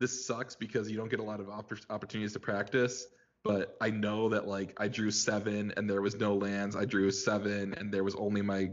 this 0.00 0.26
sucks 0.26 0.54
because 0.54 0.90
you 0.90 0.96
don't 0.96 1.08
get 1.10 1.20
a 1.20 1.24
lot 1.24 1.40
of 1.40 1.46
oppor- 1.46 1.84
opportunities 1.90 2.32
to 2.34 2.40
practice. 2.40 3.06
But 3.42 3.76
I 3.80 3.90
know 3.90 4.28
that 4.30 4.46
like 4.46 4.74
I 4.78 4.88
drew 4.88 5.10
seven 5.10 5.72
and 5.76 5.88
there 5.88 6.02
was 6.02 6.16
no 6.16 6.34
lands. 6.34 6.76
I 6.76 6.84
drew 6.84 7.10
seven 7.10 7.74
and 7.74 7.92
there 7.92 8.04
was 8.04 8.14
only 8.14 8.42
my 8.42 8.70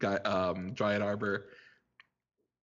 guy 0.00 0.16
um 0.16 0.72
Dryad 0.74 1.00
Arbor. 1.02 1.46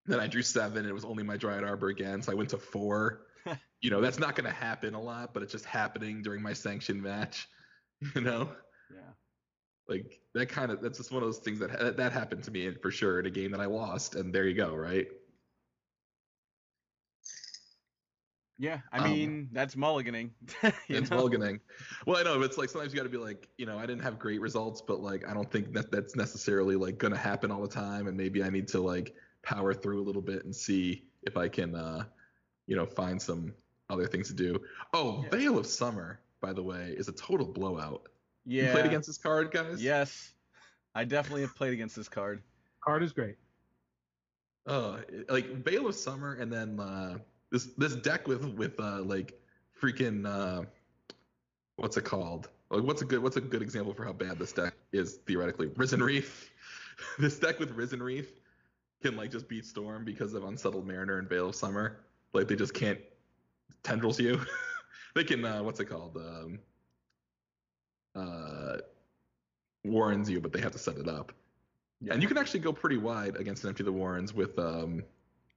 Then 0.06 0.20
I 0.20 0.28
drew 0.28 0.44
seven 0.44 0.80
and 0.80 0.88
it 0.88 0.94
was 0.94 1.06
only 1.06 1.24
my 1.24 1.36
Dryad 1.38 1.64
Arbor 1.64 1.90
again. 1.90 2.22
So 2.22 2.32
I 2.32 2.36
went 2.36 2.50
to 2.52 2.58
four 2.58 3.26
you 3.82 3.90
know 3.90 4.02
that's 4.02 4.20
not 4.20 4.36
going 4.36 4.50
to 4.50 4.56
happen 4.56 4.94
a 4.94 5.02
lot 5.02 5.34
but 5.34 5.44
it's 5.44 5.52
just 5.52 5.66
happening 5.66 6.22
during 6.22 6.42
my 6.42 6.54
sanctioned 6.54 7.02
match 7.02 7.48
you 8.16 8.22
know 8.22 8.50
Yeah. 8.94 9.12
Like 9.88 10.20
that 10.34 10.50
kind 10.50 10.72
of 10.72 10.82
that's 10.82 10.98
just 10.98 11.12
one 11.12 11.24
of 11.24 11.28
those 11.28 11.40
things 11.40 11.60
that 11.60 11.98
that, 11.98 12.12
happened 12.12 12.44
to 12.44 12.52
me 12.52 12.72
for 12.82 12.92
sure 12.92 13.20
in 13.20 13.26
a 13.26 13.30
game 13.30 13.52
that 13.52 13.62
i 13.62 13.66
lost 13.66 14.16
and 14.16 14.34
there 14.34 14.48
you 14.48 14.54
go 14.56 14.76
right 14.76 15.08
Yeah. 18.60 18.80
I 18.92 18.98
Um, 18.98 19.04
mean 19.04 19.50
that's 19.52 19.76
mulliganing. 19.76 20.32
it's 20.90 21.12
know? 21.12 21.18
mulliganing 21.18 21.60
well 22.08 22.18
i 22.18 22.24
know 22.24 22.40
but 22.40 22.46
it's 22.46 22.58
like 22.58 22.70
sometimes 22.70 22.92
you 22.92 22.98
got 22.98 23.04
to 23.04 23.10
be 23.10 23.18
like 23.18 23.48
you 23.58 23.66
know 23.66 23.78
i 23.78 23.86
didn't 23.86 24.02
have 24.02 24.18
great 24.18 24.42
results 24.42 24.82
but 24.82 25.00
like 25.00 25.28
i 25.28 25.34
don't 25.34 25.52
think 25.52 25.74
that 25.74 25.92
that's 25.92 26.16
necessarily 26.16 26.76
like 26.76 26.98
going 26.98 27.14
to 27.14 27.20
happen 27.20 27.52
all 27.52 27.62
the 27.62 27.68
time 27.68 28.08
and 28.08 28.18
maybe 28.18 28.44
i 28.44 28.50
need 28.50 28.68
to 28.68 28.80
like 28.82 29.16
power 29.44 29.74
through 29.74 30.02
a 30.02 30.06
little 30.06 30.22
bit 30.22 30.44
and 30.44 30.56
see 30.56 31.08
if 31.22 31.38
i 31.38 31.48
can 31.48 31.76
uh 31.76 32.04
you 32.66 32.76
know 32.76 32.86
find 32.86 33.22
some 33.22 33.54
other 33.90 34.08
things 34.08 34.28
to 34.28 34.34
do 34.34 34.60
oh 34.94 35.22
Yeah. 35.24 35.30
veil 35.30 35.58
of 35.60 35.68
summer 35.68 36.20
by 36.42 36.52
the 36.52 36.64
way 36.64 36.96
is 36.98 37.08
a 37.08 37.14
total 37.14 37.46
blowout 37.46 38.10
Yeah. 38.48 38.68
you 38.68 38.72
played 38.72 38.86
against 38.86 39.08
this 39.08 39.18
card 39.18 39.52
guys 39.52 39.84
Yes. 39.84 40.34
I 40.96 41.04
definitely 41.04 41.42
have 41.42 41.56
played 41.56 41.74
against 41.74 41.96
this 41.96 42.10
card. 42.10 42.42
Card 42.82 43.04
is 43.04 43.14
great. 43.14 43.36
Oh, 44.66 45.00
like 45.30 45.64
Veil 45.64 45.88
of 45.88 45.96
Summer, 45.96 46.34
and 46.34 46.52
then 46.52 46.80
uh, 46.80 47.20
this 47.52 47.66
this 47.78 47.96
deck 47.96 48.28
with 48.28 48.44
with 48.56 48.80
uh, 48.80 49.02
like 49.04 49.40
freaking 49.80 50.26
uh, 50.26 50.66
what's 51.76 51.98
it 51.98 52.04
called? 52.04 52.50
Like 52.70 52.84
what's 52.84 53.02
a 53.02 53.06
good 53.06 53.22
what's 53.22 53.38
a 53.38 53.42
good 53.42 53.62
example 53.62 53.94
for 53.94 54.04
how 54.04 54.14
bad 54.14 54.40
this 54.40 54.54
deck 54.54 54.74
is 54.92 55.20
theoretically? 55.28 55.68
Risen 55.76 56.02
Reef. 56.02 56.52
this 57.20 57.38
deck 57.38 57.60
with 57.60 57.72
Risen 57.72 58.02
Reef 58.02 58.32
can 59.02 59.16
like 59.16 59.32
just 59.32 59.48
beat 59.48 59.66
Storm 59.66 60.04
because 60.04 60.34
of 60.34 60.44
Unsettled 60.44 60.88
Mariner 60.88 61.20
and 61.20 61.30
Veil 61.30 61.50
of 61.50 61.56
Summer. 61.56 62.00
Like 62.34 62.48
they 62.48 62.56
just 62.56 62.74
can't 62.74 63.00
tendrils 63.84 64.20
you. 64.20 64.42
they 65.16 65.24
can 65.24 65.46
uh, 65.46 65.62
what's 65.62 65.80
it 65.80 65.86
called? 65.86 66.18
Um, 66.18 66.60
uh, 68.18 68.78
warrens 69.84 70.30
you, 70.30 70.42
but 70.42 70.52
they 70.52 70.60
have 70.62 70.72
to 70.72 70.80
set 70.80 70.98
it 70.98 71.08
up. 71.08 71.32
And 72.10 72.22
you 72.22 72.28
can 72.28 72.38
actually 72.38 72.60
go 72.60 72.74
pretty 72.74 72.98
wide 72.98 73.36
against 73.38 73.64
an 73.64 73.70
Empty 73.70 73.84
the 73.84 73.92
Warrens 73.92 74.34
with 74.34 74.58
um 74.60 75.04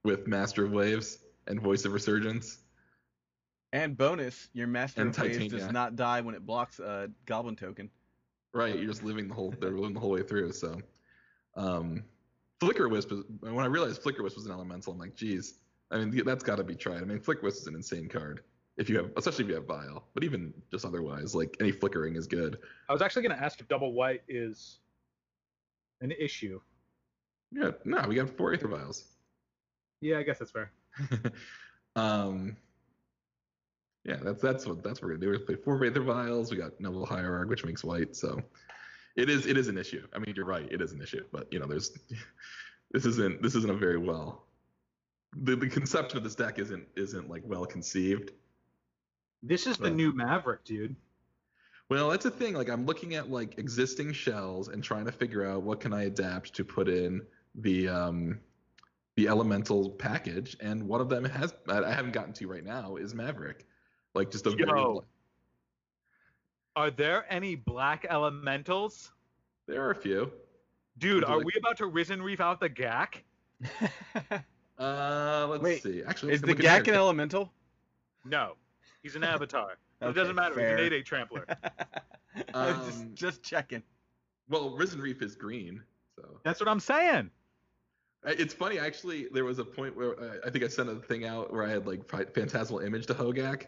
with 0.03 0.27
Master 0.27 0.65
of 0.65 0.71
Waves 0.71 1.19
and 1.47 1.61
Voice 1.61 1.85
of 1.85 1.93
Resurgence. 1.93 2.59
And 3.73 3.95
bonus, 3.95 4.49
your 4.53 4.67
Master 4.67 5.01
And 5.01 5.15
of 5.15 5.23
Waves 5.23 5.47
does 5.51 5.71
not 5.71 5.95
die 5.95 6.21
when 6.21 6.35
it 6.35 6.45
blocks 6.45 6.79
a 6.79 7.09
Goblin 7.25 7.55
token. 7.55 7.89
Right, 8.53 8.75
you're 8.75 8.87
just 8.87 9.03
living 9.03 9.27
the 9.27 9.33
whole 9.33 9.53
they're 9.59 9.71
living 9.71 9.93
the 9.93 9.99
whole 9.99 10.11
way 10.11 10.23
through. 10.23 10.51
So 10.53 10.81
um 11.55 12.03
Flicker 12.59 12.89
Wisp 12.89 13.11
is 13.11 13.23
when 13.39 13.59
I 13.59 13.67
realized 13.67 14.01
Flicker 14.01 14.23
Wisp 14.23 14.37
was 14.37 14.45
an 14.45 14.51
elemental, 14.51 14.93
I'm 14.93 14.99
like, 14.99 15.15
geez, 15.15 15.59
I 15.91 15.99
mean 15.99 16.23
that's 16.25 16.43
gotta 16.43 16.63
be 16.63 16.75
tried. 16.75 17.01
I 17.01 17.05
mean 17.05 17.19
Flicker 17.19 17.43
Wisp 17.43 17.61
is 17.61 17.67
an 17.67 17.75
insane 17.75 18.09
card. 18.09 18.41
If 18.81 18.89
you 18.89 18.97
have 18.97 19.11
especially 19.15 19.43
if 19.43 19.49
you 19.49 19.55
have 19.57 19.65
Vial. 19.65 20.03
But 20.15 20.23
even 20.23 20.51
just 20.71 20.85
otherwise, 20.85 21.35
like 21.35 21.55
any 21.59 21.71
flickering 21.71 22.15
is 22.15 22.25
good. 22.25 22.57
I 22.89 22.93
was 22.93 23.03
actually 23.03 23.21
going 23.21 23.37
to 23.37 23.43
ask 23.43 23.59
if 23.59 23.67
double 23.67 23.93
white 23.93 24.23
is 24.27 24.79
an 26.01 26.11
issue. 26.11 26.59
Yeah, 27.51 27.71
no, 27.85 28.03
we 28.07 28.15
got 28.15 28.35
four 28.35 28.53
Aether 28.55 28.67
Vials. 28.67 29.03
Yeah, 30.01 30.17
I 30.17 30.23
guess 30.23 30.39
that's 30.39 30.49
fair. 30.49 30.71
um, 31.95 32.57
yeah, 34.03 34.15
that's 34.19 34.41
that's 34.41 34.65
what 34.65 34.83
that's 34.83 34.99
what 34.99 35.09
we're 35.09 35.17
gonna 35.17 35.27
do. 35.27 35.29
We 35.29 35.45
play 35.45 35.63
four 35.63 35.85
Aether 35.85 36.01
Vials. 36.01 36.49
We 36.49 36.57
got 36.57 36.81
Noble 36.81 37.05
Hierarch, 37.05 37.49
which 37.49 37.63
makes 37.63 37.83
white. 37.83 38.15
So 38.15 38.41
it 39.15 39.29
is 39.29 39.45
it 39.45 39.59
is 39.59 39.67
an 39.67 39.77
issue. 39.77 40.07
I 40.11 40.17
mean, 40.17 40.33
you're 40.35 40.45
right, 40.45 40.67
it 40.71 40.81
is 40.81 40.91
an 40.91 41.03
issue. 41.03 41.23
But 41.31 41.53
you 41.53 41.59
know, 41.59 41.67
there's 41.67 41.91
this 42.91 43.05
isn't 43.05 43.43
this 43.43 43.53
isn't 43.53 43.69
a 43.69 43.77
very 43.77 43.99
well 43.99 44.47
the, 45.35 45.55
the 45.55 45.69
conception 45.69 46.17
of 46.17 46.23
this 46.23 46.35
deck 46.35 46.59
isn't 46.59 46.85
isn't 46.95 47.29
like 47.29 47.43
well 47.45 47.65
conceived. 47.65 48.31
This 49.43 49.67
is 49.67 49.77
the 49.77 49.85
Right. 49.85 49.95
new 49.95 50.11
Maverick, 50.13 50.63
dude. 50.63 50.95
Well, 51.89 52.09
that's 52.09 52.23
the 52.23 52.31
thing. 52.31 52.53
Like 52.53 52.69
I'm 52.69 52.85
looking 52.85 53.15
at 53.15 53.29
like 53.29 53.57
existing 53.57 54.13
shells 54.13 54.69
and 54.69 54.83
trying 54.83 55.05
to 55.05 55.11
figure 55.11 55.45
out 55.45 55.63
what 55.63 55.79
can 55.81 55.93
I 55.93 56.03
adapt 56.03 56.53
to 56.55 56.63
put 56.63 56.87
in 56.87 57.21
the 57.55 57.87
um 57.89 58.39
the 59.17 59.27
elemental 59.27 59.89
package, 59.89 60.55
and 60.61 60.87
one 60.87 61.01
of 61.01 61.09
them 61.09 61.25
has 61.25 61.53
I 61.67 61.79
I 61.83 61.91
haven't 61.91 62.13
gotten 62.13 62.33
to 62.33 62.47
right 62.47 62.63
now 62.63 62.95
is 62.95 63.13
Maverick. 63.13 63.65
Like 64.13 64.31
just 64.31 64.45
a 64.45 64.51
very 64.51 65.01
Are 66.75 66.91
there 66.91 67.25
any 67.31 67.55
black 67.55 68.05
elementals? 68.09 69.11
there 69.67 69.83
are 69.85 69.91
a 69.91 69.95
few. 69.95 70.31
Dude, 70.97 71.15
Would 71.15 71.23
are 71.25 71.37
like- 71.37 71.45
we 71.45 71.53
about 71.57 71.77
to 71.77 71.87
risen 71.87 72.21
reef 72.21 72.39
out 72.41 72.59
the 72.59 72.69
gack? 72.69 73.23
Uh, 74.79 75.45
let's 75.47 75.61
Wait, 75.63 75.83
see. 75.83 76.01
Actually, 76.03 76.33
Is 76.33 76.41
let's 76.41 76.41
the 76.41 76.47
look 76.47 76.65
at 76.65 76.85
Gak 76.85 76.87
an 76.87 76.95
elemental? 76.95 77.53
No. 78.25 78.55
He's 79.01 79.15
an 79.15 79.23
avatar. 79.23 79.77
it 80.01 80.13
doesn't 80.13 80.35
matter. 80.35 80.55
fair. 80.55 80.77
He's 80.77 80.87
an 80.87 80.93
8 80.93 81.05
trampler. 81.05 81.45
I 82.53 82.67
was 82.71 82.85
just, 82.85 83.01
Um, 83.01 83.11
just 83.13 83.43
checking. 83.43 83.83
Well, 84.49 84.71
Risen 84.75 84.99
Reef 85.01 85.21
is 85.21 85.35
green, 85.35 85.81
so 86.15 86.39
That's 86.43 86.59
what 86.59 86.69
I'm 86.69 86.79
saying. 86.79 87.29
It's 88.25 88.53
funny. 88.53 88.77
Actually, 88.77 89.27
there 89.33 89.45
was 89.45 89.57
a 89.59 89.65
point 89.65 89.95
where 89.95 90.19
uh, 90.19 90.37
I 90.45 90.49
think 90.51 90.63
I 90.63 90.67
sent 90.67 90.89
a 90.89 90.95
thing 90.95 91.25
out 91.25 91.51
where 91.51 91.63
I 91.63 91.69
had 91.69 91.87
like 91.87 92.07
fi- 92.07 92.25
phantasmal 92.25 92.79
image 92.81 93.07
to 93.07 93.15
Hogaak, 93.15 93.65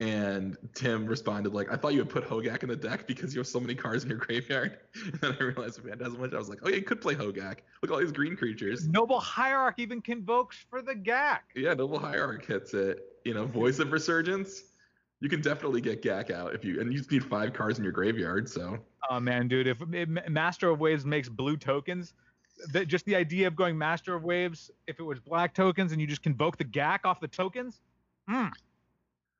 and 0.00 0.56
Tim 0.74 1.06
responded 1.06 1.54
like, 1.54 1.72
"I 1.72 1.76
thought 1.76 1.94
you 1.94 2.00
would 2.00 2.10
put 2.10 2.24
Hogaak 2.24 2.62
in 2.62 2.68
the 2.68 2.76
deck 2.76 3.06
because 3.06 3.34
you 3.34 3.40
have 3.40 3.46
so 3.46 3.58
many 3.58 3.74
cards 3.74 4.04
in 4.04 4.10
your 4.10 4.18
graveyard." 4.18 4.78
And 5.04 5.20
then 5.20 5.36
I 5.40 5.42
realized 5.42 5.80
phantasmal 5.82 6.24
image. 6.24 6.34
I 6.34 6.38
was 6.38 6.48
like, 6.48 6.58
"Oh 6.62 6.68
yeah, 6.68 6.76
you 6.76 6.82
could 6.82 7.00
play 7.00 7.14
Hogaak. 7.14 7.58
Look 7.82 7.84
at 7.84 7.90
all 7.90 7.98
these 7.98 8.12
green 8.12 8.36
creatures." 8.36 8.86
Noble 8.88 9.20
Hierarch 9.20 9.78
even 9.78 10.00
convokes 10.02 10.64
for 10.68 10.82
the 10.82 10.94
gack. 10.94 11.50
Yeah, 11.54 11.74
Noble 11.74 11.98
Hierarch 11.98 12.44
hits 12.44 12.74
it. 12.74 13.00
You 13.24 13.34
know, 13.34 13.46
Voice 13.46 13.78
of 13.78 13.92
Resurgence. 13.92 14.64
You 15.20 15.30
can 15.30 15.40
definitely 15.40 15.80
get 15.80 16.02
Gak 16.02 16.30
out 16.30 16.54
if 16.54 16.62
you, 16.62 16.78
and 16.78 16.92
you 16.92 16.98
just 16.98 17.10
need 17.10 17.24
five 17.24 17.54
cards 17.54 17.78
in 17.78 17.84
your 17.84 17.92
graveyard. 17.92 18.48
So 18.48 18.78
Oh 19.10 19.20
man, 19.20 19.48
dude, 19.48 19.66
if 19.66 19.78
if 19.92 20.08
Master 20.28 20.70
of 20.70 20.80
Waves 20.80 21.04
makes 21.04 21.28
blue 21.28 21.56
tokens, 21.56 22.14
that 22.72 22.86
just 22.88 23.04
the 23.04 23.14
idea 23.14 23.46
of 23.46 23.56
going 23.56 23.76
Master 23.76 24.14
of 24.14 24.24
Waves, 24.24 24.70
if 24.86 24.98
it 24.98 25.02
was 25.02 25.20
black 25.20 25.54
tokens 25.54 25.92
and 25.92 26.00
you 26.00 26.06
just 26.06 26.22
convoke 26.22 26.56
the 26.56 26.64
gack 26.64 27.02
off 27.04 27.20
the 27.20 27.28
tokens, 27.28 27.80
hmm. 28.28 28.46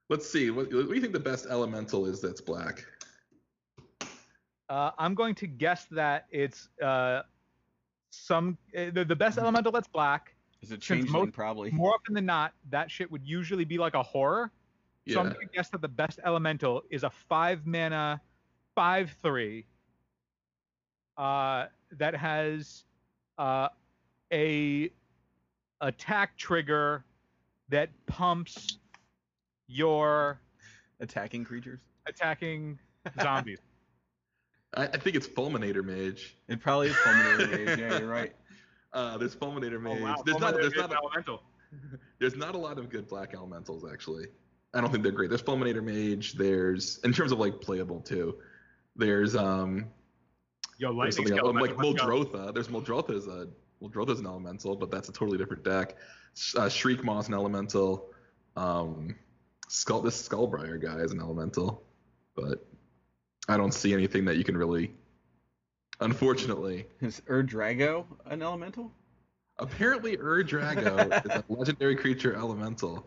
Let's 0.08 0.28
see. 0.28 0.50
What, 0.50 0.72
what 0.72 0.88
do 0.88 0.94
you 0.94 1.00
think 1.00 1.12
the 1.12 1.20
best 1.20 1.46
elemental 1.48 2.06
is 2.06 2.20
that's 2.20 2.40
black? 2.40 2.84
Uh, 4.68 4.90
I'm 4.98 5.14
going 5.14 5.34
to 5.36 5.46
guess 5.46 5.86
that 5.92 6.26
it's 6.30 6.68
uh, 6.82 7.22
some 8.10 8.58
uh, 8.76 8.90
the, 8.92 9.04
the 9.04 9.16
best 9.16 9.38
elemental 9.38 9.70
that's 9.70 9.88
black. 9.88 10.34
Is 10.62 10.70
it 10.70 10.82
since 10.82 10.84
changeling 10.84 11.26
most- 11.26 11.34
probably? 11.34 11.70
More 11.70 11.94
often 11.94 12.14
than 12.14 12.26
not, 12.26 12.52
that 12.70 12.90
shit 12.90 13.10
would 13.10 13.24
usually 13.24 13.64
be 13.64 13.78
like 13.78 13.94
a 13.94 14.02
horror. 14.02 14.50
So 15.08 15.20
I'm 15.20 15.26
going 15.26 15.46
to 15.46 15.54
guess 15.54 15.68
that 15.68 15.80
the 15.80 15.88
best 15.88 16.18
elemental 16.24 16.82
is 16.90 17.04
a 17.04 17.10
five 17.10 17.64
mana, 17.64 18.20
five 18.74 19.14
three. 19.22 19.66
Uh, 21.16 21.66
that 21.92 22.16
has 22.16 22.82
uh, 23.38 23.68
a 24.32 24.90
attack 25.80 26.36
trigger 26.36 27.04
that 27.68 27.90
pumps 28.06 28.78
your 29.68 30.40
Attacking 31.00 31.44
creatures? 31.44 31.80
attacking 32.06 32.78
zombies. 33.20 33.58
I, 34.76 34.84
I 34.84 34.96
think 34.96 35.16
it's 35.16 35.26
Fulminator 35.26 35.84
Mage. 35.84 36.36
It 36.48 36.60
probably 36.60 36.88
is 36.88 36.96
Fulminator 36.96 37.50
Mage. 37.66 37.78
Yeah, 37.78 37.98
you're 37.98 38.08
right. 38.20 38.32
Uh, 38.92 39.18
there's 39.18 39.34
Fulminator 39.36 39.76
Oh, 39.76 39.80
Mage. 39.94 40.00
wow. 40.02 40.22
There's 40.24 40.38
not. 40.38 40.54
There's 40.54 40.66
is 40.72 40.76
not. 40.76 40.92
elemental. 41.02 41.42
There's 42.18 42.36
not 42.36 42.54
a 42.54 42.58
lot 42.58 42.78
of 42.78 42.88
good 42.88 43.08
black 43.08 43.34
elementals 43.34 43.84
actually. 43.90 44.26
I 44.74 44.80
don't 44.80 44.90
think 44.90 45.02
they're 45.02 45.12
great. 45.12 45.28
There's 45.30 45.42
Fulminator 45.42 45.82
Mage. 45.82 46.34
There's 46.34 46.98
in 47.04 47.12
terms 47.12 47.32
of 47.32 47.38
like 47.38 47.60
playable 47.60 48.00
too. 48.00 48.36
There's 48.94 49.34
um. 49.36 49.86
Yo, 50.78 50.88
There's 50.88 51.18
lightning 51.18 51.26
something 51.28 51.38
else. 51.38 51.54
like 51.60 51.70
skeleton. 51.72 52.06
Muldrotha. 52.06 52.54
There's 52.54 52.68
Muldrotha 52.68 53.10
is 53.14 53.26
a 53.26 53.48
Muldrotha's 53.82 54.20
an 54.20 54.26
elemental, 54.26 54.76
but 54.76 54.90
that's 54.90 55.08
a 55.08 55.12
totally 55.12 55.38
different 55.38 55.64
deck. 55.64 55.96
S- 56.36 56.54
Uh, 56.56 56.62
Shriekmaw's 56.66 57.28
an 57.28 57.34
elemental. 57.34 58.10
Um, 58.56 59.16
Skull 59.68 60.00
this 60.02 60.28
Skullbriar 60.28 60.80
guy 60.80 60.98
is 61.00 61.12
an 61.12 61.20
elemental, 61.20 61.82
but 62.34 62.66
I 63.48 63.56
don't 63.56 63.72
see 63.72 63.92
anything 63.92 64.24
that 64.26 64.36
you 64.36 64.44
can 64.44 64.56
really. 64.56 64.92
Unfortunately, 66.00 66.86
Is 67.00 67.22
Urdrago 67.28 68.04
an 68.26 68.42
elemental? 68.42 68.92
apparently 69.58 70.16
Urdrago 70.18 71.24
is 71.26 71.30
a 71.32 71.44
legendary 71.48 71.96
creature 71.96 72.34
elemental. 72.34 73.06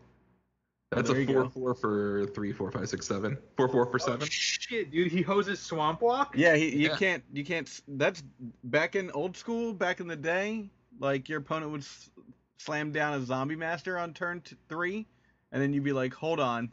That's 0.91 1.07
there 1.09 1.19
a 1.19 1.21
you 1.21 1.27
four 1.27 1.43
go. 1.43 1.49
four 1.49 1.75
for 1.75 2.25
three 2.33 2.51
four 2.51 2.71
five 2.71 2.89
six 2.89 3.05
seven. 3.05 3.37
Four 3.55 3.69
four 3.69 3.85
for 3.85 3.99
Oh, 4.01 4.05
seven. 4.05 4.27
shit, 4.27 4.89
dude, 4.89 5.11
he 5.11 5.21
hoses 5.21 5.59
Swamp 5.59 6.01
Walk. 6.01 6.33
Yeah, 6.35 6.55
he, 6.55 6.69
you 6.75 6.89
Yeah. 6.89 6.97
can't 6.97 7.23
you 7.31 7.45
can't. 7.45 7.81
That's 7.87 8.23
back 8.63 8.95
in 8.95 9.11
old 9.11 9.37
school, 9.37 9.71
back 9.73 9.99
in 9.99 10.07
the 10.07 10.15
day. 10.15 10.71
Like 10.99 11.29
your 11.29 11.39
opponent 11.39 11.71
would 11.71 11.81
s- 11.81 12.09
slam 12.57 12.91
down 12.91 13.13
a 13.13 13.23
zombie 13.23 13.55
master 13.55 13.99
on 13.99 14.13
turn 14.15 14.41
t- 14.41 14.55
three, 14.67 15.05
and 15.51 15.61
then 15.61 15.73
you'd 15.73 15.83
be 15.83 15.93
like, 15.93 16.13
"Hold 16.13 16.39
on, 16.39 16.71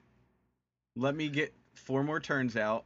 let 0.95 1.14
me 1.14 1.29
get 1.29 1.55
four 1.74 2.03
more 2.03 2.20
turns 2.20 2.57
out." 2.57 2.85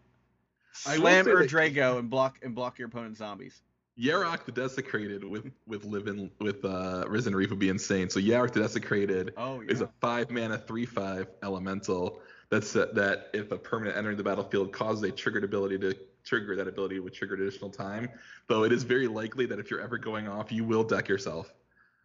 Slam 0.72 1.24
that- 1.24 1.34
Urdrago 1.34 1.98
and 1.98 2.08
block 2.08 2.38
and 2.42 2.54
block 2.54 2.78
your 2.78 2.88
opponent's 2.88 3.18
zombies. 3.18 3.62
Yarok 3.98 4.44
the 4.46 4.52
Desecrated 4.52 5.24
with 5.24 5.50
with 5.66 5.84
living 5.84 6.30
with 6.40 6.64
uh, 6.64 7.04
Risen 7.08 7.34
Reef 7.34 7.50
would 7.50 7.58
be 7.58 7.68
insane. 7.68 8.08
So 8.08 8.18
Yarok 8.18 8.52
the 8.52 8.60
Desecrated 8.60 9.34
Oh 9.36 9.60
is 9.60 9.82
a 9.82 9.90
five 10.00 10.30
mana 10.30 10.56
three 10.56 10.86
five 10.86 11.26
elemental 11.42 12.20
that's 12.50 12.74
uh, 12.76 12.86
that 12.94 13.28
if 13.34 13.52
a 13.52 13.58
permanent 13.58 13.96
entering 13.96 14.16
the 14.16 14.24
battlefield 14.24 14.72
causes 14.72 15.02
a 15.02 15.10
triggered 15.10 15.44
ability 15.44 15.78
to 15.78 15.94
trigger 16.24 16.56
that 16.56 16.68
ability 16.68 16.98
would 16.98 17.12
trigger 17.12 17.34
additional 17.34 17.70
time. 17.70 18.08
Though 18.48 18.64
it 18.64 18.72
is 18.72 18.84
very 18.84 19.06
likely 19.06 19.46
that 19.46 19.58
if 19.58 19.70
you're 19.70 19.80
ever 19.80 19.98
going 19.98 20.28
off, 20.28 20.50
you 20.50 20.64
will 20.64 20.84
deck 20.84 21.08
yourself. 21.08 21.52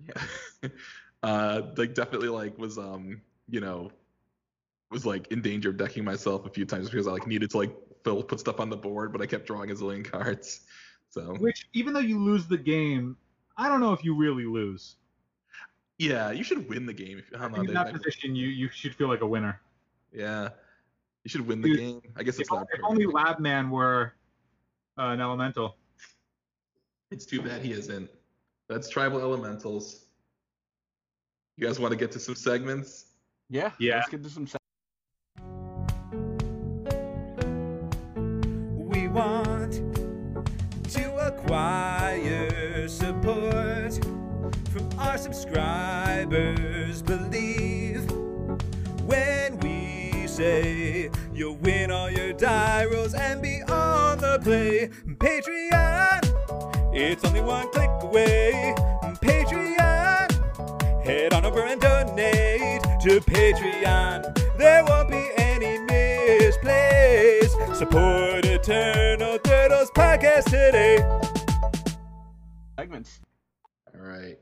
Yeah. 0.06 0.70
uh, 1.24 1.62
like 1.78 1.94
definitely 1.94 2.30
like 2.30 2.58
was 2.58 2.78
um 2.78 3.22
you 3.50 3.60
know 3.62 3.92
was 4.92 5.06
like 5.06 5.28
in 5.32 5.42
danger 5.42 5.70
of 5.70 5.78
decking 5.78 6.04
myself 6.04 6.46
a 6.46 6.50
few 6.50 6.66
times 6.66 6.90
because 6.90 7.08
I 7.08 7.12
like 7.12 7.28
needed 7.28 7.50
to 7.52 7.58
like 7.58 7.76
fill 8.04 8.24
put 8.24 8.40
stuff 8.40 8.60
on 8.60 8.70
the 8.70 8.78
board, 8.78 9.12
but 9.12 9.22
I 9.22 9.26
kept 9.26 9.48
drawing 9.48 9.72
a 9.72 9.74
zillion 9.74 10.10
cards. 10.10 10.62
So 11.10 11.36
Which, 11.36 11.68
even 11.74 11.94
though 11.94 12.00
you 12.02 12.20
lose 12.20 12.46
the 12.48 12.58
game, 12.58 13.16
I 13.58 13.68
don't 13.70 13.80
know 13.80 13.94
if 13.94 14.04
you 14.04 14.16
really 14.16 14.46
lose. 14.46 14.96
yeah, 15.98 16.32
you 16.32 16.44
should 16.44 16.68
win 16.70 16.86
the 16.86 16.94
game. 16.94 17.20
If, 17.20 17.40
I 17.40 17.48
know, 17.48 17.62
in 17.62 17.74
that 17.74 17.94
position, 17.94 18.36
you 18.36 18.48
you 18.48 18.70
should 18.70 18.94
feel 18.96 19.08
like 19.08 19.22
a 19.22 19.28
winner. 19.28 19.62
yeah, 20.12 20.50
you 21.24 21.30
should 21.30 21.48
win 21.48 21.62
the 21.62 21.70
Dude, 21.70 21.80
game. 21.80 22.02
I 22.16 22.24
guess 22.24 22.40
it's 22.40 22.52
not. 22.52 22.68
if 22.74 22.82
only. 22.84 23.06
Lab 23.06 23.40
Man 23.40 23.70
were 23.70 24.14
uh, 24.98 25.04
an 25.04 25.22
elemental. 25.22 25.78
It's 27.12 27.26
too 27.26 27.42
bad 27.42 27.62
he 27.62 27.72
isn't. 27.72 28.10
That's 28.68 28.90
tribal 28.90 29.20
elementals. 29.22 30.06
You 31.58 31.66
guys 31.66 31.80
want 31.80 31.92
to 31.92 31.98
get 31.98 32.12
to 32.14 32.20
some 32.20 32.36
segments? 32.36 33.06
Yeah. 33.50 33.72
Yeah. 33.80 33.98
Let's 33.98 34.10
get 34.10 34.24
to 34.24 34.30
some. 34.30 34.48
We 38.76 39.08
want 39.08 39.74
to 40.92 41.16
acquire 41.28 42.88
support 42.88 43.94
from 44.72 44.90
our 44.98 45.18
subscribers. 45.18 47.04
Believe 47.04 48.10
when 49.02 49.60
we 49.60 50.26
say 50.28 51.12
you'll 51.32 51.58
win 51.58 51.92
all 51.92 52.10
your 52.10 52.34
die 52.34 52.86
rolls 52.86 53.14
and 53.14 53.44
be 53.44 53.62
on 53.64 54.18
the 54.18 54.40
play. 54.42 54.90
Patreon, 55.18 56.96
it's 56.96 57.24
only 57.24 57.42
one 57.42 57.70
click 57.70 57.92
away. 58.02 58.74
Patreon, 59.22 61.06
head 61.06 61.32
on 61.34 61.46
over 61.46 61.64
and 61.64 61.80
donate 61.80 62.45
to 63.06 63.20
Patreon. 63.20 64.58
There 64.58 64.84
won't 64.84 65.12
be 65.12 65.30
any 65.38 65.78
misplays. 65.78 67.52
Support 67.76 68.46
Eternal 68.46 69.38
Turtles 69.38 69.92
podcast 69.92 70.46
today. 70.46 70.98
segments. 72.80 73.20
All 73.94 74.02
right. 74.02 74.40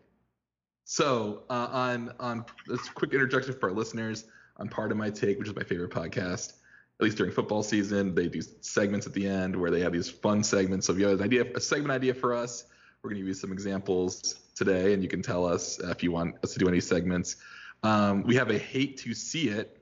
So 0.86 1.44
uh, 1.50 1.68
on 1.74 2.14
on 2.22 2.46
this 2.66 2.88
quick 2.88 3.12
introduction 3.12 3.54
for 3.54 3.68
our 3.68 3.76
listeners 3.76 4.28
on 4.56 4.70
Pardon 4.70 4.98
My 4.98 5.10
Take, 5.10 5.40
which 5.40 5.50
is 5.50 5.56
my 5.58 5.64
favorite 5.64 5.92
podcast. 5.92 6.54
At 7.02 7.04
least 7.04 7.18
during 7.18 7.34
football 7.34 7.64
season, 7.64 8.16
they 8.16 8.30
do 8.30 8.42
segments 8.62 9.06
at 9.06 9.12
the 9.12 9.28
end 9.28 9.58
where 9.58 9.72
they 9.72 9.82
have 9.82 9.92
these 9.92 10.10
fun 10.10 10.42
segments. 10.42 10.88
So 10.88 10.94
if 10.94 11.00
you 11.00 11.08
have 11.08 11.20
an 11.20 11.26
idea, 11.26 11.44
a 11.54 11.60
segment 11.60 11.92
idea 11.92 12.14
for 12.14 12.34
us, 12.34 12.64
we're 13.02 13.10
going 13.10 13.18
to 13.18 13.24
give 13.24 13.28
you 13.28 13.34
some 13.34 13.52
examples 13.52 14.40
today, 14.56 14.94
and 14.94 15.04
you 15.04 15.10
can 15.10 15.22
tell 15.22 15.46
us 15.46 15.82
uh, 15.84 15.90
if 15.90 16.02
you 16.02 16.14
want 16.14 16.36
us 16.46 16.54
to 16.54 16.60
do 16.60 16.70
any 16.70 16.80
segments. 16.80 17.36
Um, 17.84 18.24
we 18.24 18.36
have 18.36 18.50
a 18.50 18.58
hate 18.58 18.98
to 19.00 19.14
see 19.14 19.50
it 19.50 19.78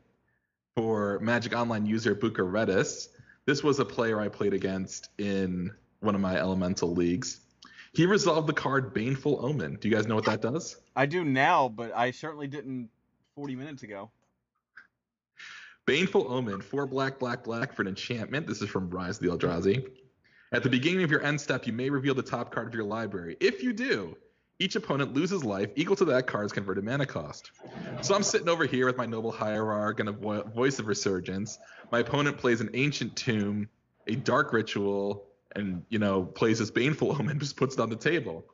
for 0.75 1.19
Magic 1.19 1.55
Online 1.55 1.85
user 1.85 2.15
Buka 2.15 2.37
Redis. 2.37 3.09
This 3.45 3.63
was 3.63 3.79
a 3.79 3.85
player 3.85 4.19
I 4.19 4.27
played 4.27 4.53
against 4.53 5.09
in 5.17 5.71
one 5.99 6.15
of 6.15 6.21
my 6.21 6.37
elemental 6.37 6.93
leagues. 6.93 7.41
He 7.93 8.05
resolved 8.05 8.47
the 8.47 8.53
card 8.53 8.93
Baneful 8.93 9.43
Omen. 9.45 9.77
Do 9.79 9.87
you 9.87 9.93
guys 9.93 10.07
know 10.07 10.15
what 10.15 10.25
that 10.25 10.41
does? 10.41 10.77
I 10.95 11.05
do 11.05 11.25
now, 11.25 11.67
but 11.69 11.95
I 11.95 12.11
certainly 12.11 12.47
didn't 12.47 12.89
40 13.35 13.55
minutes 13.55 13.83
ago. 13.83 14.09
Baneful 15.85 16.31
Omen, 16.31 16.61
four 16.61 16.87
black, 16.87 17.19
black, 17.19 17.43
black 17.43 17.73
for 17.73 17.81
an 17.81 17.87
enchantment. 17.87 18.47
This 18.47 18.61
is 18.61 18.69
from 18.69 18.89
Rise 18.89 19.17
of 19.17 19.23
the 19.23 19.29
Eldrazi. 19.29 19.85
At 20.53 20.63
the 20.63 20.69
beginning 20.69 21.03
of 21.03 21.11
your 21.11 21.23
end 21.23 21.39
step, 21.39 21.67
you 21.67 21.73
may 21.73 21.89
reveal 21.89 22.13
the 22.13 22.21
top 22.21 22.53
card 22.53 22.67
of 22.67 22.73
your 22.73 22.83
library. 22.83 23.35
If 23.39 23.63
you 23.63 23.73
do, 23.73 24.15
each 24.61 24.75
opponent 24.75 25.15
loses 25.15 25.43
life 25.43 25.71
equal 25.75 25.95
to 25.95 26.05
that 26.05 26.27
card's 26.27 26.53
converted 26.53 26.83
mana 26.83 27.05
cost. 27.05 27.49
So 28.01 28.13
I'm 28.13 28.21
sitting 28.21 28.47
over 28.47 28.65
here 28.65 28.85
with 28.85 28.95
my 28.95 29.07
Noble 29.07 29.31
Hierarch 29.31 29.99
and 29.99 30.07
a 30.07 30.11
vo- 30.11 30.43
Voice 30.43 30.77
of 30.77 30.85
Resurgence. 30.85 31.57
My 31.91 31.99
opponent 31.99 32.37
plays 32.37 32.61
an 32.61 32.69
Ancient 32.75 33.15
Tomb, 33.15 33.67
a 34.05 34.15
Dark 34.15 34.53
Ritual, 34.53 35.25
and 35.55 35.83
you 35.89 35.97
know 35.97 36.23
plays 36.23 36.59
this 36.59 36.69
Baneful 36.69 37.11
Omen, 37.19 37.39
just 37.39 37.57
puts 37.57 37.73
it 37.73 37.81
on 37.81 37.89
the 37.89 37.95
table. 37.95 38.45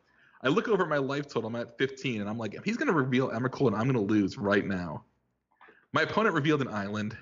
I 0.41 0.47
look 0.47 0.69
over 0.69 0.85
my 0.85 0.97
life 0.97 1.27
total. 1.27 1.49
I'm 1.49 1.55
at 1.57 1.77
15, 1.77 2.21
and 2.21 2.29
I'm 2.29 2.37
like, 2.37 2.63
he's 2.63 2.77
gonna 2.77 2.93
reveal 2.93 3.29
Emrakul, 3.29 3.67
and 3.67 3.75
I'm 3.75 3.85
gonna 3.85 3.99
lose 3.99 4.37
right 4.37 4.65
now. 4.65 5.03
My 5.91 6.03
opponent 6.03 6.35
revealed 6.35 6.61
an 6.61 6.69
island. 6.69 7.17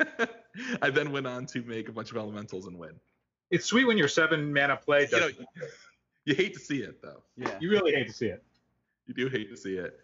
I 0.80 0.88
then 0.88 1.12
went 1.12 1.26
on 1.26 1.44
to 1.46 1.62
make 1.62 1.90
a 1.90 1.92
bunch 1.92 2.10
of 2.10 2.16
elementals 2.16 2.66
and 2.66 2.78
win. 2.78 2.92
It's 3.50 3.66
sweet 3.66 3.86
when 3.86 3.98
your 3.98 4.08
seven 4.08 4.52
mana 4.52 4.76
play 4.76 5.08
You 5.10 5.20
know, 5.20 5.28
you 6.28 6.34
hate 6.34 6.52
to 6.54 6.60
see 6.60 6.82
it 6.82 7.00
though. 7.00 7.22
Yeah. 7.36 7.56
you 7.60 7.70
really 7.70 7.92
hate 7.92 8.06
to 8.06 8.12
see 8.12 8.26
it. 8.26 8.44
You 9.06 9.14
do 9.14 9.28
hate 9.28 9.50
to 9.50 9.56
see 9.56 9.76
it. 9.76 9.98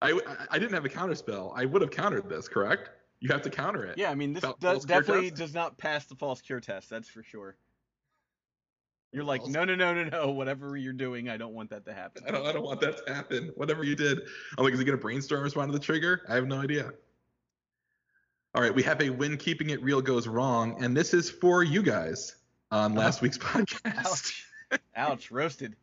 I, 0.00 0.10
I- 0.12 0.46
I 0.50 0.58
didn't 0.58 0.74
have 0.74 0.84
a 0.84 0.88
counter 0.88 1.14
spell. 1.14 1.52
I 1.56 1.64
would 1.64 1.80
have 1.80 1.92
countered 1.92 2.28
this, 2.28 2.48
correct? 2.48 2.90
You 3.20 3.28
have 3.30 3.42
to 3.42 3.50
counter 3.50 3.84
it. 3.84 3.96
Yeah, 3.96 4.10
I 4.10 4.16
mean, 4.16 4.32
this 4.32 4.42
Fal- 4.42 4.56
does, 4.58 4.84
definitely 4.84 5.30
does 5.30 5.54
not 5.54 5.78
pass 5.78 6.06
the 6.06 6.16
false 6.16 6.40
cure 6.40 6.58
test. 6.58 6.90
That's 6.90 7.08
for 7.08 7.22
sure. 7.22 7.56
You're 9.12 9.22
like, 9.22 9.46
no, 9.46 9.64
no, 9.64 9.76
no, 9.76 9.94
no, 9.94 10.04
no. 10.04 10.30
Whatever 10.32 10.76
you're 10.76 10.92
doing, 10.92 11.28
I 11.28 11.36
don't 11.36 11.52
want 11.52 11.70
that 11.70 11.84
to 11.84 11.92
happen. 11.92 12.24
I 12.26 12.32
don't, 12.32 12.44
I 12.44 12.52
don't 12.52 12.64
want 12.64 12.80
that 12.80 13.06
to 13.06 13.14
happen. 13.14 13.52
Whatever 13.54 13.84
you 13.84 13.94
did. 13.94 14.22
I'm 14.58 14.64
like, 14.64 14.72
is 14.72 14.80
he 14.80 14.84
going 14.84 14.98
to 14.98 15.02
brainstorm 15.02 15.42
respond 15.44 15.70
to 15.70 15.78
the 15.78 15.84
trigger? 15.84 16.22
I 16.28 16.34
have 16.34 16.48
no 16.48 16.56
idea. 16.56 16.90
All 18.54 18.62
right, 18.62 18.74
we 18.74 18.82
have 18.82 19.00
a 19.00 19.10
when 19.10 19.36
keeping 19.36 19.70
it 19.70 19.82
real 19.82 20.02
goes 20.02 20.26
wrong, 20.26 20.82
and 20.82 20.96
this 20.96 21.14
is 21.14 21.30
for 21.30 21.62
you 21.62 21.82
guys 21.82 22.36
on 22.72 22.92
uh-huh. 22.92 23.00
last 23.00 23.22
week's 23.22 23.38
podcast. 23.38 24.32
Ouch. 24.72 24.80
Ouch, 24.96 25.30
roasted. 25.30 25.76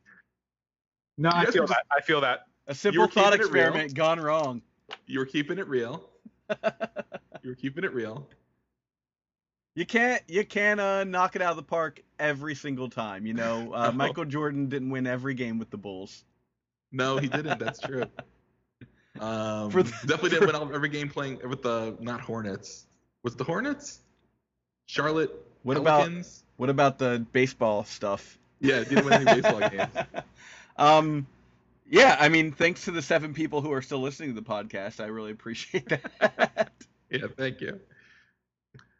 No, 1.17 1.29
I 1.33 1.45
feel 1.45 1.67
that. 1.67 1.83
I 1.95 2.01
feel 2.01 2.21
that. 2.21 2.47
A 2.67 2.75
simple 2.75 3.07
keeping 3.07 3.23
thought 3.23 3.33
experiment 3.33 3.93
gone 3.93 4.19
wrong. 4.19 4.61
You 5.07 5.19
were 5.19 5.25
keeping 5.25 5.57
it 5.59 5.67
real. 5.67 6.09
You 7.41 7.51
were 7.51 7.55
keeping 7.55 7.85
it 7.85 7.93
real. 7.93 8.27
You 9.73 9.85
can't 9.85 10.21
you 10.27 10.43
can't 10.45 10.79
uh, 10.79 11.05
knock 11.05 11.37
it 11.37 11.41
out 11.41 11.51
of 11.51 11.55
the 11.55 11.63
park 11.63 12.01
every 12.19 12.53
single 12.53 12.89
time. 12.89 13.25
You 13.25 13.33
know, 13.33 13.71
uh, 13.73 13.85
No. 13.85 13.91
Michael 13.93 14.25
Jordan 14.25 14.67
didn't 14.67 14.89
win 14.89 15.07
every 15.07 15.35
game 15.35 15.57
with 15.57 15.69
the 15.69 15.77
Bulls. 15.77 16.25
No, 16.91 17.17
he 17.17 17.27
didn't. 17.29 17.59
That's 17.59 17.79
true. 17.79 18.03
Um, 19.19 19.69
For 19.71 19.83
the- 19.83 19.91
definitely 20.05 20.29
didn't 20.29 20.47
win 20.47 20.73
every 20.75 20.87
game 20.89 21.09
playing 21.09 21.39
with 21.49 21.61
the 21.61 21.97
not 21.99 22.21
Hornets. 22.21 22.85
Was 23.23 23.35
the 23.35 23.43
Hornets? 23.43 23.99
Charlotte. 24.85 25.31
What 25.63 25.75
about- 25.77 26.09
What 26.57 26.69
about 26.69 26.99
the 26.99 27.25
baseball 27.33 27.83
stuff? 27.83 28.37
Yeah, 28.59 28.83
didn't 28.83 29.05
win 29.05 29.13
any 29.27 29.41
baseball 29.41 29.69
games. 29.69 29.89
um, 30.77 31.27
yeah, 31.89 32.17
I 32.19 32.29
mean, 32.29 32.51
thanks 32.51 32.85
to 32.85 32.91
the 32.91 33.01
seven 33.01 33.33
people 33.33 33.61
who 33.61 33.71
are 33.73 33.81
still 33.81 33.99
listening 33.99 34.35
to 34.35 34.41
the 34.41 34.47
podcast, 34.47 34.99
I 34.99 35.07
really 35.07 35.31
appreciate 35.31 35.89
that. 35.89 36.71
Yeah, 37.11 37.25
thank 37.37 37.59
you. 37.59 37.79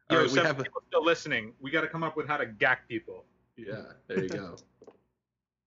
Yo, 0.09 0.15
All 0.15 0.17
right, 0.17 0.23
we 0.23 0.29
seven 0.29 0.47
have 0.47 0.59
a, 0.59 0.63
people 0.63 0.81
still 0.87 1.05
listening. 1.05 1.53
We 1.61 1.69
got 1.69 1.81
to 1.81 1.87
come 1.87 2.01
up 2.01 2.17
with 2.17 2.27
how 2.27 2.37
to 2.37 2.47
gack 2.47 2.87
people. 2.87 3.23
yeah. 3.55 3.83
There 4.07 4.23
you 4.23 4.29
go. 4.29 4.55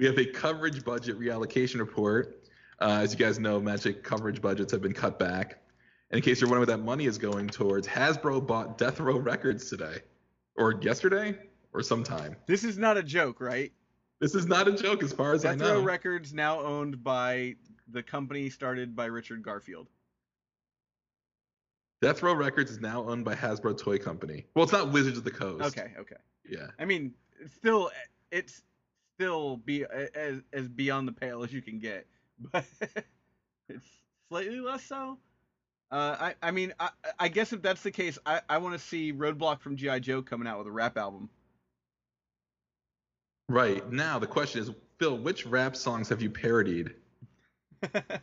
We 0.01 0.07
have 0.07 0.19
a 0.19 0.25
coverage 0.25 0.85
budget 0.85 1.21
reallocation 1.21 1.79
report. 1.79 2.43
Uh, 2.81 2.99
as 3.01 3.13
you 3.13 3.19
guys 3.21 3.39
know, 3.39 3.61
Magic 3.61 4.03
coverage 4.03 4.43
budgets 4.43 4.73
have 4.73 4.83
been 4.83 4.93
cut 4.93 5.21
back. 5.21 5.63
And 6.11 6.19
in 6.19 6.23
case 6.25 6.41
you're 6.41 6.51
wondering 6.51 6.69
what 6.69 6.77
that 6.77 6.85
money 6.85 7.07
is 7.07 7.17
going 7.17 7.49
towards, 7.49 7.87
Hasbro 7.87 8.45
bought 8.45 8.77
Death 8.77 8.99
Row 8.99 9.19
Records 9.19 9.71
today, 9.71 10.01
or 10.57 10.81
yesterday, 10.83 11.39
or 11.73 11.81
sometime. 11.81 12.35
This 12.47 12.65
is 12.65 12.77
not 12.77 12.97
a 12.97 13.03
joke, 13.05 13.41
right? 13.41 13.73
This 14.23 14.37
is 14.37 14.47
not 14.47 14.69
a 14.69 14.73
joke, 14.73 15.03
as 15.03 15.13
far 15.13 15.35
as 15.35 15.45
I 15.45 15.49
Death 15.49 15.59
know. 15.59 15.75
Row 15.75 15.83
Records 15.83 16.33
now 16.33 16.61
owned 16.61 17.03
by 17.03 17.57
the 17.89 18.05
company 18.05 18.49
started 18.51 18.95
by 18.95 19.07
Richard 19.07 19.43
Garfield. 19.43 19.89
Death 22.01 22.23
Row 22.23 22.33
Records 22.33 22.71
is 22.71 22.79
now 22.79 23.03
owned 23.03 23.25
by 23.25 23.35
Hasbro 23.35 23.77
Toy 23.77 23.99
Company. 23.99 24.47
Well, 24.55 24.63
it's 24.63 24.73
not 24.73 24.93
Wizards 24.93 25.19
of 25.19 25.25
the 25.25 25.33
Coast. 25.33 25.65
Okay, 25.65 25.91
okay. 25.99 26.17
Yeah. 26.49 26.69
I 26.79 26.85
mean, 26.85 27.15
it's 27.41 27.53
still, 27.53 27.91
it's 28.31 28.63
still 29.17 29.57
be 29.57 29.85
as 30.15 30.41
as 30.53 30.69
beyond 30.69 31.09
the 31.09 31.13
pale 31.13 31.43
as 31.43 31.53
you 31.53 31.61
can 31.61 31.81
get, 31.81 32.07
but 32.53 32.65
it's 33.69 33.85
slightly 34.29 34.61
less 34.61 34.85
so. 34.85 35.19
Uh, 35.91 36.17
I 36.21 36.35
I 36.41 36.51
mean, 36.53 36.73
I 36.79 36.91
I 37.19 37.27
guess 37.27 37.53
if 37.53 37.61
that's 37.61 37.83
the 37.83 37.91
case, 37.91 38.21
I 38.25 38.41
I 38.49 38.59
want 38.59 38.79
to 38.79 38.79
see 38.79 39.13
Roadblock 39.13 39.61
from 39.61 39.77
GI 39.77 39.99
Joe 39.99 40.23
coming 40.23 40.47
out 40.47 40.59
with 40.59 40.69
a 40.69 40.73
rap 40.73 40.97
album. 40.97 41.29
Right. 43.53 43.93
Now 43.93 44.19
the 44.19 44.27
question 44.27 44.63
is, 44.63 44.71
Phil, 44.99 45.19
which 45.19 45.45
rap 45.45 45.77
songs 45.77 46.09
have 46.09 46.23
you 46.23 46.31
parodied? 46.31 46.95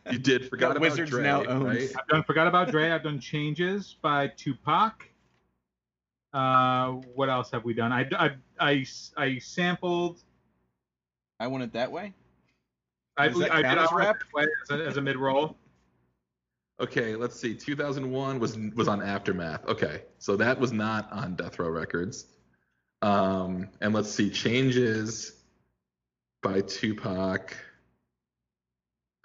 You 0.09 0.17
did 0.17 0.49
forgot 0.49 0.71
about 0.71 0.81
Wizards 0.81 1.11
Dre, 1.11 1.21
now 1.21 1.45
owns. 1.45 1.65
right? 1.65 1.89
I've 1.99 2.07
done 2.07 2.23
Forgot 2.23 2.47
About 2.47 2.71
Dre. 2.71 2.89
I've 2.89 3.03
done 3.03 3.19
Changes 3.19 3.97
by 4.01 4.29
Tupac. 4.29 5.07
Uh, 6.33 6.93
what 7.13 7.29
else 7.29 7.51
have 7.51 7.65
we 7.65 7.73
done? 7.73 7.91
I, 7.91 8.07
I, 8.17 8.31
I, 8.59 8.85
I 9.17 9.37
sampled. 9.39 10.23
I 11.39 11.47
want 11.47 11.63
it 11.63 11.73
that 11.73 11.91
way. 11.91 12.13
I, 13.17 13.27
Does 13.27 13.39
that 13.39 13.51
I 13.51 13.61
count 13.61 13.77
did 13.77 13.83
as 13.83 13.91
I 13.91 13.95
rap? 13.95 14.17
Play 14.31 14.45
as 14.63 14.79
a, 14.79 14.85
as 14.85 14.97
a 14.97 15.01
mid 15.01 15.17
roll. 15.17 15.57
Okay, 16.79 17.15
let's 17.15 17.37
see. 17.37 17.53
2001 17.53 18.39
was 18.39 18.57
was 18.75 18.87
on 18.87 19.01
Aftermath. 19.01 19.67
Okay, 19.67 20.03
so 20.17 20.37
that 20.37 20.57
was 20.57 20.71
not 20.71 21.11
on 21.11 21.35
Death 21.35 21.59
Row 21.59 21.69
Records. 21.69 22.27
Um, 23.01 23.69
and 23.81 23.93
let's 23.93 24.11
see, 24.11 24.29
Changes 24.29 25.31
by 26.43 26.61
Tupac. 26.61 27.55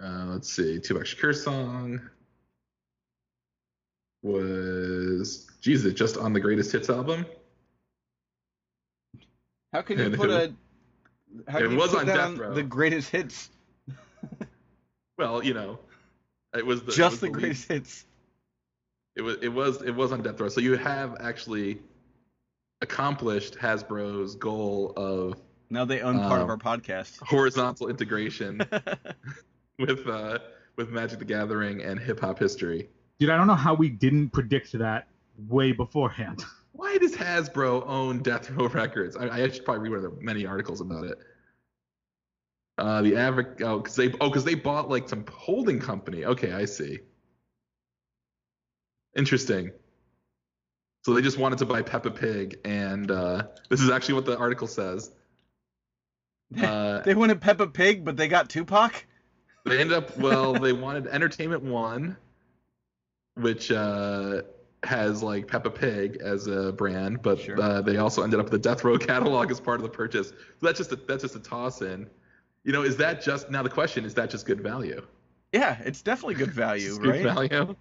Uh, 0.02 0.24
let's 0.28 0.52
see, 0.52 0.78
Tupac 0.80 1.04
Shakur 1.04 1.34
song 1.34 2.00
was 4.22 5.46
Jesus 5.60 5.92
just 5.94 6.16
on 6.16 6.32
the 6.32 6.40
Greatest 6.40 6.72
Hits 6.72 6.88
album. 6.90 7.26
How 9.72 9.82
can 9.82 9.98
you 9.98 10.04
And 10.04 10.14
put 10.14 10.30
who? 10.30 10.36
a? 10.36 10.52
How 11.48 11.58
It 11.58 11.70
was 11.70 11.94
on 11.94 12.06
Death 12.06 12.18
on 12.18 12.36
Row. 12.36 12.54
the 12.54 12.62
greatest 12.62 13.10
hits? 13.10 13.50
Well, 15.16 15.44
you 15.44 15.54
know, 15.54 15.78
it 16.56 16.66
was 16.66 16.82
the 16.82 16.90
it 16.90 16.96
Just 16.96 17.12
was 17.12 17.20
the 17.20 17.26
lead- 17.26 17.34
greatest 17.34 17.68
hits. 17.68 18.04
It 19.14 19.22
was 19.22 19.36
it 19.42 19.48
was 19.48 19.80
it 19.82 19.92
was 19.92 20.10
on 20.10 20.22
Death 20.22 20.40
Row. 20.40 20.48
So 20.48 20.60
you 20.60 20.76
have 20.76 21.16
actually 21.20 21.78
accomplished 22.84 23.56
Hasbro's 23.58 24.36
goal 24.36 24.92
of 24.96 25.40
Now 25.70 25.84
they 25.84 26.00
own 26.02 26.18
part 26.20 26.40
of 26.40 26.48
Um, 26.48 26.50
our 26.50 26.56
podcast. 26.78 27.18
horizontal 27.22 27.88
integration 27.88 28.60
with 29.78 30.06
uh, 30.06 30.38
with 30.76 30.90
Magic 30.90 31.18
the 31.18 31.24
Gathering 31.24 31.82
and 31.82 31.98
hip 31.98 32.20
hop 32.20 32.38
history. 32.38 32.88
Dude, 33.18 33.30
I 33.30 33.36
don't 33.36 33.46
know 33.48 33.54
how 33.54 33.74
we 33.74 33.88
didn't 33.88 34.30
predict 34.30 34.72
that 34.78 35.08
way 35.48 35.72
beforehand. 35.72 36.44
Why 36.72 36.98
does 36.98 37.14
Hasbro 37.16 37.86
own 37.86 38.20
Death 38.22 38.50
Row 38.50 38.66
Records? 38.68 39.16
I, 39.16 39.28
I 39.28 39.48
should 39.48 39.64
probably 39.64 39.88
read 39.88 39.96
one 40.02 40.04
of 40.04 40.16
the 40.18 40.22
many 40.24 40.44
articles 40.46 40.80
about 40.80 41.04
it. 41.04 41.18
Uh, 42.78 43.02
the 43.02 43.16
average 43.16 43.62
oh 43.62 43.78
because 43.78 43.94
they 43.96 44.08
oh 44.20 44.28
because 44.28 44.44
they 44.44 44.56
bought 44.56 44.88
like 44.90 45.08
some 45.08 45.24
holding 45.30 45.78
company. 45.78 46.24
Okay, 46.24 46.52
I 46.52 46.64
see. 46.64 46.98
Interesting. 49.16 49.70
So 51.04 51.12
they 51.12 51.20
just 51.20 51.36
wanted 51.38 51.58
to 51.58 51.66
buy 51.66 51.82
Peppa 51.82 52.10
Pig, 52.10 52.58
and 52.64 53.10
uh, 53.10 53.42
this 53.68 53.80
is 53.82 53.90
actually 53.90 54.14
what 54.14 54.24
the 54.24 54.38
article 54.38 54.66
says. 54.66 55.10
Uh, 56.62 57.00
They 57.02 57.14
wanted 57.22 57.40
Peppa 57.40 57.66
Pig, 57.66 58.04
but 58.04 58.16
they 58.16 58.28
got 58.28 58.48
Tupac. 58.48 59.04
They 59.64 59.80
ended 59.80 59.96
up 59.96 60.16
well. 60.18 60.52
They 60.60 60.72
wanted 60.72 61.06
Entertainment 61.08 61.62
One, 61.62 62.16
which 63.34 63.72
uh, 63.72 64.42
has 64.84 65.20
like 65.22 65.48
Peppa 65.48 65.70
Pig 65.70 66.18
as 66.22 66.46
a 66.46 66.70
brand, 66.72 67.22
but 67.22 67.40
Sure. 67.40 67.60
uh, 67.60 67.80
they 67.80 67.96
also 67.96 68.22
ended 68.22 68.38
up 68.38 68.44
with 68.46 68.52
the 68.52 68.58
Death 68.68 68.84
Row 68.84 68.96
catalog 68.98 69.50
as 69.50 69.58
part 69.58 69.80
of 69.80 69.82
the 69.82 69.88
purchase. 69.88 70.28
So 70.28 70.34
that's 70.66 70.78
just 70.78 70.92
a, 70.92 70.96
that's 70.96 71.22
just 71.22 71.34
a 71.34 71.40
toss 71.40 71.82
in. 71.82 72.08
You 72.62 72.72
know, 72.72 72.82
is 72.82 72.96
that 72.98 73.20
just 73.20 73.50
now 73.50 73.62
the 73.62 73.70
question? 73.70 74.04
Is 74.04 74.14
that 74.14 74.30
just 74.30 74.46
good 74.46 74.60
value? 74.60 75.04
Yeah, 75.52 75.78
it's 75.84 76.02
definitely 76.02 76.34
good 76.34 76.52
value, 76.52 76.88
Just 76.88 77.00
right? 77.00 77.22
good 77.22 77.34
value. 77.34 77.76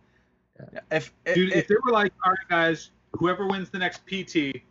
If, 0.92 1.14
Dude, 1.34 1.50
if, 1.50 1.56
if 1.56 1.68
they 1.68 1.76
were 1.86 1.92
like, 1.92 2.14
all 2.26 2.32
right, 2.32 2.48
guys, 2.50 2.92
whoever 3.14 3.48
wins 3.48 3.70
the 3.70 3.80
next 3.80 4.02
PT 4.08 4.62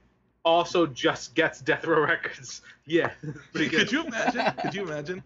also 0.45 0.87
just 0.87 1.35
gets 1.35 1.61
Death 1.61 1.85
Row 1.87 2.01
Records. 2.03 2.63
Yeah. 2.85 3.13
Could 3.55 3.93
you 3.93 4.05
imagine? 4.05 4.45
Could 4.61 4.75
you 4.75 4.83
imagine 4.83 5.23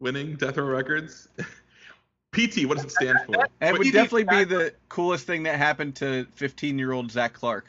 winning 0.00 0.36
Death 0.36 0.56
Row 0.56 0.64
Records? 0.64 1.28
PT, 2.32 2.64
what 2.66 2.78
does 2.78 2.86
it 2.86 2.92
stand 2.92 3.18
for? 3.26 3.46
it 3.60 3.78
would 3.78 3.92
definitely 3.92 4.24
be 4.24 4.44
the 4.44 4.72
coolest 4.88 5.26
thing 5.26 5.42
that 5.42 5.58
happened 5.58 5.94
to 5.96 6.26
15-year-old 6.38 7.10
Zach 7.12 7.34
Clark. 7.34 7.66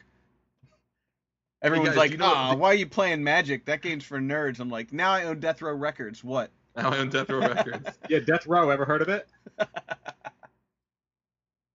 Everyone's 1.62 1.90
guys, 1.90 1.98
like, 1.98 2.12
you 2.12 2.18
know 2.18 2.32
"Ah, 2.34 2.52
the- 2.52 2.58
why 2.58 2.70
are 2.70 2.76
you 2.76 2.88
playing 2.88 3.22
Magic? 3.22 3.66
That 3.66 3.82
game's 3.82 4.06
for 4.06 4.20
nerds." 4.22 4.62
I'm 4.62 4.70
like, 4.70 4.94
"Now 4.94 5.12
I 5.12 5.26
own 5.26 5.42
Death 5.42 5.62
Row 5.62 5.74
Records. 5.74 6.24
What?" 6.24 6.50
Now 6.78 6.92
I 6.92 7.00
own 7.00 7.10
Death 7.10 7.30
Row 7.30 7.40
Records. 7.40 7.90
Yeah, 8.10 8.20
Death 8.20 8.48
Row. 8.48 8.70
Ever 8.70 8.86
heard 8.86 9.02
of 9.02 9.10
it? 9.10 9.28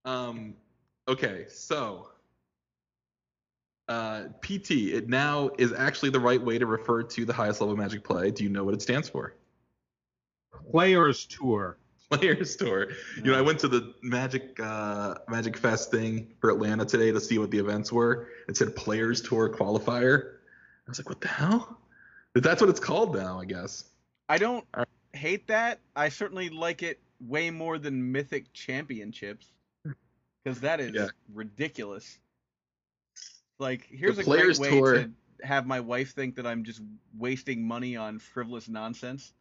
Um, 0.07 0.55
okay, 1.07 1.45
so 1.51 2.09
uh, 3.89 4.25
PT, 4.43 4.71
it 4.93 5.09
now 5.09 5.51
is 5.59 5.73
actually 5.73 6.11
the 6.11 6.21
right 6.21 6.41
way 6.43 6.59
to 6.59 6.67
refer 6.67 7.03
to 7.03 7.25
the 7.25 7.33
highest 7.33 7.61
level 7.61 7.77
Magic 7.77 8.05
play. 8.05 8.31
Do 8.31 8.45
you 8.45 8.51
know 8.51 8.65
what 8.65 8.75
it 8.75 8.83
stands 8.83 9.09
for? 9.09 9.35
Players 10.71 11.27
Tour. 11.27 11.79
Players 12.11 12.57
Tour. 12.57 12.89
You 13.17 13.33
know, 13.33 13.39
I 13.39 13.41
went 13.43 13.59
to 13.61 13.69
the 13.69 13.95
Magic 14.03 14.59
uh, 14.61 15.15
Magic 15.29 15.57
Fest 15.57 15.91
thing 15.91 16.29
for 16.41 16.51
Atlanta 16.51 16.85
today 16.85 17.13
to 17.13 17.21
see 17.21 17.39
what 17.39 17.51
the 17.51 17.59
events 17.59 17.93
were. 17.93 18.29
It 18.49 18.57
said 18.57 18.75
Players 18.77 19.21
Tour 19.23 19.49
qualifier. 19.51 20.35
I 20.87 20.91
was 20.91 20.99
like, 20.99 21.09
what 21.09 21.21
the 21.21 21.29
hell? 21.29 21.79
But 22.35 22.43
that's 22.43 22.61
what 22.61 22.71
it's 22.71 22.81
called 22.81 23.15
now, 23.15 23.39
I 23.41 23.45
guess. 23.45 23.85
I 24.29 24.39
don't 24.39 24.65
All 24.75 24.85
hate 25.13 25.47
that. 25.49 25.81
I 25.97 26.09
certainly 26.09 26.49
like 26.51 26.83
it 26.83 26.99
way 27.21 27.51
more 27.51 27.79
than 27.79 28.13
Mythic 28.13 28.53
Championships 28.53 29.47
because 30.45 30.61
that 30.61 30.81
is 30.81 30.93
Yeah. 30.95 31.09
ridiculous. 31.35 32.19
Like, 33.59 33.87
here's 33.91 34.19
a 34.19 34.25
great 34.25 34.59
way 34.59 34.71
Tour- 34.71 34.95
to 34.95 35.11
have 35.43 35.67
my 35.67 35.81
wife 35.81 36.13
think 36.15 36.37
that 36.37 36.47
I'm 36.47 36.65
just 36.65 36.81
wasting 37.17 37.67
money 37.67 37.97
on 37.97 38.19
frivolous 38.19 38.69
nonsense. 38.69 39.33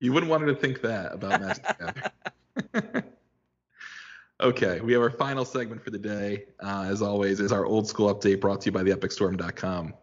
You 0.00 0.12
wouldn't 0.12 0.30
want 0.30 0.42
her 0.42 0.48
to 0.48 0.54
think 0.54 0.80
that 0.82 1.12
about 1.12 1.40
Gathering. 1.40 3.04
okay, 4.40 4.80
we 4.80 4.92
have 4.92 5.02
our 5.02 5.10
final 5.10 5.44
segment 5.44 5.82
for 5.82 5.90
the 5.90 5.98
day. 5.98 6.44
Uh, 6.62 6.86
as 6.88 7.02
always, 7.02 7.40
is 7.40 7.52
our 7.52 7.66
old 7.66 7.88
school 7.88 8.14
update 8.14 8.40
brought 8.40 8.60
to 8.62 8.66
you 8.66 8.72
by 8.72 8.84
theepicstorm.com. 8.84 9.94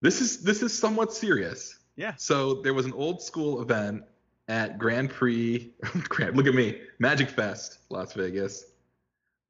This 0.00 0.20
is 0.20 0.42
this 0.42 0.62
is 0.62 0.76
somewhat 0.76 1.12
serious. 1.12 1.78
Yeah. 1.96 2.14
So 2.16 2.62
there 2.62 2.74
was 2.74 2.86
an 2.86 2.92
old 2.92 3.20
school 3.20 3.60
event 3.60 4.04
at 4.46 4.78
Grand 4.78 5.10
Prix. 5.10 5.72
Grand, 6.08 6.36
look 6.36 6.46
at 6.46 6.54
me, 6.54 6.80
Magic 6.98 7.28
Fest, 7.28 7.78
Las 7.90 8.12
Vegas. 8.14 8.64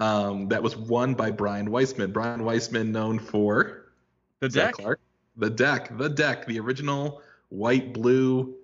Um, 0.01 0.49
that 0.49 0.63
was 0.63 0.77
won 0.77 1.15
by 1.15 1.31
Brian 1.31 1.71
Weissman. 1.71 2.13
Brian 2.13 2.45
Weissman, 2.45 2.93
known 2.93 3.19
for 3.19 3.87
The 4.41 4.49
deck. 4.49 4.75
Clark. 4.75 5.01
The 5.37 5.51
deck, 5.51 5.97
the 5.97 6.09
deck, 6.09 6.47
the 6.47 6.59
original 6.61 7.23
white 7.49 7.93
blue 7.93 8.55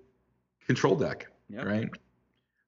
control 0.65 0.95
deck, 0.95 1.27
Yep. 1.49 1.65
right? 1.65 1.89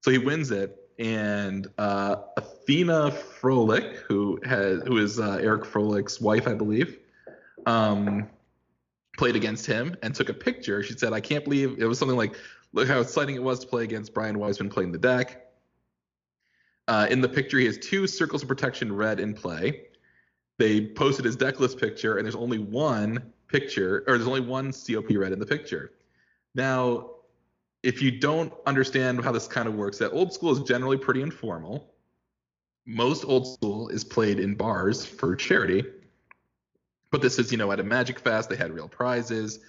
So 0.01 0.11
he 0.11 0.18
wins 0.18 0.51
it, 0.51 0.78
and 0.99 1.68
uh, 1.78 2.18
Athena 2.38 3.11
Froehlich, 3.11 3.97
who 4.07 4.39
has 4.45 4.82
who 4.84 4.97
is 4.97 5.20
uh, 5.20 5.39
Eric 5.41 5.63
Froehlich's 5.63 6.22
wife, 6.22 6.47
I 6.47 6.53
believe, 6.53 6.97
um, 7.65 8.30
played 9.18 9.36
against 9.36 9.65
him 9.65 9.95
and 10.03 10.15
took 10.15 10.30
a 10.30 10.34
picture. 10.34 10.82
She 10.84 10.93
said, 10.97 11.11
"I 11.11 11.20
can't 11.20 11.43
believe 11.43 11.76
it 11.80 11.86
was 11.86 11.99
something 11.99 12.18
like, 12.18 12.36
look 12.74 12.88
how 12.88 12.99
exciting 13.01 13.36
it 13.36 13.43
was 13.43 13.59
to 13.59 13.68
play 13.68 13.84
against 13.84 14.13
Brian 14.13 14.39
Weissman 14.39 14.70
playing 14.70 14.91
the 14.93 14.97
deck." 14.99 15.46
Uh, 16.88 17.07
in 17.09 17.19
the 17.21 17.29
picture, 17.29 17.59
he 17.59 17.65
has 17.65 17.77
two 17.77 18.07
circles 18.07 18.41
of 18.41 18.47
protection 18.47 18.95
red 18.95 19.19
in 19.19 19.33
play. 19.33 19.88
They 20.57 20.88
posted 20.88 21.25
his 21.25 21.35
deck 21.35 21.59
list 21.59 21.79
picture, 21.79 22.17
and 22.17 22.25
there's 22.25 22.35
only 22.35 22.59
one 22.59 23.33
picture, 23.47 24.03
or 24.07 24.17
there's 24.17 24.27
only 24.27 24.41
one 24.41 24.71
COP 24.71 25.09
red 25.11 25.31
in 25.31 25.39
the 25.39 25.45
picture. 25.45 25.91
Now, 26.55 27.11
if 27.83 28.01
you 28.01 28.11
don't 28.11 28.53
understand 28.65 29.23
how 29.23 29.31
this 29.31 29.47
kind 29.47 29.67
of 29.67 29.75
works, 29.75 29.97
that 29.99 30.11
old 30.11 30.33
school 30.33 30.51
is 30.51 30.59
generally 30.61 30.97
pretty 30.97 31.21
informal. 31.21 31.93
Most 32.85 33.25
old 33.25 33.47
school 33.47 33.89
is 33.89 34.03
played 34.03 34.39
in 34.39 34.55
bars 34.55 35.05
for 35.05 35.35
charity, 35.35 35.85
but 37.11 37.21
this 37.21 37.38
is, 37.38 37.51
you 37.51 37.57
know, 37.57 37.71
at 37.71 37.79
a 37.79 37.83
Magic 37.83 38.19
Fest, 38.19 38.49
they 38.49 38.55
had 38.55 38.71
real 38.71 38.88
prizes. 38.88 39.59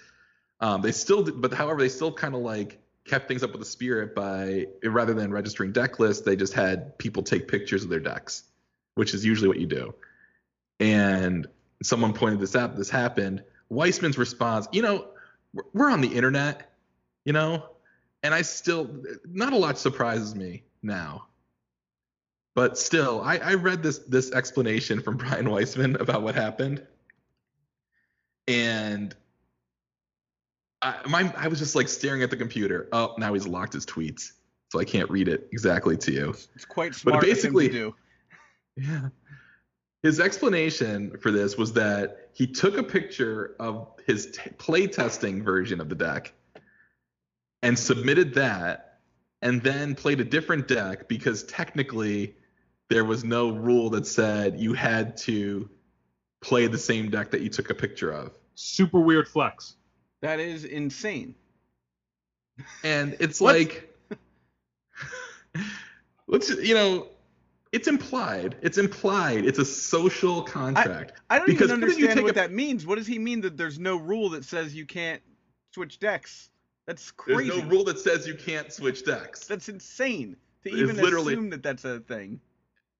Um, 0.61 0.81
they 0.81 0.91
still, 0.91 1.23
but 1.23 1.53
however, 1.53 1.79
they 1.79 1.89
still 1.89 2.11
kind 2.11 2.33
of 2.33 2.41
like 2.41 2.81
kept 3.05 3.27
things 3.27 3.43
up 3.43 3.51
with 3.51 3.59
the 3.59 3.65
spirit 3.65 4.13
by 4.13 4.67
rather 4.83 5.13
than 5.13 5.31
registering 5.31 5.71
deck 5.71 5.99
lists, 5.99 6.23
they 6.23 6.35
just 6.35 6.53
had 6.53 6.97
people 6.97 7.23
take 7.23 7.47
pictures 7.47 7.83
of 7.83 7.89
their 7.89 7.99
decks, 7.99 8.43
which 8.95 9.13
is 9.13 9.25
usually 9.25 9.47
what 9.47 9.59
you 9.59 9.67
do. 9.67 9.93
And 10.79 11.47
someone 11.83 12.13
pointed 12.13 12.39
this 12.39 12.55
out. 12.55 12.75
This 12.75 12.89
happened. 12.89 13.43
Weissman's 13.69 14.17
response, 14.17 14.67
you 14.71 14.81
know, 14.81 15.07
we're- 15.73 15.91
on 15.93 16.01
the 16.01 16.07
internet, 16.07 16.73
you 17.25 17.33
know, 17.33 17.65
and 18.23 18.33
I 18.33 18.41
still 18.41 18.89
not 19.25 19.53
a 19.53 19.57
lot 19.57 19.77
surprises 19.77 20.35
me 20.35 20.63
now. 20.81 21.25
But 22.55 22.77
still, 22.77 23.21
I, 23.21 23.37
I 23.37 23.53
read 23.53 23.83
this 23.83 23.99
this 23.99 24.31
explanation 24.31 25.01
from 25.01 25.17
Brian 25.17 25.49
Weissman 25.49 25.95
about 25.95 26.23
what 26.23 26.35
happened, 26.35 26.85
and 28.47 29.15
I, 30.81 30.95
my, 31.07 31.33
I 31.37 31.47
was 31.47 31.59
just 31.59 31.75
like 31.75 31.87
staring 31.87 32.23
at 32.23 32.29
the 32.29 32.37
computer. 32.37 32.87
Oh, 32.91 33.15
now 33.17 33.33
he's 33.33 33.47
locked 33.47 33.73
his 33.73 33.85
tweets, 33.85 34.31
so 34.71 34.79
I 34.79 34.85
can't 34.85 35.09
read 35.09 35.27
it 35.27 35.49
exactly 35.51 35.97
to 35.97 36.11
you. 36.11 36.29
It's 36.55 36.65
quite 36.65 36.95
smart. 36.95 37.21
But 37.21 37.27
basically- 37.27 37.67
to 37.67 37.73
do. 37.73 37.95
Yeah. 38.77 39.09
His 40.03 40.21
explanation 40.21 41.17
for 41.17 41.31
this 41.31 41.57
was 41.57 41.73
that 41.73 42.29
he 42.31 42.47
took 42.47 42.77
a 42.77 42.83
picture 42.83 43.57
of 43.59 43.89
his 44.07 44.31
t- 44.31 44.51
play 44.51 44.87
testing 44.87 45.43
version 45.43 45.81
of 45.81 45.89
the 45.89 45.95
deck 45.95 46.31
and 47.61 47.77
submitted 47.77 48.35
that 48.35 48.99
and 49.41 49.61
then 49.61 49.95
played 49.95 50.21
a 50.21 50.23
different 50.23 50.69
deck 50.69 51.09
because 51.09 51.43
technically 51.43 52.35
there 52.89 53.03
was 53.03 53.25
no 53.25 53.51
rule 53.51 53.89
that 53.89 54.07
said 54.07 54.57
you 54.57 54.73
had 54.73 55.17
to 55.17 55.69
play 56.41 56.67
the 56.67 56.77
same 56.77 57.09
deck 57.09 57.31
that 57.31 57.41
you 57.41 57.49
took 57.49 57.69
a 57.69 57.75
picture 57.75 58.11
of. 58.11 58.31
Super 58.55 59.01
weird 59.01 59.27
flex. 59.27 59.75
That 60.21 60.39
is 60.39 60.65
insane. 60.65 61.35
And 62.83 63.15
it's 63.19 63.39
like 63.49 63.89
let's 66.27 66.49
you 66.49 66.73
know 66.73 67.07
it's 67.71 67.87
implied. 67.87 68.55
It's 68.61 68.77
implied. 68.79 69.45
It's 69.45 69.59
a 69.59 69.65
social 69.65 70.41
contract. 70.41 71.13
I 71.29 71.37
don't 71.37 71.45
Because 71.47 71.69
even 71.69 71.83
understand 71.83 72.21
what 72.23 72.31
a- 72.31 72.33
that 72.33 72.51
means. 72.51 72.85
What 72.85 72.95
does 72.97 73.05
he 73.07 73.19
mean 73.19 73.41
that 73.41 73.57
there's 73.57 73.77
no 73.77 73.97
rule 73.97 74.29
that 74.31 74.43
says 74.43 74.73
you 74.73 74.85
can't 74.85 75.21
switch 75.73 75.99
decks? 75.99 76.49
That's 76.87 77.11
crazy. 77.11 77.49
There's 77.51 77.63
no 77.63 77.69
rule 77.69 77.83
that 77.83 77.99
says 77.99 78.25
you 78.27 78.33
can't 78.33 78.73
switch 78.73 79.05
decks. 79.05 79.45
That's 79.45 79.69
insane 79.69 80.35
to 80.63 80.69
It's 80.69 80.77
even 80.79 80.95
literally- 80.97 81.33
assume 81.33 81.51
that 81.51 81.61
that's 81.61 81.85
a 81.85 81.99
thing. 81.99 82.41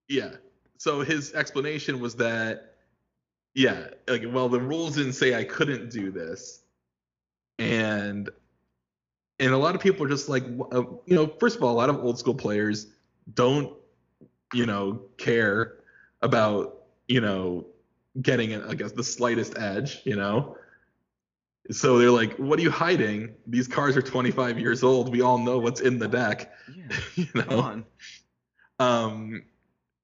Yeah. 0.08 0.36
So 0.78 1.02
his 1.02 1.34
explanation 1.34 2.00
was 2.00 2.16
that, 2.18 2.76
yeah, 3.56 3.88
like, 4.08 4.24
well, 4.28 4.48
the 4.50 4.60
rules 4.60 4.96
didn't 4.96 5.14
say 5.14 5.34
I 5.34 5.44
couldn't 5.44 5.90
do 5.90 6.12
this, 6.12 6.62
and 7.60 8.30
and 9.40 9.54
a 9.54 9.58
lot 9.58 9.76
of 9.76 9.82
people 9.82 10.06
are 10.06 10.10
just 10.10 10.28
like, 10.28 10.44
uh, 10.72 10.84
you 11.06 11.16
know, 11.16 11.28
first 11.40 11.56
of 11.58 11.64
all, 11.64 11.74
a 11.74 11.78
lot 11.78 11.90
of 11.90 11.98
old 12.04 12.20
school 12.20 12.36
players 12.36 12.88
don't, 13.34 13.74
you 14.54 14.66
know, 14.66 15.02
care 15.18 15.78
about, 16.22 16.84
you 17.08 17.22
know, 17.22 17.68
getting, 18.22 18.54
I 18.62 18.74
guess, 18.74 18.92
the 18.92 19.04
slightest 19.04 19.58
edge, 19.58 20.02
you 20.06 20.16
know. 20.18 20.58
So 21.72 22.00
they're 22.00 22.12
like, 22.12 22.36
"What 22.38 22.58
are 22.60 22.62
you 22.64 22.72
hiding? 22.72 23.36
These 23.46 23.68
cards 23.68 23.96
are 23.96 24.02
25 24.02 24.60
years 24.60 24.84
old. 24.84 25.12
We 25.12 25.22
all 25.22 25.38
know 25.38 25.60
what's 25.60 25.82
in 25.82 26.00
the 26.00 26.08
deck." 26.08 26.52
Yeah, 26.68 26.98
you 27.16 27.28
know. 27.36 27.44
come 27.44 27.60
on. 27.60 27.86
um 28.80 29.44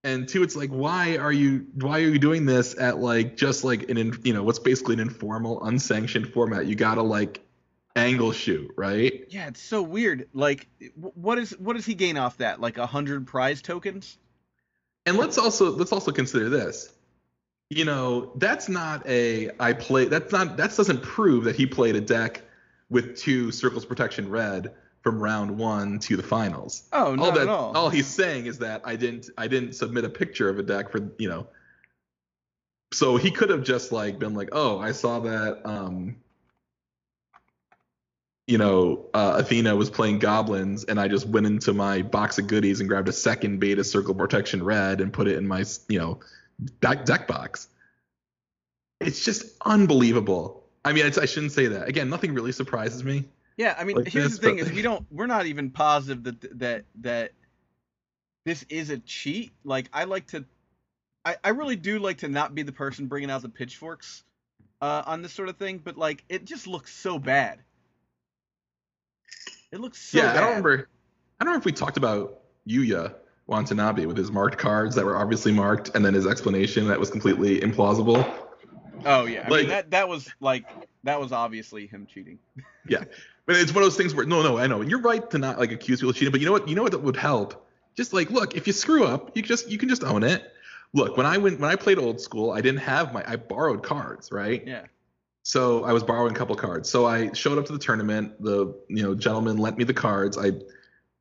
and 0.03 0.27
two 0.27 0.43
it's 0.43 0.55
like 0.55 0.69
why 0.69 1.17
are 1.17 1.31
you 1.31 1.65
why 1.75 1.99
are 1.99 2.07
you 2.09 2.19
doing 2.19 2.45
this 2.45 2.77
at 2.79 2.99
like 2.99 3.37
just 3.37 3.63
like 3.63 3.89
an 3.89 3.97
in, 3.97 4.17
you 4.23 4.33
know 4.33 4.43
what's 4.43 4.59
basically 4.59 4.93
an 4.95 4.99
informal 4.99 5.63
unsanctioned 5.65 6.27
format 6.33 6.65
you 6.67 6.75
gotta 6.75 7.01
like 7.01 7.44
angle 7.95 8.31
shoot 8.31 8.69
right 8.77 9.25
Yeah, 9.29 9.47
it's 9.47 9.61
so 9.61 9.81
weird. 9.81 10.27
Like, 10.33 10.67
what 10.95 11.37
is 11.37 11.51
what 11.57 11.75
does 11.75 11.85
he 11.85 11.93
gain 11.95 12.17
off 12.17 12.37
that? 12.37 12.59
Like 12.59 12.77
a 12.77 12.85
hundred 12.85 13.25
prize 13.27 13.61
tokens? 13.61 14.17
and 15.07 15.17
let's 15.17 15.37
also 15.37 15.69
let's 15.71 15.91
also 15.91 16.11
consider 16.11 16.49
this 16.49 16.91
you 17.69 17.85
know 17.85 18.31
that's 18.37 18.67
not 18.67 19.05
a 19.07 19.51
i 19.59 19.71
play 19.71 20.05
that's 20.05 20.31
not 20.31 20.57
that 20.57 20.75
doesn't 20.75 21.03
prove 21.03 21.43
that 21.43 21.55
he 21.55 21.65
played 21.67 21.95
a 21.95 22.01
deck 22.01 22.41
with 22.89 23.15
two 23.15 23.51
circles 23.51 23.85
protection 23.85 24.27
red 24.29 24.73
from 25.01 25.19
round 25.19 25.55
one 25.55 25.99
to 25.99 26.17
the 26.17 26.23
finals 26.23 26.83
Oh, 26.91 27.09
all 27.09 27.15
not 27.15 27.35
that 27.35 27.43
at 27.43 27.49
all. 27.49 27.77
all 27.77 27.89
he's 27.89 28.07
saying 28.07 28.47
is 28.47 28.57
that 28.59 28.81
I 28.83 28.95
didn't 28.95 29.29
I 29.37 29.47
didn't 29.47 29.73
submit 29.73 30.05
a 30.05 30.09
picture 30.09 30.49
of 30.49 30.57
a 30.57 30.63
deck 30.63 30.89
for 30.91 31.11
you 31.19 31.29
know. 31.29 31.47
So 32.93 33.17
he 33.17 33.29
could 33.29 33.49
have 33.51 33.63
just 33.63 33.91
like 33.91 34.17
been 34.19 34.33
like, 34.33 34.49
oh, 34.53 34.79
I 34.79 34.91
saw 34.91 35.19
that 35.19 35.61
um 35.65 36.15
you 38.47 38.57
know, 38.57 39.05
uh, 39.13 39.37
Athena 39.39 39.75
was 39.75 39.89
playing 39.89 40.19
goblins, 40.19 40.83
and 40.83 40.99
I 40.99 41.07
just 41.07 41.27
went 41.27 41.47
into 41.47 41.73
my 41.73 42.03
box 42.03 42.37
of 42.37 42.47
goodies 42.47 42.79
and 42.79 42.87
grabbed 42.87 43.09
a 43.09 43.13
second 43.13 43.59
beta 43.59 43.83
circle 43.83 44.13
protection 44.13 44.63
red 44.63 45.01
and 45.01 45.11
put 45.11 45.27
it 45.27 45.37
in 45.37 45.47
my, 45.47 45.65
you 45.87 45.97
know, 45.97 46.19
deck, 46.79 47.05
deck 47.05 47.27
box. 47.27 47.67
It's 48.99 49.25
just 49.25 49.45
unbelievable. 49.65 50.63
I 50.83 50.93
mean, 50.93 51.07
it's, 51.07 51.17
I 51.17 51.25
shouldn't 51.25 51.53
say 51.53 51.67
that. 51.67 51.87
Again, 51.87 52.09
nothing 52.09 52.33
really 52.33 52.51
surprises 52.51 53.03
me. 53.03 53.25
Yeah, 53.57 53.75
I 53.77 53.83
mean, 53.83 53.95
like 53.95 54.07
here's 54.07 54.31
this, 54.31 54.39
the 54.39 54.47
thing: 54.47 54.57
but- 54.57 54.67
is 54.67 54.71
we 54.71 54.81
don't, 54.81 55.05
we're 55.11 55.27
not 55.27 55.47
even 55.47 55.71
positive 55.71 56.23
that 56.23 56.59
that 56.59 56.85
that 57.01 57.31
this 58.45 58.63
is 58.69 58.91
a 58.91 58.99
cheat. 58.99 59.53
Like, 59.63 59.89
I 59.91 60.03
like 60.03 60.27
to, 60.27 60.45
I, 61.23 61.37
I 61.43 61.49
really 61.49 61.77
do 61.77 61.97
like 61.97 62.19
to 62.19 62.27
not 62.27 62.53
be 62.53 62.61
the 62.61 62.71
person 62.71 63.07
bringing 63.07 63.31
out 63.31 63.41
the 63.41 63.49
pitchforks 63.49 64.23
uh, 64.81 65.01
on 65.07 65.23
this 65.23 65.33
sort 65.33 65.49
of 65.49 65.57
thing, 65.57 65.79
but 65.79 65.97
like, 65.97 66.23
it 66.29 66.45
just 66.45 66.67
looks 66.67 66.93
so 66.93 67.17
bad. 67.17 67.59
It 69.75 69.81
looks 69.81 69.99
so 69.99 70.17
yeah, 70.17 70.27
bad. 70.27 70.37
I 70.37 70.39
don't 70.39 70.49
remember. 70.51 70.87
I 71.39 71.43
don't 71.43 71.53
know 71.53 71.59
if 71.59 71.65
we 71.65 71.73
talked 71.73 71.97
about 71.97 72.39
Yuya 72.65 73.13
Watanabe 73.47 74.05
with 74.05 74.15
his 74.15 74.31
marked 74.31 74.57
cards 74.57 74.95
that 74.95 75.03
were 75.03 75.17
obviously 75.17 75.51
marked, 75.51 75.91
and 75.93 76.03
then 76.05 76.13
his 76.13 76.25
explanation 76.25 76.87
that 76.87 76.97
was 76.97 77.09
completely 77.09 77.59
implausible. 77.59 78.25
Oh 79.05 79.25
yeah, 79.25 79.43
I 79.45 79.49
Like- 79.49 79.59
mean, 79.61 79.69
that 79.69 79.91
that 79.91 80.07
was 80.07 80.29
like 80.39 80.65
that 81.03 81.19
was 81.19 81.31
obviously 81.33 81.87
him 81.87 82.07
cheating. 82.11 82.39
Yeah, 82.87 83.03
but 83.47 83.55
it's 83.55 83.73
one 83.73 83.81
of 83.83 83.87
those 83.87 83.97
things 83.97 84.13
where 84.13 84.25
no, 84.27 84.43
no, 84.43 84.59
I 84.59 84.67
know 84.67 84.79
and 84.81 84.89
you're 84.91 85.01
right 85.01 85.27
to 85.31 85.39
not 85.39 85.57
like 85.57 85.71
accuse 85.71 85.99
people 85.99 86.11
of 86.11 86.15
cheating, 86.15 86.31
but 86.31 86.39
you 86.39 86.45
know 86.45 86.51
what? 86.51 86.67
You 86.69 86.75
know 86.75 86.83
what 86.83 87.01
would 87.01 87.15
help? 87.17 87.67
Just 87.97 88.13
like 88.13 88.29
look, 88.29 88.55
if 88.55 88.67
you 88.67 88.73
screw 88.73 89.03
up, 89.05 89.35
you 89.35 89.41
just 89.41 89.67
you 89.69 89.77
can 89.79 89.89
just 89.89 90.03
own 90.03 90.21
it. 90.23 90.53
Look, 90.93 91.17
when 91.17 91.25
I 91.25 91.37
went 91.39 91.59
when 91.59 91.69
I 91.71 91.75
played 91.75 91.97
old 91.97 92.21
school, 92.21 92.51
I 92.51 92.61
didn't 92.61 92.81
have 92.81 93.11
my 93.11 93.23
I 93.27 93.35
borrowed 93.37 93.81
cards, 93.83 94.31
right? 94.31 94.63
Yeah. 94.67 94.83
So 95.45 95.83
I 95.83 95.93
was 95.93 96.01
borrowing 96.01 96.31
a 96.31 96.35
couple 96.35 96.55
cards. 96.55 96.89
So 96.89 97.05
I 97.05 97.31
showed 97.33 97.59
up 97.59 97.67
to 97.67 97.71
the 97.71 97.77
tournament. 97.77 98.41
The 98.41 98.73
you 98.87 99.03
know 99.03 99.13
gentleman 99.13 99.57
lent 99.57 99.77
me 99.77 99.83
the 99.83 99.93
cards. 99.93 100.39
I 100.39 100.53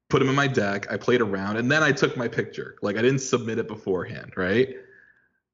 put 0.08 0.20
them 0.20 0.30
in 0.30 0.34
my 0.34 0.46
deck. 0.46 0.90
I 0.90 0.96
played 0.96 1.20
around, 1.20 1.58
and 1.58 1.70
then 1.70 1.82
I 1.82 1.92
took 1.92 2.16
my 2.16 2.26
picture. 2.26 2.76
Like 2.80 2.96
I 2.96 3.02
didn't 3.02 3.18
submit 3.18 3.58
it 3.58 3.68
beforehand, 3.68 4.32
right? 4.34 4.76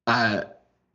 Uh, 0.07 0.43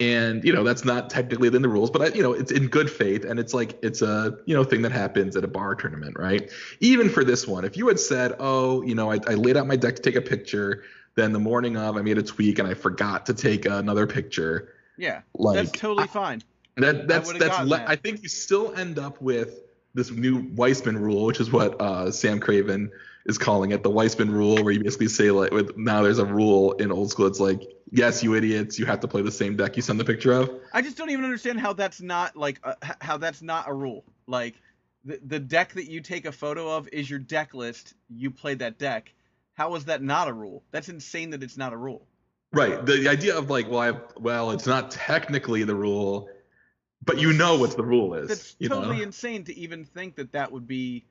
and 0.00 0.42
you 0.42 0.54
know 0.54 0.64
that's 0.64 0.86
not 0.86 1.10
technically 1.10 1.48
in 1.48 1.60
the 1.60 1.68
rules, 1.68 1.90
but 1.90 2.00
I, 2.00 2.06
you 2.16 2.22
know 2.22 2.32
it's 2.32 2.50
in 2.50 2.68
good 2.68 2.90
faith, 2.90 3.26
and 3.26 3.38
it's 3.38 3.52
like 3.52 3.78
it's 3.82 4.00
a 4.00 4.38
you 4.46 4.56
know 4.56 4.64
thing 4.64 4.80
that 4.80 4.92
happens 4.92 5.36
at 5.36 5.44
a 5.44 5.48
bar 5.48 5.74
tournament, 5.74 6.18
right? 6.18 6.50
Even 6.80 7.10
for 7.10 7.24
this 7.24 7.46
one, 7.46 7.66
if 7.66 7.76
you 7.76 7.88
had 7.88 8.00
said, 8.00 8.36
oh, 8.38 8.80
you 8.84 8.94
know, 8.94 9.12
I, 9.12 9.20
I 9.28 9.34
laid 9.34 9.58
out 9.58 9.66
my 9.66 9.76
deck 9.76 9.96
to 9.96 10.02
take 10.02 10.16
a 10.16 10.22
picture, 10.22 10.84
then 11.14 11.34
the 11.34 11.40
morning 11.40 11.76
of 11.76 11.98
I 11.98 12.00
made 12.00 12.16
a 12.16 12.22
tweak 12.22 12.58
and 12.58 12.66
I 12.66 12.72
forgot 12.72 13.26
to 13.26 13.34
take 13.34 13.66
another 13.66 14.06
picture, 14.06 14.72
Yeah, 14.96 15.20
like 15.34 15.56
that's 15.56 15.78
totally 15.78 16.06
fine. 16.06 16.42
That 16.76 17.08
that's 17.08 17.26
would've 17.26 17.40
that's 17.40 17.58
le- 17.60 17.78
that. 17.78 17.88
I 17.88 17.96
think 17.96 18.22
you 18.22 18.28
still 18.28 18.74
end 18.74 18.98
up 18.98 19.20
with 19.20 19.60
this 19.94 20.10
new 20.10 20.46
Weissman 20.54 20.98
rule, 20.98 21.24
which 21.24 21.40
is 21.40 21.50
what 21.50 21.80
uh, 21.80 22.10
Sam 22.10 22.38
Craven 22.38 22.90
is 23.24 23.38
calling 23.38 23.72
it, 23.72 23.82
the 23.82 23.90
Weissman 23.90 24.30
rule, 24.30 24.62
where 24.62 24.72
you 24.72 24.82
basically 24.82 25.08
say 25.08 25.30
like, 25.30 25.50
with 25.50 25.76
now 25.76 26.02
there's 26.02 26.18
a 26.18 26.24
rule 26.24 26.72
in 26.72 26.92
old 26.92 27.10
school. 27.10 27.26
It's 27.26 27.40
like, 27.40 27.62
yes, 27.90 28.22
you 28.22 28.34
idiots, 28.34 28.78
you 28.78 28.86
have 28.86 29.00
to 29.00 29.08
play 29.08 29.22
the 29.22 29.32
same 29.32 29.56
deck 29.56 29.76
you 29.76 29.82
send 29.82 29.98
the 29.98 30.04
picture 30.04 30.32
of. 30.32 30.50
I 30.72 30.82
just 30.82 30.96
don't 30.96 31.10
even 31.10 31.24
understand 31.24 31.58
how 31.60 31.72
that's 31.72 32.00
not 32.00 32.36
like 32.36 32.60
uh, 32.62 32.74
how 33.00 33.16
that's 33.16 33.42
not 33.42 33.68
a 33.68 33.72
rule. 33.72 34.04
Like 34.26 34.54
the 35.04 35.18
the 35.24 35.38
deck 35.38 35.72
that 35.72 35.90
you 35.90 36.00
take 36.00 36.26
a 36.26 36.32
photo 36.32 36.76
of 36.76 36.88
is 36.92 37.08
your 37.08 37.18
deck 37.18 37.54
list. 37.54 37.94
You 38.08 38.30
play 38.30 38.54
that 38.54 38.78
deck. 38.78 39.12
How 39.54 39.74
is 39.76 39.86
that 39.86 40.02
not 40.02 40.28
a 40.28 40.32
rule? 40.32 40.62
That's 40.70 40.90
insane 40.90 41.30
that 41.30 41.42
it's 41.42 41.56
not 41.56 41.72
a 41.72 41.76
rule. 41.76 42.06
Right. 42.52 42.84
The, 42.84 42.98
the 42.98 43.08
idea 43.08 43.36
of 43.36 43.50
like, 43.50 43.68
well, 43.68 43.80
I 43.80 43.98
well, 44.20 44.50
it's 44.50 44.66
not 44.66 44.90
technically 44.90 45.64
the 45.64 45.74
rule, 45.74 46.28
but 47.06 47.18
you 47.18 47.32
know 47.32 47.56
what 47.56 47.76
the 47.76 47.84
rule 47.84 48.14
is. 48.14 48.28
That's 48.28 48.54
totally 48.68 48.98
know? 48.98 49.02
insane 49.04 49.44
to 49.44 49.56
even 49.56 49.84
think 49.84 50.16
that 50.16 50.32
that 50.32 50.52
would 50.52 50.66
be 50.66 51.04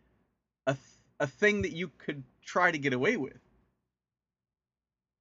a 0.68 0.74
th- 0.74 0.84
a 1.20 1.28
thing 1.28 1.62
that 1.64 1.72
you 1.72 1.90
could 1.98 2.24
try 2.46 2.70
to 2.70 2.78
get 2.78 2.94
away 2.94 3.18
with. 3.18 3.40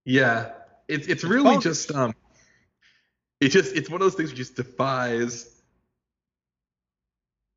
Yeah, 0.04 0.50
it's 0.88 1.06
it's 1.06 1.22
It's 1.22 1.24
really 1.24 1.58
just 1.58 1.92
um, 1.92 2.14
it 3.40 3.48
just 3.48 3.74
it's 3.74 3.88
one 3.88 4.00
of 4.00 4.04
those 4.04 4.14
things 4.14 4.30
that 4.30 4.36
just 4.36 4.56
defies. 4.56 5.50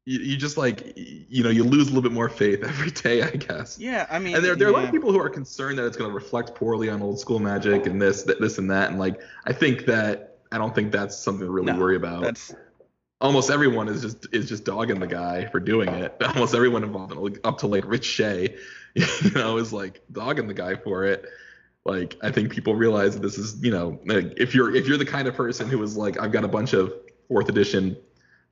You, 0.06 0.20
you 0.20 0.38
just 0.38 0.56
like 0.56 0.94
you 0.96 1.44
know 1.44 1.50
you 1.50 1.64
lose 1.64 1.88
a 1.88 1.90
little 1.90 2.04
bit 2.04 2.14
more 2.14 2.30
faith 2.30 2.64
every 2.64 2.92
day, 2.92 3.24
I 3.24 3.32
guess. 3.32 3.78
Yeah, 3.80 4.06
I 4.10 4.20
mean, 4.20 4.36
And 4.36 4.46
there, 4.46 4.56
there 4.56 4.68
are 4.68 4.72
a 4.72 4.74
lot 4.74 4.86
of 4.86 4.92
people 4.92 5.12
who 5.12 5.20
are 5.20 5.30
concerned 5.30 5.80
that 5.80 5.86
it's 5.86 5.98
going 5.98 6.10
to 6.10 6.16
reflect 6.16 6.56
poorly 6.56 6.90
on 6.90 7.02
old 7.02 7.20
school 7.20 7.40
magic 7.40 7.88
and 7.88 8.02
this, 8.02 8.24
that, 8.24 8.40
this, 8.40 8.58
and 8.58 8.72
that. 8.72 8.90
And 8.90 9.00
like, 9.00 9.22
I 9.46 9.52
think 9.52 9.86
that 9.88 10.38
I 10.52 10.58
don't 10.58 10.74
think 10.74 10.94
that's 10.94 11.18
something 11.18 11.46
to 11.46 11.52
really 11.52 11.74
No, 11.74 11.80
worry 11.80 11.98
about. 11.98 12.22
That's 12.24 12.54
almost 13.20 13.50
everyone 13.50 13.88
is 13.88 14.02
just 14.02 14.28
is 14.34 14.48
just 14.48 14.64
dogging 14.64 15.00
the 15.00 15.08
guy 15.08 15.46
for 15.46 15.60
doing 15.60 15.90
it. 15.90 16.16
Almost 16.22 16.54
everyone 16.54 16.84
involved, 16.84 17.16
like, 17.16 17.40
up 17.44 17.60
to 17.60 17.68
like 17.68 17.86
Rich 17.86 18.06
Shea, 18.06 18.56
you 18.94 19.32
know, 19.32 19.58
is 19.58 19.74
like 19.74 20.02
dogging 20.12 20.48
the 20.48 20.54
guy 20.54 20.76
for 20.76 21.06
it. 21.06 21.26
Like 21.86 22.18
I 22.22 22.32
think 22.32 22.52
people 22.52 22.76
realize 22.76 23.14
that 23.14 23.22
this 23.22 23.38
is, 23.38 23.62
you 23.64 23.72
know, 23.72 24.00
like, 24.06 24.34
if 24.38 24.54
you're 24.54 24.76
if 24.76 24.88
you're 24.88 24.98
the 24.98 25.06
kind 25.06 25.28
of 25.28 25.36
person 25.36 25.70
who 25.70 25.82
is 25.84 25.96
like, 25.96 26.20
I've 26.20 26.32
got 26.32 26.44
a 26.44 26.50
bunch 26.50 26.74
of 26.74 26.94
fourth 27.28 27.50
edition 27.50 27.98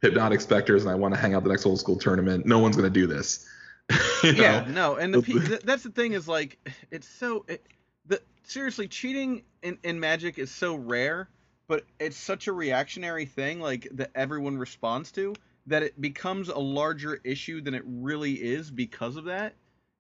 hypnotic 0.02 0.42
specters 0.42 0.84
and 0.84 0.92
I 0.92 0.96
want 0.96 1.14
to 1.14 1.20
hang 1.20 1.34
out 1.34 1.44
the 1.44 1.50
next 1.50 1.66
old 1.66 1.80
school 1.80 1.98
tournament, 1.98 2.46
no 2.46 2.60
one's 2.60 2.76
gonna 2.76 2.90
do 2.90 3.08
this. 3.08 3.48
You 4.24 4.34
know? 4.34 4.42
Yeah, 4.42 4.66
no, 4.68 4.96
and 4.96 5.14
the 5.14 5.22
pe- 5.22 5.60
that's 5.64 5.84
the 5.84 5.92
thing 5.92 6.14
is 6.14 6.28
like 6.28 6.58
it's 6.90 7.08
so 7.08 7.46
it, 7.48 7.64
the 8.08 8.20
seriously 8.42 8.88
cheating 8.88 9.44
in, 9.62 9.78
in 9.84 10.00
Magic 10.00 10.40
is 10.40 10.50
so 10.50 10.74
rare, 10.74 11.30
but 11.68 11.84
it's 12.00 12.18
such 12.18 12.48
a 12.48 12.54
reactionary 12.54 13.26
thing 13.26 13.60
like 13.60 13.88
that 13.92 14.12
everyone 14.16 14.58
responds 14.58 15.12
to 15.14 15.34
that 15.68 15.84
it 15.84 16.00
becomes 16.00 16.50
a 16.50 16.58
larger 16.58 17.20
issue 17.24 17.62
than 17.62 17.74
it 17.74 17.84
really 17.86 18.34
is 18.34 18.70
because 18.70 19.16
of 19.16 19.26
that. 19.26 19.54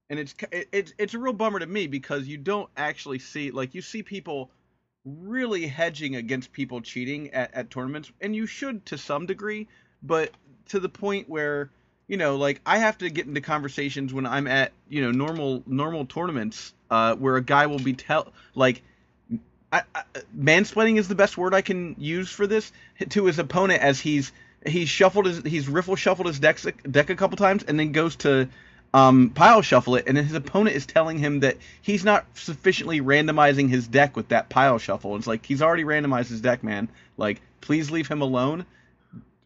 And 0.09 0.20
it's 0.20 0.36
it, 0.51 0.68
it's 0.72 0.93
it's 0.97 1.13
a 1.16 1.20
real 1.20 1.34
bummer 1.34 1.59
to 1.59 1.66
me 1.66 1.88
because 1.88 2.28
you 2.28 2.38
don't 2.38 2.70
actually 2.78 3.20
see 3.20 3.51
like 3.51 3.74
you 3.74 3.82
see 3.82 4.03
people 4.03 4.51
really 5.03 5.68
hedging 5.68 6.16
against 6.16 6.51
people 6.51 6.82
cheating 6.82 7.32
at, 7.32 7.53
at 7.53 7.70
tournaments 7.70 8.11
and 8.22 8.36
you 8.36 8.45
should 8.45 8.86
to 8.88 8.97
some 8.97 9.26
degree, 9.26 9.68
but 10.03 10.32
to 10.68 10.80
the 10.80 10.89
point 10.89 11.30
where 11.30 11.70
you 12.07 12.18
know, 12.18 12.36
like 12.36 12.61
I 12.66 12.78
have 12.78 12.99
to 12.99 13.09
get 13.09 13.26
into 13.26 13.41
conversations 13.41 14.13
when 14.13 14.26
I'm 14.26 14.47
at, 14.47 14.72
you 14.88 15.01
know, 15.01 15.11
normal 15.11 15.63
normal 15.66 16.05
tournaments, 16.05 16.74
uh, 16.89 17.16
where 17.16 17.36
a 17.36 17.43
guy 17.43 17.66
will 17.66 17.80
be 17.80 17.93
tell 17.93 18.32
like, 18.53 18.84
I, 19.76 19.84
I, 19.94 20.04
mansplaining 20.38 20.98
is 20.98 21.08
the 21.08 21.16
best 21.16 21.38
word 21.38 21.54
I 21.54 21.62
can 21.62 21.96
use 21.98 22.30
for 22.30 22.48
this 22.48 22.72
to 23.10 23.26
his 23.26 23.40
opponent 23.40 23.82
as 23.82 24.00
he's 24.00 24.32
he's 24.66 24.90
shuffled 24.90 25.26
his 25.26 25.44
he's 25.44 25.68
riffle 25.68 25.96
shuffled 25.96 26.28
his 26.28 26.40
deck 26.40 26.60
deck 26.90 27.10
a 27.10 27.16
couple 27.16 27.38
times 27.38 27.64
and 27.64 27.80
then 27.80 27.92
goes 27.92 28.16
to 28.18 28.48
um, 28.94 29.32
pile 29.32 29.62
shuffle 29.62 29.96
it 29.96 30.06
and 30.08 30.18
his 30.18 30.34
opponent 30.34 30.76
is 30.76 30.86
telling 30.86 31.18
him 31.18 31.42
that 31.42 31.58
he's 31.82 32.06
not 32.06 32.26
sufficiently 32.36 33.02
randomizing 33.02 33.70
his 33.70 33.88
deck 33.88 34.16
with 34.16 34.30
that 34.30 34.48
pile 34.48 34.78
shuffle. 34.78 35.18
It's 35.18 35.28
like 35.28 35.46
he's 35.46 35.62
already 35.62 35.84
randomized 35.84 36.30
his 36.30 36.42
deck, 36.42 36.64
man. 36.64 36.88
Like 37.18 37.42
please 37.60 37.92
leave 37.92 38.08
him 38.08 38.22
alone 38.22 38.66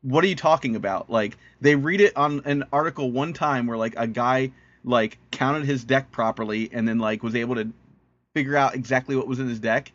what 0.01 0.23
are 0.23 0.27
you 0.27 0.35
talking 0.35 0.75
about? 0.75 1.09
Like 1.09 1.37
they 1.61 1.75
read 1.75 2.01
it 2.01 2.15
on 2.15 2.41
an 2.45 2.65
article 2.71 3.11
one 3.11 3.33
time 3.33 3.67
where 3.67 3.77
like 3.77 3.95
a 3.97 4.07
guy 4.07 4.51
like 4.83 5.17
counted 5.31 5.65
his 5.65 5.83
deck 5.83 6.11
properly 6.11 6.69
and 6.71 6.87
then 6.87 6.99
like 6.99 7.21
was 7.21 7.35
able 7.35 7.55
to 7.55 7.71
figure 8.33 8.55
out 8.55 8.75
exactly 8.75 9.15
what 9.15 9.27
was 9.27 9.39
in 9.39 9.47
his 9.47 9.59
deck. 9.59 9.91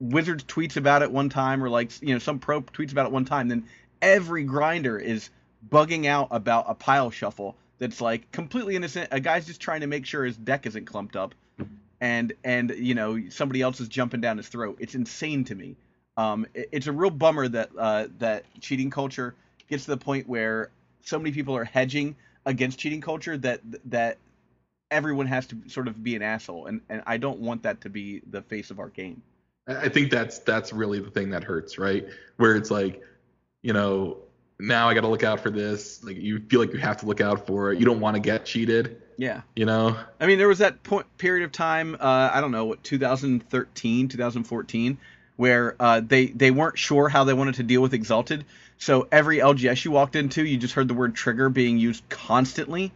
Wizards 0.00 0.44
tweets 0.44 0.76
about 0.76 1.02
it 1.02 1.10
one 1.12 1.28
time 1.28 1.62
or 1.62 1.68
like 1.68 1.90
you 2.02 2.14
know 2.14 2.18
some 2.18 2.38
pro 2.38 2.62
tweets 2.62 2.92
about 2.92 3.06
it 3.06 3.12
one 3.12 3.24
time. 3.24 3.48
Then 3.48 3.66
every 4.00 4.44
grinder 4.44 4.98
is 4.98 5.30
bugging 5.68 6.06
out 6.06 6.28
about 6.30 6.64
a 6.68 6.74
pile 6.74 7.10
shuffle 7.10 7.56
that's 7.78 8.00
like 8.00 8.30
completely 8.32 8.76
innocent. 8.76 9.08
A 9.12 9.20
guy's 9.20 9.46
just 9.46 9.60
trying 9.60 9.82
to 9.82 9.86
make 9.86 10.06
sure 10.06 10.24
his 10.24 10.36
deck 10.36 10.66
isn't 10.66 10.86
clumped 10.86 11.16
up, 11.16 11.34
and 12.00 12.32
and 12.42 12.70
you 12.70 12.94
know 12.94 13.20
somebody 13.28 13.60
else 13.60 13.80
is 13.80 13.88
jumping 13.88 14.20
down 14.20 14.38
his 14.38 14.48
throat. 14.48 14.78
It's 14.80 14.94
insane 14.94 15.44
to 15.44 15.54
me. 15.54 15.76
Um, 16.16 16.46
it- 16.54 16.68
it's 16.72 16.86
a 16.86 16.92
real 16.92 17.10
bummer 17.10 17.48
that 17.48 17.70
uh, 17.78 18.06
that 18.18 18.44
cheating 18.60 18.90
culture 18.90 19.34
gets 19.68 19.84
to 19.84 19.90
the 19.90 19.96
point 19.98 20.28
where 20.28 20.70
so 21.04 21.18
many 21.18 21.32
people 21.32 21.56
are 21.56 21.64
hedging 21.64 22.16
against 22.46 22.78
cheating 22.78 23.00
culture 23.02 23.36
that 23.36 23.60
that 23.90 24.16
everyone 24.90 25.26
has 25.26 25.46
to 25.48 25.56
sort 25.68 25.88
of 25.88 26.02
be 26.02 26.16
an 26.16 26.22
asshole, 26.22 26.66
and 26.66 26.80
and 26.88 27.02
I 27.06 27.18
don't 27.18 27.40
want 27.40 27.64
that 27.64 27.82
to 27.82 27.90
be 27.90 28.22
the 28.30 28.42
face 28.42 28.70
of 28.70 28.78
our 28.78 28.88
game. 28.88 29.22
I 29.66 29.88
think 29.88 30.10
that's 30.10 30.40
that's 30.40 30.72
really 30.72 31.00
the 31.00 31.10
thing 31.10 31.30
that 31.30 31.44
hurts, 31.44 31.78
right? 31.78 32.06
Where 32.36 32.56
it's 32.56 32.70
like, 32.70 33.02
you 33.62 33.72
know, 33.72 34.18
now 34.58 34.88
I 34.88 34.94
got 34.94 35.02
to 35.02 35.08
look 35.08 35.22
out 35.22 35.40
for 35.40 35.50
this. 35.50 36.02
Like 36.04 36.16
you 36.16 36.40
feel 36.40 36.60
like 36.60 36.72
you 36.72 36.78
have 36.78 36.98
to 36.98 37.06
look 37.06 37.20
out 37.20 37.46
for 37.46 37.72
it. 37.72 37.78
You 37.78 37.84
don't 37.86 38.00
want 38.00 38.16
to 38.16 38.20
get 38.20 38.44
cheated, 38.46 39.00
Yeah, 39.16 39.42
you 39.54 39.66
know. 39.66 39.96
I 40.18 40.26
mean 40.26 40.38
there 40.38 40.48
was 40.48 40.58
that 40.58 40.82
point 40.82 41.06
period 41.18 41.44
of 41.44 41.52
time, 41.52 41.94
uh, 42.00 42.30
I 42.32 42.40
don't 42.40 42.52
know 42.52 42.64
what 42.66 42.82
2013, 42.84 44.08
2014, 44.08 44.98
where 45.36 45.76
uh, 45.80 46.00
they 46.00 46.26
they 46.26 46.50
weren't 46.50 46.78
sure 46.78 47.08
how 47.08 47.24
they 47.24 47.34
wanted 47.34 47.54
to 47.56 47.62
deal 47.62 47.82
with 47.82 47.94
Exalted, 47.94 48.44
so 48.78 49.06
every 49.12 49.38
LGS 49.38 49.84
you 49.84 49.90
walked 49.90 50.16
into, 50.16 50.44
you 50.44 50.56
just 50.56 50.74
heard 50.74 50.88
the 50.88 50.94
word 50.94 51.14
trigger 51.14 51.50
being 51.50 51.78
used 51.78 52.08
constantly. 52.08 52.92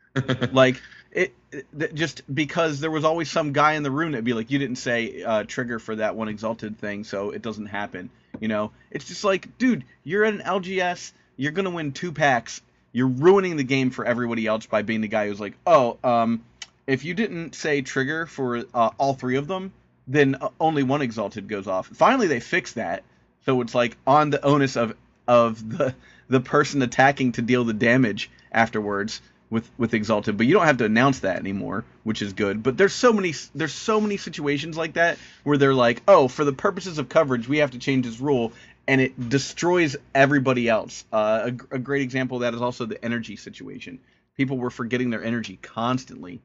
like 0.52 0.82
it, 1.12 1.34
it 1.52 1.94
just 1.94 2.22
because 2.32 2.80
there 2.80 2.90
was 2.90 3.04
always 3.04 3.30
some 3.30 3.52
guy 3.52 3.72
in 3.72 3.82
the 3.82 3.90
room 3.90 4.12
that'd 4.12 4.24
be 4.24 4.34
like 4.34 4.50
you 4.50 4.58
didn't 4.58 4.76
say 4.76 5.22
uh, 5.22 5.44
trigger 5.44 5.78
for 5.78 5.96
that 5.96 6.14
one 6.14 6.28
exalted 6.28 6.78
thing 6.78 7.04
so 7.04 7.30
it 7.30 7.42
doesn't 7.42 7.66
happen 7.66 8.10
you 8.40 8.48
know? 8.48 8.70
It's 8.90 9.04
just 9.04 9.24
like 9.24 9.58
dude 9.58 9.84
you're 10.04 10.24
at 10.24 10.34
an 10.34 10.40
lgs 10.40 11.12
you're 11.36 11.52
gonna 11.52 11.70
win 11.70 11.92
two 11.92 12.12
packs 12.12 12.60
you're 12.92 13.08
ruining 13.08 13.56
the 13.56 13.64
game 13.64 13.90
for 13.90 14.04
everybody 14.04 14.46
else 14.46 14.66
by 14.66 14.82
being 14.82 15.00
the 15.00 15.08
guy 15.08 15.28
who's 15.28 15.40
like 15.40 15.54
oh 15.66 15.98
um 16.04 16.44
if 16.86 17.04
you 17.04 17.14
didn't 17.14 17.54
say 17.54 17.82
trigger 17.82 18.26
for 18.26 18.64
uh, 18.74 18.90
all 18.98 19.14
three 19.14 19.36
of 19.36 19.46
them 19.46 19.72
then 20.06 20.36
uh, 20.40 20.48
only 20.58 20.82
one 20.82 21.02
exalted 21.02 21.48
goes 21.48 21.66
off. 21.66 21.86
Finally 21.86 22.26
they 22.26 22.40
fixed 22.40 22.76
that 22.76 23.02
so 23.44 23.60
it's 23.60 23.74
like 23.74 23.96
on 24.06 24.30
the 24.30 24.44
onus 24.44 24.76
of 24.76 24.94
of 25.26 25.68
the 25.76 25.94
the 26.28 26.40
person 26.40 26.82
attacking 26.82 27.32
to 27.32 27.42
deal 27.42 27.64
the 27.64 27.72
damage 27.72 28.30
afterwards 28.52 29.20
with 29.50 29.68
with 29.78 29.94
exalted 29.94 30.36
but 30.36 30.46
you 30.46 30.52
don't 30.54 30.66
have 30.66 30.78
to 30.78 30.84
announce 30.84 31.20
that 31.20 31.36
anymore 31.36 31.84
which 32.04 32.22
is 32.22 32.32
good 32.32 32.62
but 32.62 32.76
there's 32.76 32.92
so 32.92 33.12
many 33.12 33.34
there's 33.54 33.72
so 33.72 34.00
many 34.00 34.16
situations 34.16 34.76
like 34.76 34.94
that 34.94 35.18
where 35.44 35.56
they're 35.56 35.74
like 35.74 36.02
oh 36.06 36.28
for 36.28 36.44
the 36.44 36.52
purposes 36.52 36.98
of 36.98 37.08
coverage 37.08 37.48
we 37.48 37.58
have 37.58 37.70
to 37.70 37.78
change 37.78 38.04
this 38.04 38.20
rule 38.20 38.52
and 38.86 39.00
it 39.00 39.28
destroys 39.28 39.96
everybody 40.14 40.68
else 40.68 41.04
uh, 41.12 41.50
a, 41.70 41.76
a 41.76 41.78
great 41.78 42.02
example 42.02 42.36
of 42.38 42.40
that 42.42 42.54
is 42.54 42.60
also 42.60 42.84
the 42.86 43.02
energy 43.04 43.36
situation 43.36 43.98
people 44.36 44.58
were 44.58 44.70
forgetting 44.70 45.10
their 45.10 45.24
energy 45.24 45.58
constantly 45.62 46.40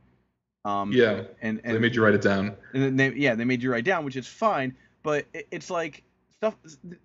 um, 0.65 0.91
Yeah. 0.93 1.23
and 1.41 1.61
So 1.63 1.73
they 1.73 1.79
made 1.79 1.95
you 1.95 2.03
write 2.03 2.13
it 2.15 2.21
down. 2.21 2.55
and 2.73 2.83
then 2.83 2.95
they, 2.95 3.11
yeah, 3.11 3.35
they 3.35 3.45
made 3.45 3.61
you 3.63 3.71
write 3.71 3.83
down, 3.83 4.05
which 4.05 4.15
is 4.15 4.27
fine. 4.27 4.75
But 5.03 5.25
it, 5.33 5.47
it's 5.51 5.69
like 5.69 6.03
stuff, 6.37 6.55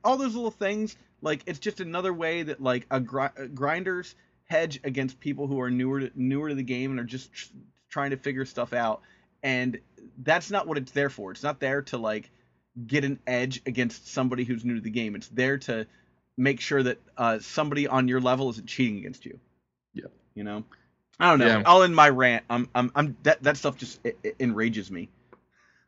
all 0.05 0.17
those 0.17 0.35
little 0.35 0.51
things. 0.51 0.97
Like 1.21 1.43
it's 1.47 1.59
just 1.59 1.81
another 1.81 2.13
way 2.13 2.45
that 2.45 2.63
like 2.63 2.87
a 2.91 2.97
uh, 2.97 3.29
grinders 3.53 4.15
hedge 4.49 4.81
against 4.85 5.21
people 5.21 5.47
who 5.47 5.61
are 5.61 5.71
newer 5.71 6.01
to, 6.01 6.11
newer 6.15 6.49
to 6.49 6.55
the 6.55 6.63
game 6.63 6.91
and 6.91 7.01
are 7.01 7.05
just 7.05 7.33
tr- 7.33 7.53
trying 7.91 8.11
to 8.11 8.17
figure 8.17 8.45
stuff 8.45 8.73
out. 8.73 9.03
And 9.43 9.79
that's 10.23 10.51
not 10.51 10.67
what 10.67 10.79
it's 10.79 10.93
there 10.93 11.11
for. 11.11 11.31
It's 11.31 11.43
not 11.43 11.61
there 11.61 11.83
to 11.83 11.99
like 11.99 12.31
get 12.87 13.05
an 13.05 13.19
edge 13.27 13.63
against 13.67 14.09
somebody 14.09 14.45
who's 14.45 14.65
new 14.65 14.75
to 14.75 14.81
the 14.81 14.91
game. 14.91 15.15
It's 15.15 15.29
there 15.29 15.59
to 15.59 15.87
make 16.37 16.61
sure 16.61 16.83
that 16.83 16.99
uh, 17.17 17.39
somebody 17.41 17.87
on 17.87 18.09
your 18.09 18.21
level 18.21 18.51
isn't 18.51 18.67
cheating 18.67 18.99
against 18.99 19.27
you. 19.27 19.39
Yeah. 19.95 20.07
You 20.35 20.45
know. 20.45 20.65
I 21.21 21.31
don't 21.31 21.41
know. 21.41 21.47
Yeah. 21.47 21.63
I'll 21.67 21.83
end 21.83 21.97
my 21.97 22.09
rant. 22.09 22.45
I'm, 22.49 22.69
I'm, 22.75 22.93
I'm 22.95 23.17
that, 23.25 23.43
that 23.43 23.57
stuff 23.57 23.77
just 23.77 24.01
it, 24.05 24.19
it 24.23 24.37
enrages 24.39 24.91
me. 24.91 25.09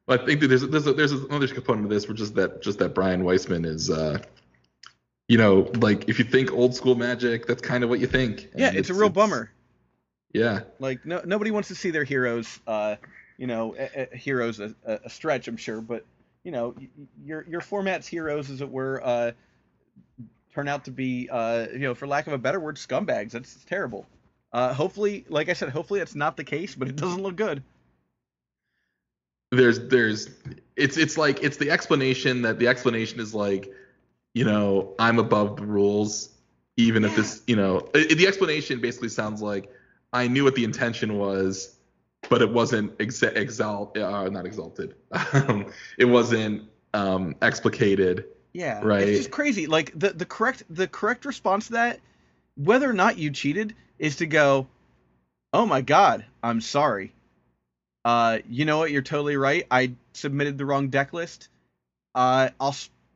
But 0.06 0.22
I 0.22 0.26
think 0.26 0.40
that 0.40 0.48
there's 0.48 0.66
there's 0.66 0.86
a, 0.88 0.92
there's 0.92 1.12
another 1.12 1.46
component 1.46 1.84
of 1.84 1.90
this, 1.90 2.08
which 2.08 2.20
is 2.20 2.32
that 2.32 2.62
just 2.62 2.80
that 2.80 2.94
Brian 2.94 3.22
Weissman 3.22 3.64
is, 3.64 3.90
uh, 3.90 4.18
you 5.30 5.38
know, 5.38 5.70
like 5.76 6.08
if 6.08 6.18
you 6.18 6.24
think 6.24 6.50
old 6.50 6.74
school 6.74 6.96
Magic, 6.96 7.46
that's 7.46 7.62
kind 7.62 7.84
of 7.84 7.88
what 7.88 8.00
you 8.00 8.08
think. 8.08 8.48
Yeah, 8.56 8.66
And 8.66 8.76
it's, 8.76 8.90
a 8.90 8.94
real 8.94 9.08
bummer. 9.08 9.52
Yeah, 10.32 10.62
Like 10.80 11.06
no, 11.06 11.22
nobody 11.24 11.52
wants 11.52 11.68
to 11.68 11.76
see 11.76 11.92
their 11.92 12.02
heroes, 12.02 12.58
uh, 12.66 12.96
you 13.38 13.46
know, 13.46 13.76
a, 13.78 14.08
a, 14.12 14.16
heroes 14.16 14.58
a, 14.58 14.74
a 14.84 15.08
stretch, 15.08 15.46
I'm 15.46 15.56
sure, 15.56 15.80
but 15.80 16.04
you 16.42 16.50
know, 16.50 16.74
your 17.24 17.46
your 17.48 17.60
format's 17.60 18.08
heroes, 18.08 18.50
as 18.50 18.60
it 18.60 18.68
were, 18.68 19.00
uh, 19.04 19.30
turn 20.52 20.66
out 20.66 20.86
to 20.86 20.90
be, 20.90 21.28
uh, 21.30 21.68
you 21.72 21.78
know, 21.78 21.94
for 21.94 22.08
lack 22.08 22.26
of 22.26 22.32
a 22.32 22.38
better 22.38 22.58
word, 22.58 22.74
scumbags. 22.74 23.30
That's 23.30 23.64
terrible. 23.66 24.06
Uh, 24.52 24.74
hopefully, 24.74 25.24
like 25.28 25.48
I 25.48 25.52
said, 25.52 25.68
hopefully 25.68 26.00
that's 26.00 26.16
not 26.16 26.36
the 26.36 26.44
case, 26.44 26.74
but 26.74 26.88
it 26.88 26.96
doesn't 26.96 27.22
look 27.22 27.36
good. 27.36 27.62
there's 29.52 29.78
there's 29.88 30.28
it's 30.74 30.96
it's 30.96 31.16
like 31.16 31.44
it's 31.44 31.56
the 31.56 31.70
explanation 31.70 32.42
that 32.42 32.58
the 32.58 32.66
explanation 32.66 33.20
is 33.20 33.32
like, 33.32 33.72
you 34.34 34.44
know, 34.44 34.94
I'm 34.98 35.18
above 35.18 35.56
the 35.56 35.66
rules, 35.66 36.30
even 36.76 37.04
if 37.04 37.14
this, 37.16 37.42
you 37.46 37.56
know, 37.56 37.88
i 37.94 38.04
the 38.14 38.26
explanation 38.26 38.80
basically 38.80 39.08
sounds 39.08 39.42
like 39.42 39.70
I 40.12 40.28
knew 40.28 40.44
what 40.44 40.54
the 40.54 40.64
intention 40.64 41.18
was, 41.18 41.76
but 42.28 42.42
it 42.42 42.50
wasn't 42.50 42.96
exa- 42.98 43.36
exalt, 43.36 43.96
uh, 43.96 44.28
not 44.28 44.46
exalted, 44.46 44.94
um, 45.32 45.66
it 45.98 46.04
wasn't 46.04 46.68
um, 46.94 47.34
explicated. 47.42 48.26
Yeah, 48.52 48.80
Right. 48.82 49.02
It's 49.02 49.18
just 49.18 49.30
crazy. 49.30 49.66
Like 49.66 49.96
the 49.98 50.10
the 50.10 50.24
correct 50.26 50.64
the 50.68 50.88
correct 50.88 51.24
response 51.24 51.66
to 51.66 51.72
that, 51.74 52.00
whether 52.56 52.88
or 52.90 52.92
not 52.92 53.16
you 53.16 53.30
cheated, 53.30 53.74
is 53.98 54.16
to 54.16 54.26
go, 54.26 54.66
"Oh 55.52 55.66
my 55.66 55.82
God, 55.82 56.24
I'm 56.42 56.60
sorry. 56.60 57.12
Uh, 58.04 58.38
you 58.48 58.64
know 58.64 58.78
what? 58.78 58.90
You're 58.90 59.02
totally 59.02 59.36
right. 59.36 59.66
I 59.70 59.92
submitted 60.14 60.58
the 60.58 60.64
wrong 60.64 60.88
deck 60.88 61.12
list. 61.12 61.48
Uh, 62.14 62.50
I'll 62.58 62.74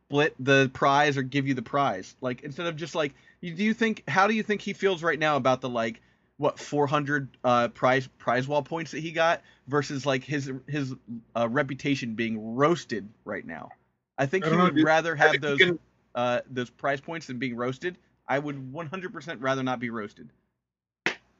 split 0.09 0.35
the 0.39 0.69
prize 0.73 1.17
or 1.17 1.23
give 1.23 1.47
you 1.47 1.53
the 1.53 1.61
prize. 1.61 2.15
Like 2.21 2.41
instead 2.43 2.67
of 2.67 2.75
just 2.75 2.95
like, 2.95 3.13
you, 3.41 3.53
do 3.53 3.63
you 3.63 3.73
think? 3.73 4.03
How 4.07 4.27
do 4.27 4.33
you 4.33 4.43
think 4.43 4.61
he 4.61 4.73
feels 4.73 5.03
right 5.03 5.19
now 5.19 5.35
about 5.35 5.61
the 5.61 5.69
like 5.69 6.01
what 6.37 6.59
400 6.59 7.29
uh 7.43 7.69
prize 7.69 8.07
prize 8.17 8.47
wall 8.47 8.61
points 8.61 8.91
that 8.91 8.99
he 8.99 9.11
got 9.11 9.41
versus 9.67 10.05
like 10.05 10.23
his 10.23 10.51
his 10.67 10.93
uh, 11.35 11.47
reputation 11.49 12.15
being 12.15 12.55
roasted 12.55 13.07
right 13.23 13.45
now? 13.45 13.69
I 14.17 14.25
think 14.25 14.45
I 14.45 14.47
he 14.47 14.51
don't 14.51 14.59
know, 14.59 14.65
would 14.65 14.75
dude. 14.75 14.85
rather 14.85 15.15
have 15.15 15.41
those 15.41 15.59
can- 15.59 15.79
uh, 16.13 16.41
those 16.49 16.69
prize 16.69 17.01
points 17.01 17.27
than 17.27 17.37
being 17.37 17.55
roasted. 17.55 17.97
I 18.27 18.39
would 18.39 18.73
100% 18.73 19.37
rather 19.39 19.61
not 19.61 19.79
be 19.79 19.89
roasted. 19.91 20.29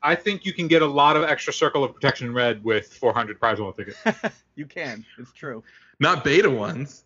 I 0.04 0.14
think 0.14 0.46
you 0.46 0.54
can 0.54 0.68
get 0.68 0.84
a 0.84 0.86
lot 0.86 1.18
of 1.18 1.24
extra 1.24 1.52
circle 1.52 1.84
of 1.84 1.94
protection 1.96 2.32
red 2.32 2.64
with 2.64 2.94
400 2.94 3.40
prize 3.40 3.60
wall 3.60 3.74
tickets. 3.74 3.98
you 4.56 4.68
can. 4.68 5.04
It's 5.18 5.32
true. 5.32 5.64
Not 6.00 6.24
beta 6.24 6.48
ones. 6.50 7.05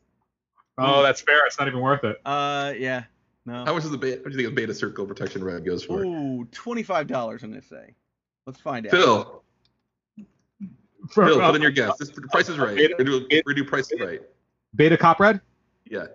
Oh, 0.79 1.03
that's 1.03 1.21
fair. 1.21 1.45
It's 1.45 1.59
not 1.59 1.67
even 1.67 1.81
worth 1.81 2.03
it. 2.03 2.19
Uh, 2.25 2.73
yeah. 2.77 3.03
No. 3.45 3.65
How 3.65 3.73
much 3.73 3.83
is 3.83 3.91
the 3.91 3.97
beta? 3.97 4.21
What 4.21 4.31
do 4.31 4.37
you 4.37 4.43
think 4.43 4.51
a 4.51 4.55
beta 4.55 4.73
circle 4.73 5.05
protection 5.05 5.43
red 5.43 5.65
goes 5.65 5.83
for? 5.83 6.03
Ooh, 6.03 6.45
twenty-five 6.51 7.07
dollars. 7.07 7.43
I'm 7.43 7.51
gonna 7.51 7.61
say. 7.61 7.95
Let's 8.45 8.59
find 8.59 8.85
out. 8.85 8.91
Phil, 8.91 9.43
For, 11.09 11.25
Phil, 11.25 11.41
uh, 11.41 11.47
put 11.47 11.55
in 11.55 11.61
your 11.61 11.71
guess. 11.71 11.97
This 11.97 12.09
the 12.09 12.21
price 12.23 12.49
is 12.49 12.57
right. 12.57 12.75
Beta- 12.75 12.95
We're 12.97 13.05
gonna 13.05 13.19
do, 13.21 13.27
we're 13.45 13.53
gonna 13.53 13.63
do 13.63 13.69
price 13.69 13.91
is 13.91 13.99
right. 13.99 14.21
Beta 14.75 14.97
cop 14.97 15.19
red. 15.19 15.41
Yeah. 15.85 16.07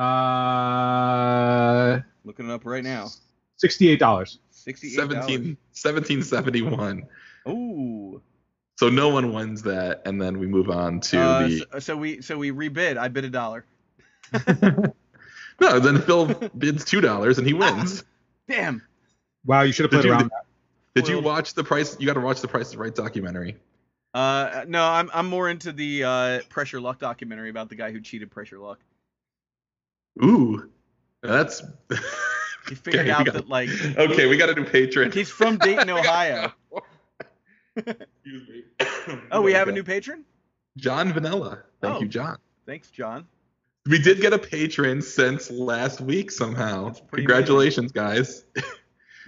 Uh, 0.00 2.00
Looking 2.24 2.48
it 2.48 2.52
up 2.52 2.64
right 2.64 2.84
now. 2.84 3.08
sixty-eight 3.56 3.98
dollars. 3.98 4.38
Sixty-eight 4.50 4.94
17, 4.94 5.56
1771. 5.72 7.02
Ooh. 7.48 8.22
So 8.80 8.88
no 8.88 9.10
one 9.10 9.34
wins 9.34 9.60
that, 9.64 10.00
and 10.06 10.18
then 10.18 10.38
we 10.38 10.46
move 10.46 10.70
on 10.70 11.00
to 11.00 11.18
Uh, 11.20 11.42
the. 11.48 11.58
so, 11.72 11.78
so 11.80 11.96
we 11.98 12.22
so 12.22 12.38
we 12.38 12.50
rebid. 12.50 12.96
I 12.96 13.08
bid 13.08 13.26
a 13.26 13.28
dollar. 13.28 13.66
no, 15.60 15.78
then 15.78 16.00
Phil 16.00 16.24
bids 16.56 16.82
two 16.86 17.02
dollars 17.02 17.36
and 17.36 17.46
he 17.46 17.52
wins. 17.52 18.04
Damn. 18.48 18.80
Wow, 19.44 19.62
you 19.62 19.72
should 19.72 19.84
have 19.84 19.90
Did 19.90 19.96
played 19.98 20.04
you- 20.06 20.12
around. 20.12 20.30
that. 20.30 20.44
Did 20.94 21.08
you 21.08 21.20
watch 21.20 21.52
the 21.52 21.62
price? 21.62 21.94
You 22.00 22.06
got 22.06 22.14
to 22.14 22.20
watch 22.20 22.40
the 22.40 22.48
Price 22.48 22.68
is 22.70 22.76
Right 22.76 22.94
documentary. 22.94 23.56
Uh, 24.14 24.64
no, 24.66 24.82
I'm 24.82 25.10
I'm 25.12 25.26
more 25.26 25.50
into 25.50 25.72
the 25.72 26.04
uh, 26.04 26.40
Press 26.48 26.72
Your 26.72 26.80
Luck 26.80 26.98
documentary 26.98 27.50
about 27.50 27.68
the 27.68 27.74
guy 27.74 27.92
who 27.92 28.00
cheated 28.00 28.30
Press 28.30 28.50
Your 28.50 28.60
Luck. 28.60 28.80
Ooh, 30.24 30.70
that's. 31.22 31.62
He 32.66 32.74
figured 32.76 33.02
Okay, 33.02 33.10
out 33.10 33.26
got- 33.26 33.34
that 33.34 33.48
like 33.50 33.68
Okay, 33.98 34.24
we 34.26 34.38
got 34.38 34.46
to 34.46 34.54
do 34.54 34.64
patron. 34.64 35.12
he's 35.12 35.28
from 35.28 35.58
Dayton, 35.58 35.90
Ohio. 35.98 36.50
Excuse 37.76 38.48
me. 38.48 38.64
Oh, 39.32 39.40
we 39.42 39.52
have 39.52 39.68
a 39.68 39.72
new 39.72 39.82
patron. 39.82 40.24
John 40.76 41.12
Vanilla. 41.12 41.62
Thank 41.80 41.96
Oh. 41.96 42.00
you, 42.00 42.08
John. 42.08 42.36
Thanks, 42.66 42.90
John. 42.90 43.26
We 43.86 43.98
did 43.98 44.20
get 44.20 44.32
a 44.32 44.38
patron 44.38 45.02
since 45.02 45.50
last 45.50 46.00
week 46.00 46.30
somehow. 46.30 46.92
Congratulations, 47.12 47.92
guys. 47.92 48.44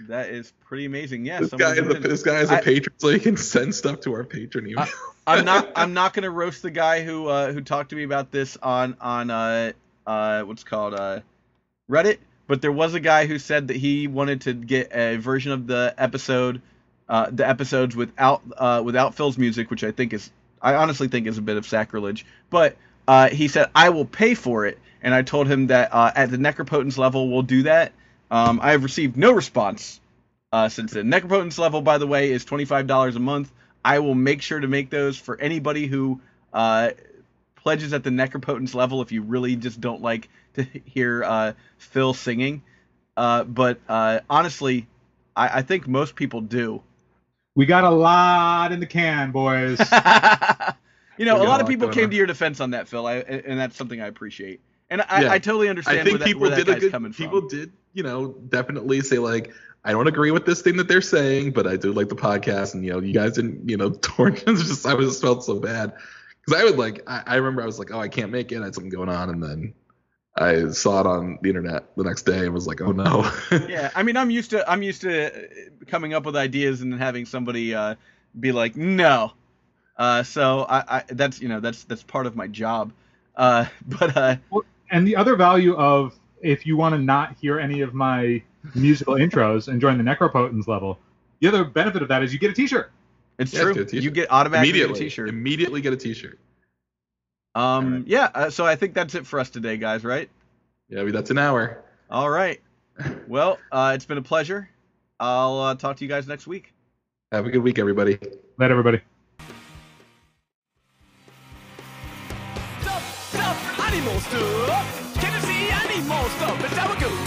That 0.07 0.29
is 0.29 0.53
pretty 0.65 0.85
amazing. 0.85 1.25
Yeah, 1.25 1.39
this 1.39 1.49
guy 1.51 1.73
is 1.73 1.79
a, 1.87 1.93
this 1.99 2.23
guy 2.23 2.39
is 2.41 2.51
a 2.51 2.55
I- 2.57 2.61
patron, 2.61 2.93
so 2.97 3.09
he 3.09 3.19
can 3.19 3.35
send 3.37 3.73
stuff 3.75 4.01
to 4.01 4.13
our 4.13 4.23
patron 4.23 4.67
email. 4.67 4.85
I'm 5.27 5.43
not 5.45 5.71
I'm 5.75 5.93
not 5.93 6.13
gonna 6.13 6.29
roast 6.29 6.61
the 6.61 6.71
guy 6.71 7.03
who 7.03 7.27
uh, 7.27 7.51
who 7.51 7.61
talked 7.61 7.89
to 7.91 7.95
me 7.95 8.03
about 8.03 8.31
this 8.31 8.57
on 8.61 8.95
on 9.01 9.29
uh 9.29 9.71
uh 10.05 10.41
what's 10.43 10.63
called 10.63 10.93
uh 10.93 11.21
Reddit, 11.89 12.17
but 12.47 12.61
there 12.61 12.71
was 12.71 12.93
a 12.93 12.99
guy 12.99 13.25
who 13.25 13.39
said 13.39 13.67
that 13.69 13.77
he 13.77 14.07
wanted 14.07 14.41
to 14.41 14.53
get 14.53 14.91
a 14.93 15.17
version 15.17 15.51
of 15.51 15.67
the 15.67 15.93
episode 15.97 16.61
uh 17.09 17.29
the 17.31 17.47
episodes 17.47 17.95
without 17.95 18.41
uh 18.57 18.81
without 18.83 19.15
Phil's 19.15 19.37
music, 19.37 19.69
which 19.69 19.83
I 19.83 19.91
think 19.91 20.13
is 20.13 20.31
I 20.61 20.75
honestly 20.75 21.07
think 21.07 21.27
is 21.27 21.37
a 21.37 21.41
bit 21.41 21.57
of 21.57 21.65
sacrilege. 21.65 22.25
But 22.49 22.77
uh 23.07 23.29
he 23.29 23.47
said 23.47 23.69
I 23.75 23.89
will 23.89 24.05
pay 24.05 24.35
for 24.35 24.65
it, 24.65 24.79
and 25.01 25.13
I 25.13 25.21
told 25.21 25.47
him 25.47 25.67
that 25.67 25.93
uh, 25.93 26.11
at 26.15 26.31
the 26.31 26.37
Necropotence 26.37 26.97
level 26.97 27.29
we'll 27.29 27.41
do 27.41 27.63
that. 27.63 27.91
Um, 28.31 28.59
I 28.63 28.71
have 28.71 28.83
received 28.83 29.15
no 29.17 29.31
response 29.31 29.99
uh, 30.51 30.69
since 30.69 30.91
then. 30.91 31.11
Necropotence 31.11 31.59
level, 31.59 31.81
by 31.81 31.97
the 31.97 32.07
way, 32.07 32.31
is 32.31 32.45
twenty 32.45 32.65
five 32.65 32.87
dollars 32.87 33.15
a 33.15 33.19
month. 33.19 33.51
I 33.85 33.99
will 33.99 34.15
make 34.15 34.41
sure 34.41 34.59
to 34.59 34.67
make 34.67 34.89
those 34.89 35.17
for 35.17 35.39
anybody 35.39 35.87
who 35.87 36.21
uh, 36.53 36.91
pledges 37.55 37.93
at 37.93 38.03
the 38.03 38.09
Necropotence 38.09 38.73
level 38.73 39.01
if 39.01 39.11
you 39.11 39.21
really 39.21 39.55
just 39.55 39.81
don't 39.81 40.01
like 40.01 40.29
to 40.55 40.65
hear 40.85 41.53
Phil 41.77 42.13
singing. 42.13 42.63
But 43.15 43.79
honestly, 43.87 44.87
I, 45.35 45.59
I 45.59 45.61
think 45.61 45.87
most 45.87 46.15
people 46.15 46.41
do. 46.41 46.81
We 47.55 47.65
got 47.65 47.83
a 47.83 47.89
lot 47.89 48.71
in 48.71 48.79
the 48.79 48.85
can, 48.85 49.31
boys. 49.31 49.79
you 51.17 51.25
know, 51.25 51.35
We 51.39 51.45
a 51.45 51.49
lot 51.49 51.61
of 51.61 51.67
people 51.67 51.89
came 51.89 52.05
on. 52.05 52.09
to 52.09 52.15
your 52.15 52.25
defense 52.25 52.59
on 52.59 52.71
that, 52.71 52.87
Phil, 52.87 53.05
I, 53.05 53.17
and 53.17 53.59
that's 53.59 53.75
something 53.75 54.01
I 54.01 54.07
appreciate. 54.07 54.61
And 54.89 55.01
I, 55.09 55.21
Yeah. 55.21 55.31
I 55.31 55.39
totally 55.39 55.69
understand 55.69 55.99
I 55.99 56.03
think 56.03 56.13
where 56.13 56.19
that, 56.19 56.25
people 56.25 56.41
where 56.41 56.55
did 56.55 56.67
a 56.67 56.73
guy's 56.73 56.81
good. 56.81 56.91
coming 56.91 57.11
from. 57.11 57.25
People 57.25 57.41
did, 57.47 57.71
you 57.93 58.03
know, 58.03 58.29
definitely 58.49 59.01
say 59.01 59.17
like, 59.19 59.51
I 59.85 59.91
don't 59.91 60.07
agree 60.07 60.31
with 60.31 60.45
this 60.45 60.61
thing 60.61 60.77
that 60.77 60.87
they're 60.87 61.01
saying, 61.01 61.51
but 61.51 61.67
I 61.67 61.75
do 61.75 61.91
like 61.91 62.09
the 62.09 62.15
podcast, 62.15 62.73
and 62.73 62.85
you 62.85 62.93
know, 62.93 62.99
you 62.99 63.13
guys 63.13 63.33
didn't, 63.33 63.69
you 63.69 63.75
know, 63.77 63.89
torch. 64.01 64.43
It's 64.47 64.63
just 64.67 64.85
I 64.85 64.93
was 64.93 65.09
just 65.09 65.21
felt 65.21 65.43
so 65.43 65.59
bad 65.59 65.93
because 66.45 66.61
I 66.61 66.63
would 66.63 66.77
like, 66.77 67.03
I, 67.07 67.23
I 67.25 67.35
remember 67.35 67.61
I 67.61 67.65
was 67.65 67.79
like, 67.79 67.91
oh, 67.91 67.99
I 67.99 68.07
can't 68.07 68.31
make 68.31 68.51
it. 68.51 68.61
I 68.61 68.65
had 68.65 68.75
something 68.75 68.89
going 68.91 69.09
on, 69.09 69.29
and 69.29 69.43
then 69.43 69.73
I 70.35 70.69
saw 70.69 71.01
it 71.01 71.05
on 71.05 71.37
the 71.41 71.49
internet 71.49 71.95
the 71.95 72.03
next 72.03 72.23
day 72.23 72.39
and 72.45 72.53
was 72.53 72.65
like, 72.65 72.81
oh 72.81 72.91
no. 72.91 73.31
yeah, 73.67 73.91
I 73.95 74.01
mean, 74.03 74.17
I'm 74.17 74.31
used 74.31 74.49
to 74.51 74.69
I'm 74.69 74.81
used 74.81 75.01
to 75.01 75.27
uh, 75.27 75.47
coming 75.87 76.13
up 76.13 76.25
with 76.25 76.35
ideas 76.35 76.81
and 76.81 76.91
then 76.91 76.99
having 76.99 77.25
somebody 77.25 77.75
uh, 77.75 77.95
be 78.39 78.51
like, 78.51 78.75
no. 78.75 79.33
Uh, 79.95 80.23
so 80.23 80.65
I, 80.67 80.97
I 80.97 81.03
that's 81.09 81.39
you 81.39 81.49
know 81.49 81.59
that's 81.59 81.83
that's 81.83 82.01
part 82.03 82.25
of 82.25 82.35
my 82.35 82.47
job. 82.47 82.91
Uh, 83.35 83.65
but 83.85 84.17
uh, 84.17 84.35
and 84.89 85.07
the 85.07 85.15
other 85.15 85.35
value 85.35 85.75
of 85.75 86.17
if 86.41 86.65
you 86.65 86.77
want 86.77 86.93
to 86.93 86.99
not 86.99 87.35
hear 87.39 87.59
any 87.59 87.81
of 87.81 87.93
my 87.93 88.41
musical 88.75 89.15
intros 89.15 89.67
and 89.67 89.79
join 89.79 89.97
the 89.97 90.03
Necropotence 90.03 90.67
level, 90.67 90.97
the 91.41 91.47
other 91.47 91.63
benefit 91.63 92.01
of 92.01 92.07
that 92.07 92.23
is 92.23 92.33
you 92.33 92.39
get 92.39 92.51
a 92.51 92.53
T-shirt. 92.53 92.91
it's 93.37 93.53
Yeah, 93.53 93.61
true. 93.61 93.73
get 93.73 93.83
a 93.83 93.85
t-shirt. 93.85 94.03
You 94.03 94.11
get 94.11 94.31
automatically 94.31 94.71
get 94.71 94.81
a 94.81 94.85
immediately, 94.85 95.05
T-shirt. 95.05 95.29
immediately 95.29 95.81
get 95.81 95.93
a 95.93 95.97
T-shirt. 95.97 96.39
Um, 97.55 97.85
Alright. 97.85 98.07
yeah. 98.07 98.29
Uh, 98.33 98.49
so 98.49 98.65
I 98.65 98.75
think 98.75 98.93
that's 98.93 99.15
it 99.15 99.25
for 99.27 99.39
us 99.39 99.49
today, 99.49 99.77
guys. 99.77 100.03
Right? 100.03 100.29
Yeah, 100.89 101.01
I 101.01 101.03
mean, 101.03 101.13
that's 101.13 101.29
an 101.31 101.37
hour. 101.37 101.83
All 102.09 102.29
right. 102.29 102.59
Well, 103.27 103.57
uh, 103.71 103.93
it's 103.95 104.05
been 104.05 104.17
a 104.19 104.21
pleasure. 104.21 104.69
I'll 105.19 105.59
uh, 105.59 105.75
talk 105.75 105.97
to 105.97 106.03
you 106.03 106.09
guys 106.09 106.27
next 106.27 106.45
week. 106.45 106.73
Have 107.31 107.47
a 107.47 107.49
good 107.49 107.63
week, 107.63 107.79
everybody. 107.79 108.19
Let 108.59 108.69
everybody. 108.69 109.01
stuff, 112.81 113.29
stuff, 113.31 113.79
animal 113.79 114.19
stuff. 114.19 115.13
Can 115.19 115.33
you 115.33 115.39
see 115.47 115.69
animal 115.71 116.23
stuff? 116.29 116.63
It's 116.63 116.73
how 116.75 116.91
it 116.93 116.99
goes. 116.99 117.19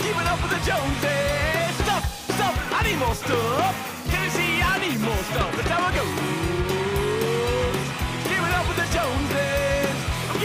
Keep 0.00 0.16
it 0.16 0.26
up 0.26 0.40
with 0.40 0.52
the 0.52 0.60
Joneses. 0.64 1.76
Stuff, 1.84 2.04
stuff, 2.34 2.72
animal 2.80 3.14
stuff. 3.14 4.06
Can 4.10 4.24
you 4.24 4.30
see 4.30 4.60
animal 4.62 5.16
stuff? 5.24 5.58
It's 5.58 5.68
how 5.68 5.88
it 5.90 5.94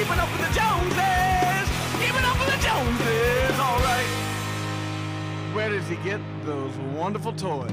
keeping 0.05 0.19
up 0.19 0.31
with 0.31 0.41
the 0.47 0.53
Joneses. 0.53 1.69
Keeping 1.99 2.25
up 2.25 2.37
with 2.37 2.53
the 2.53 2.61
Joneses. 2.61 3.59
All 3.59 3.79
right. 3.79 4.05
Where 5.53 5.69
does 5.69 5.87
he 5.87 5.95
get 5.97 6.19
those 6.45 6.75
wonderful 6.95 7.33
toys? 7.33 7.71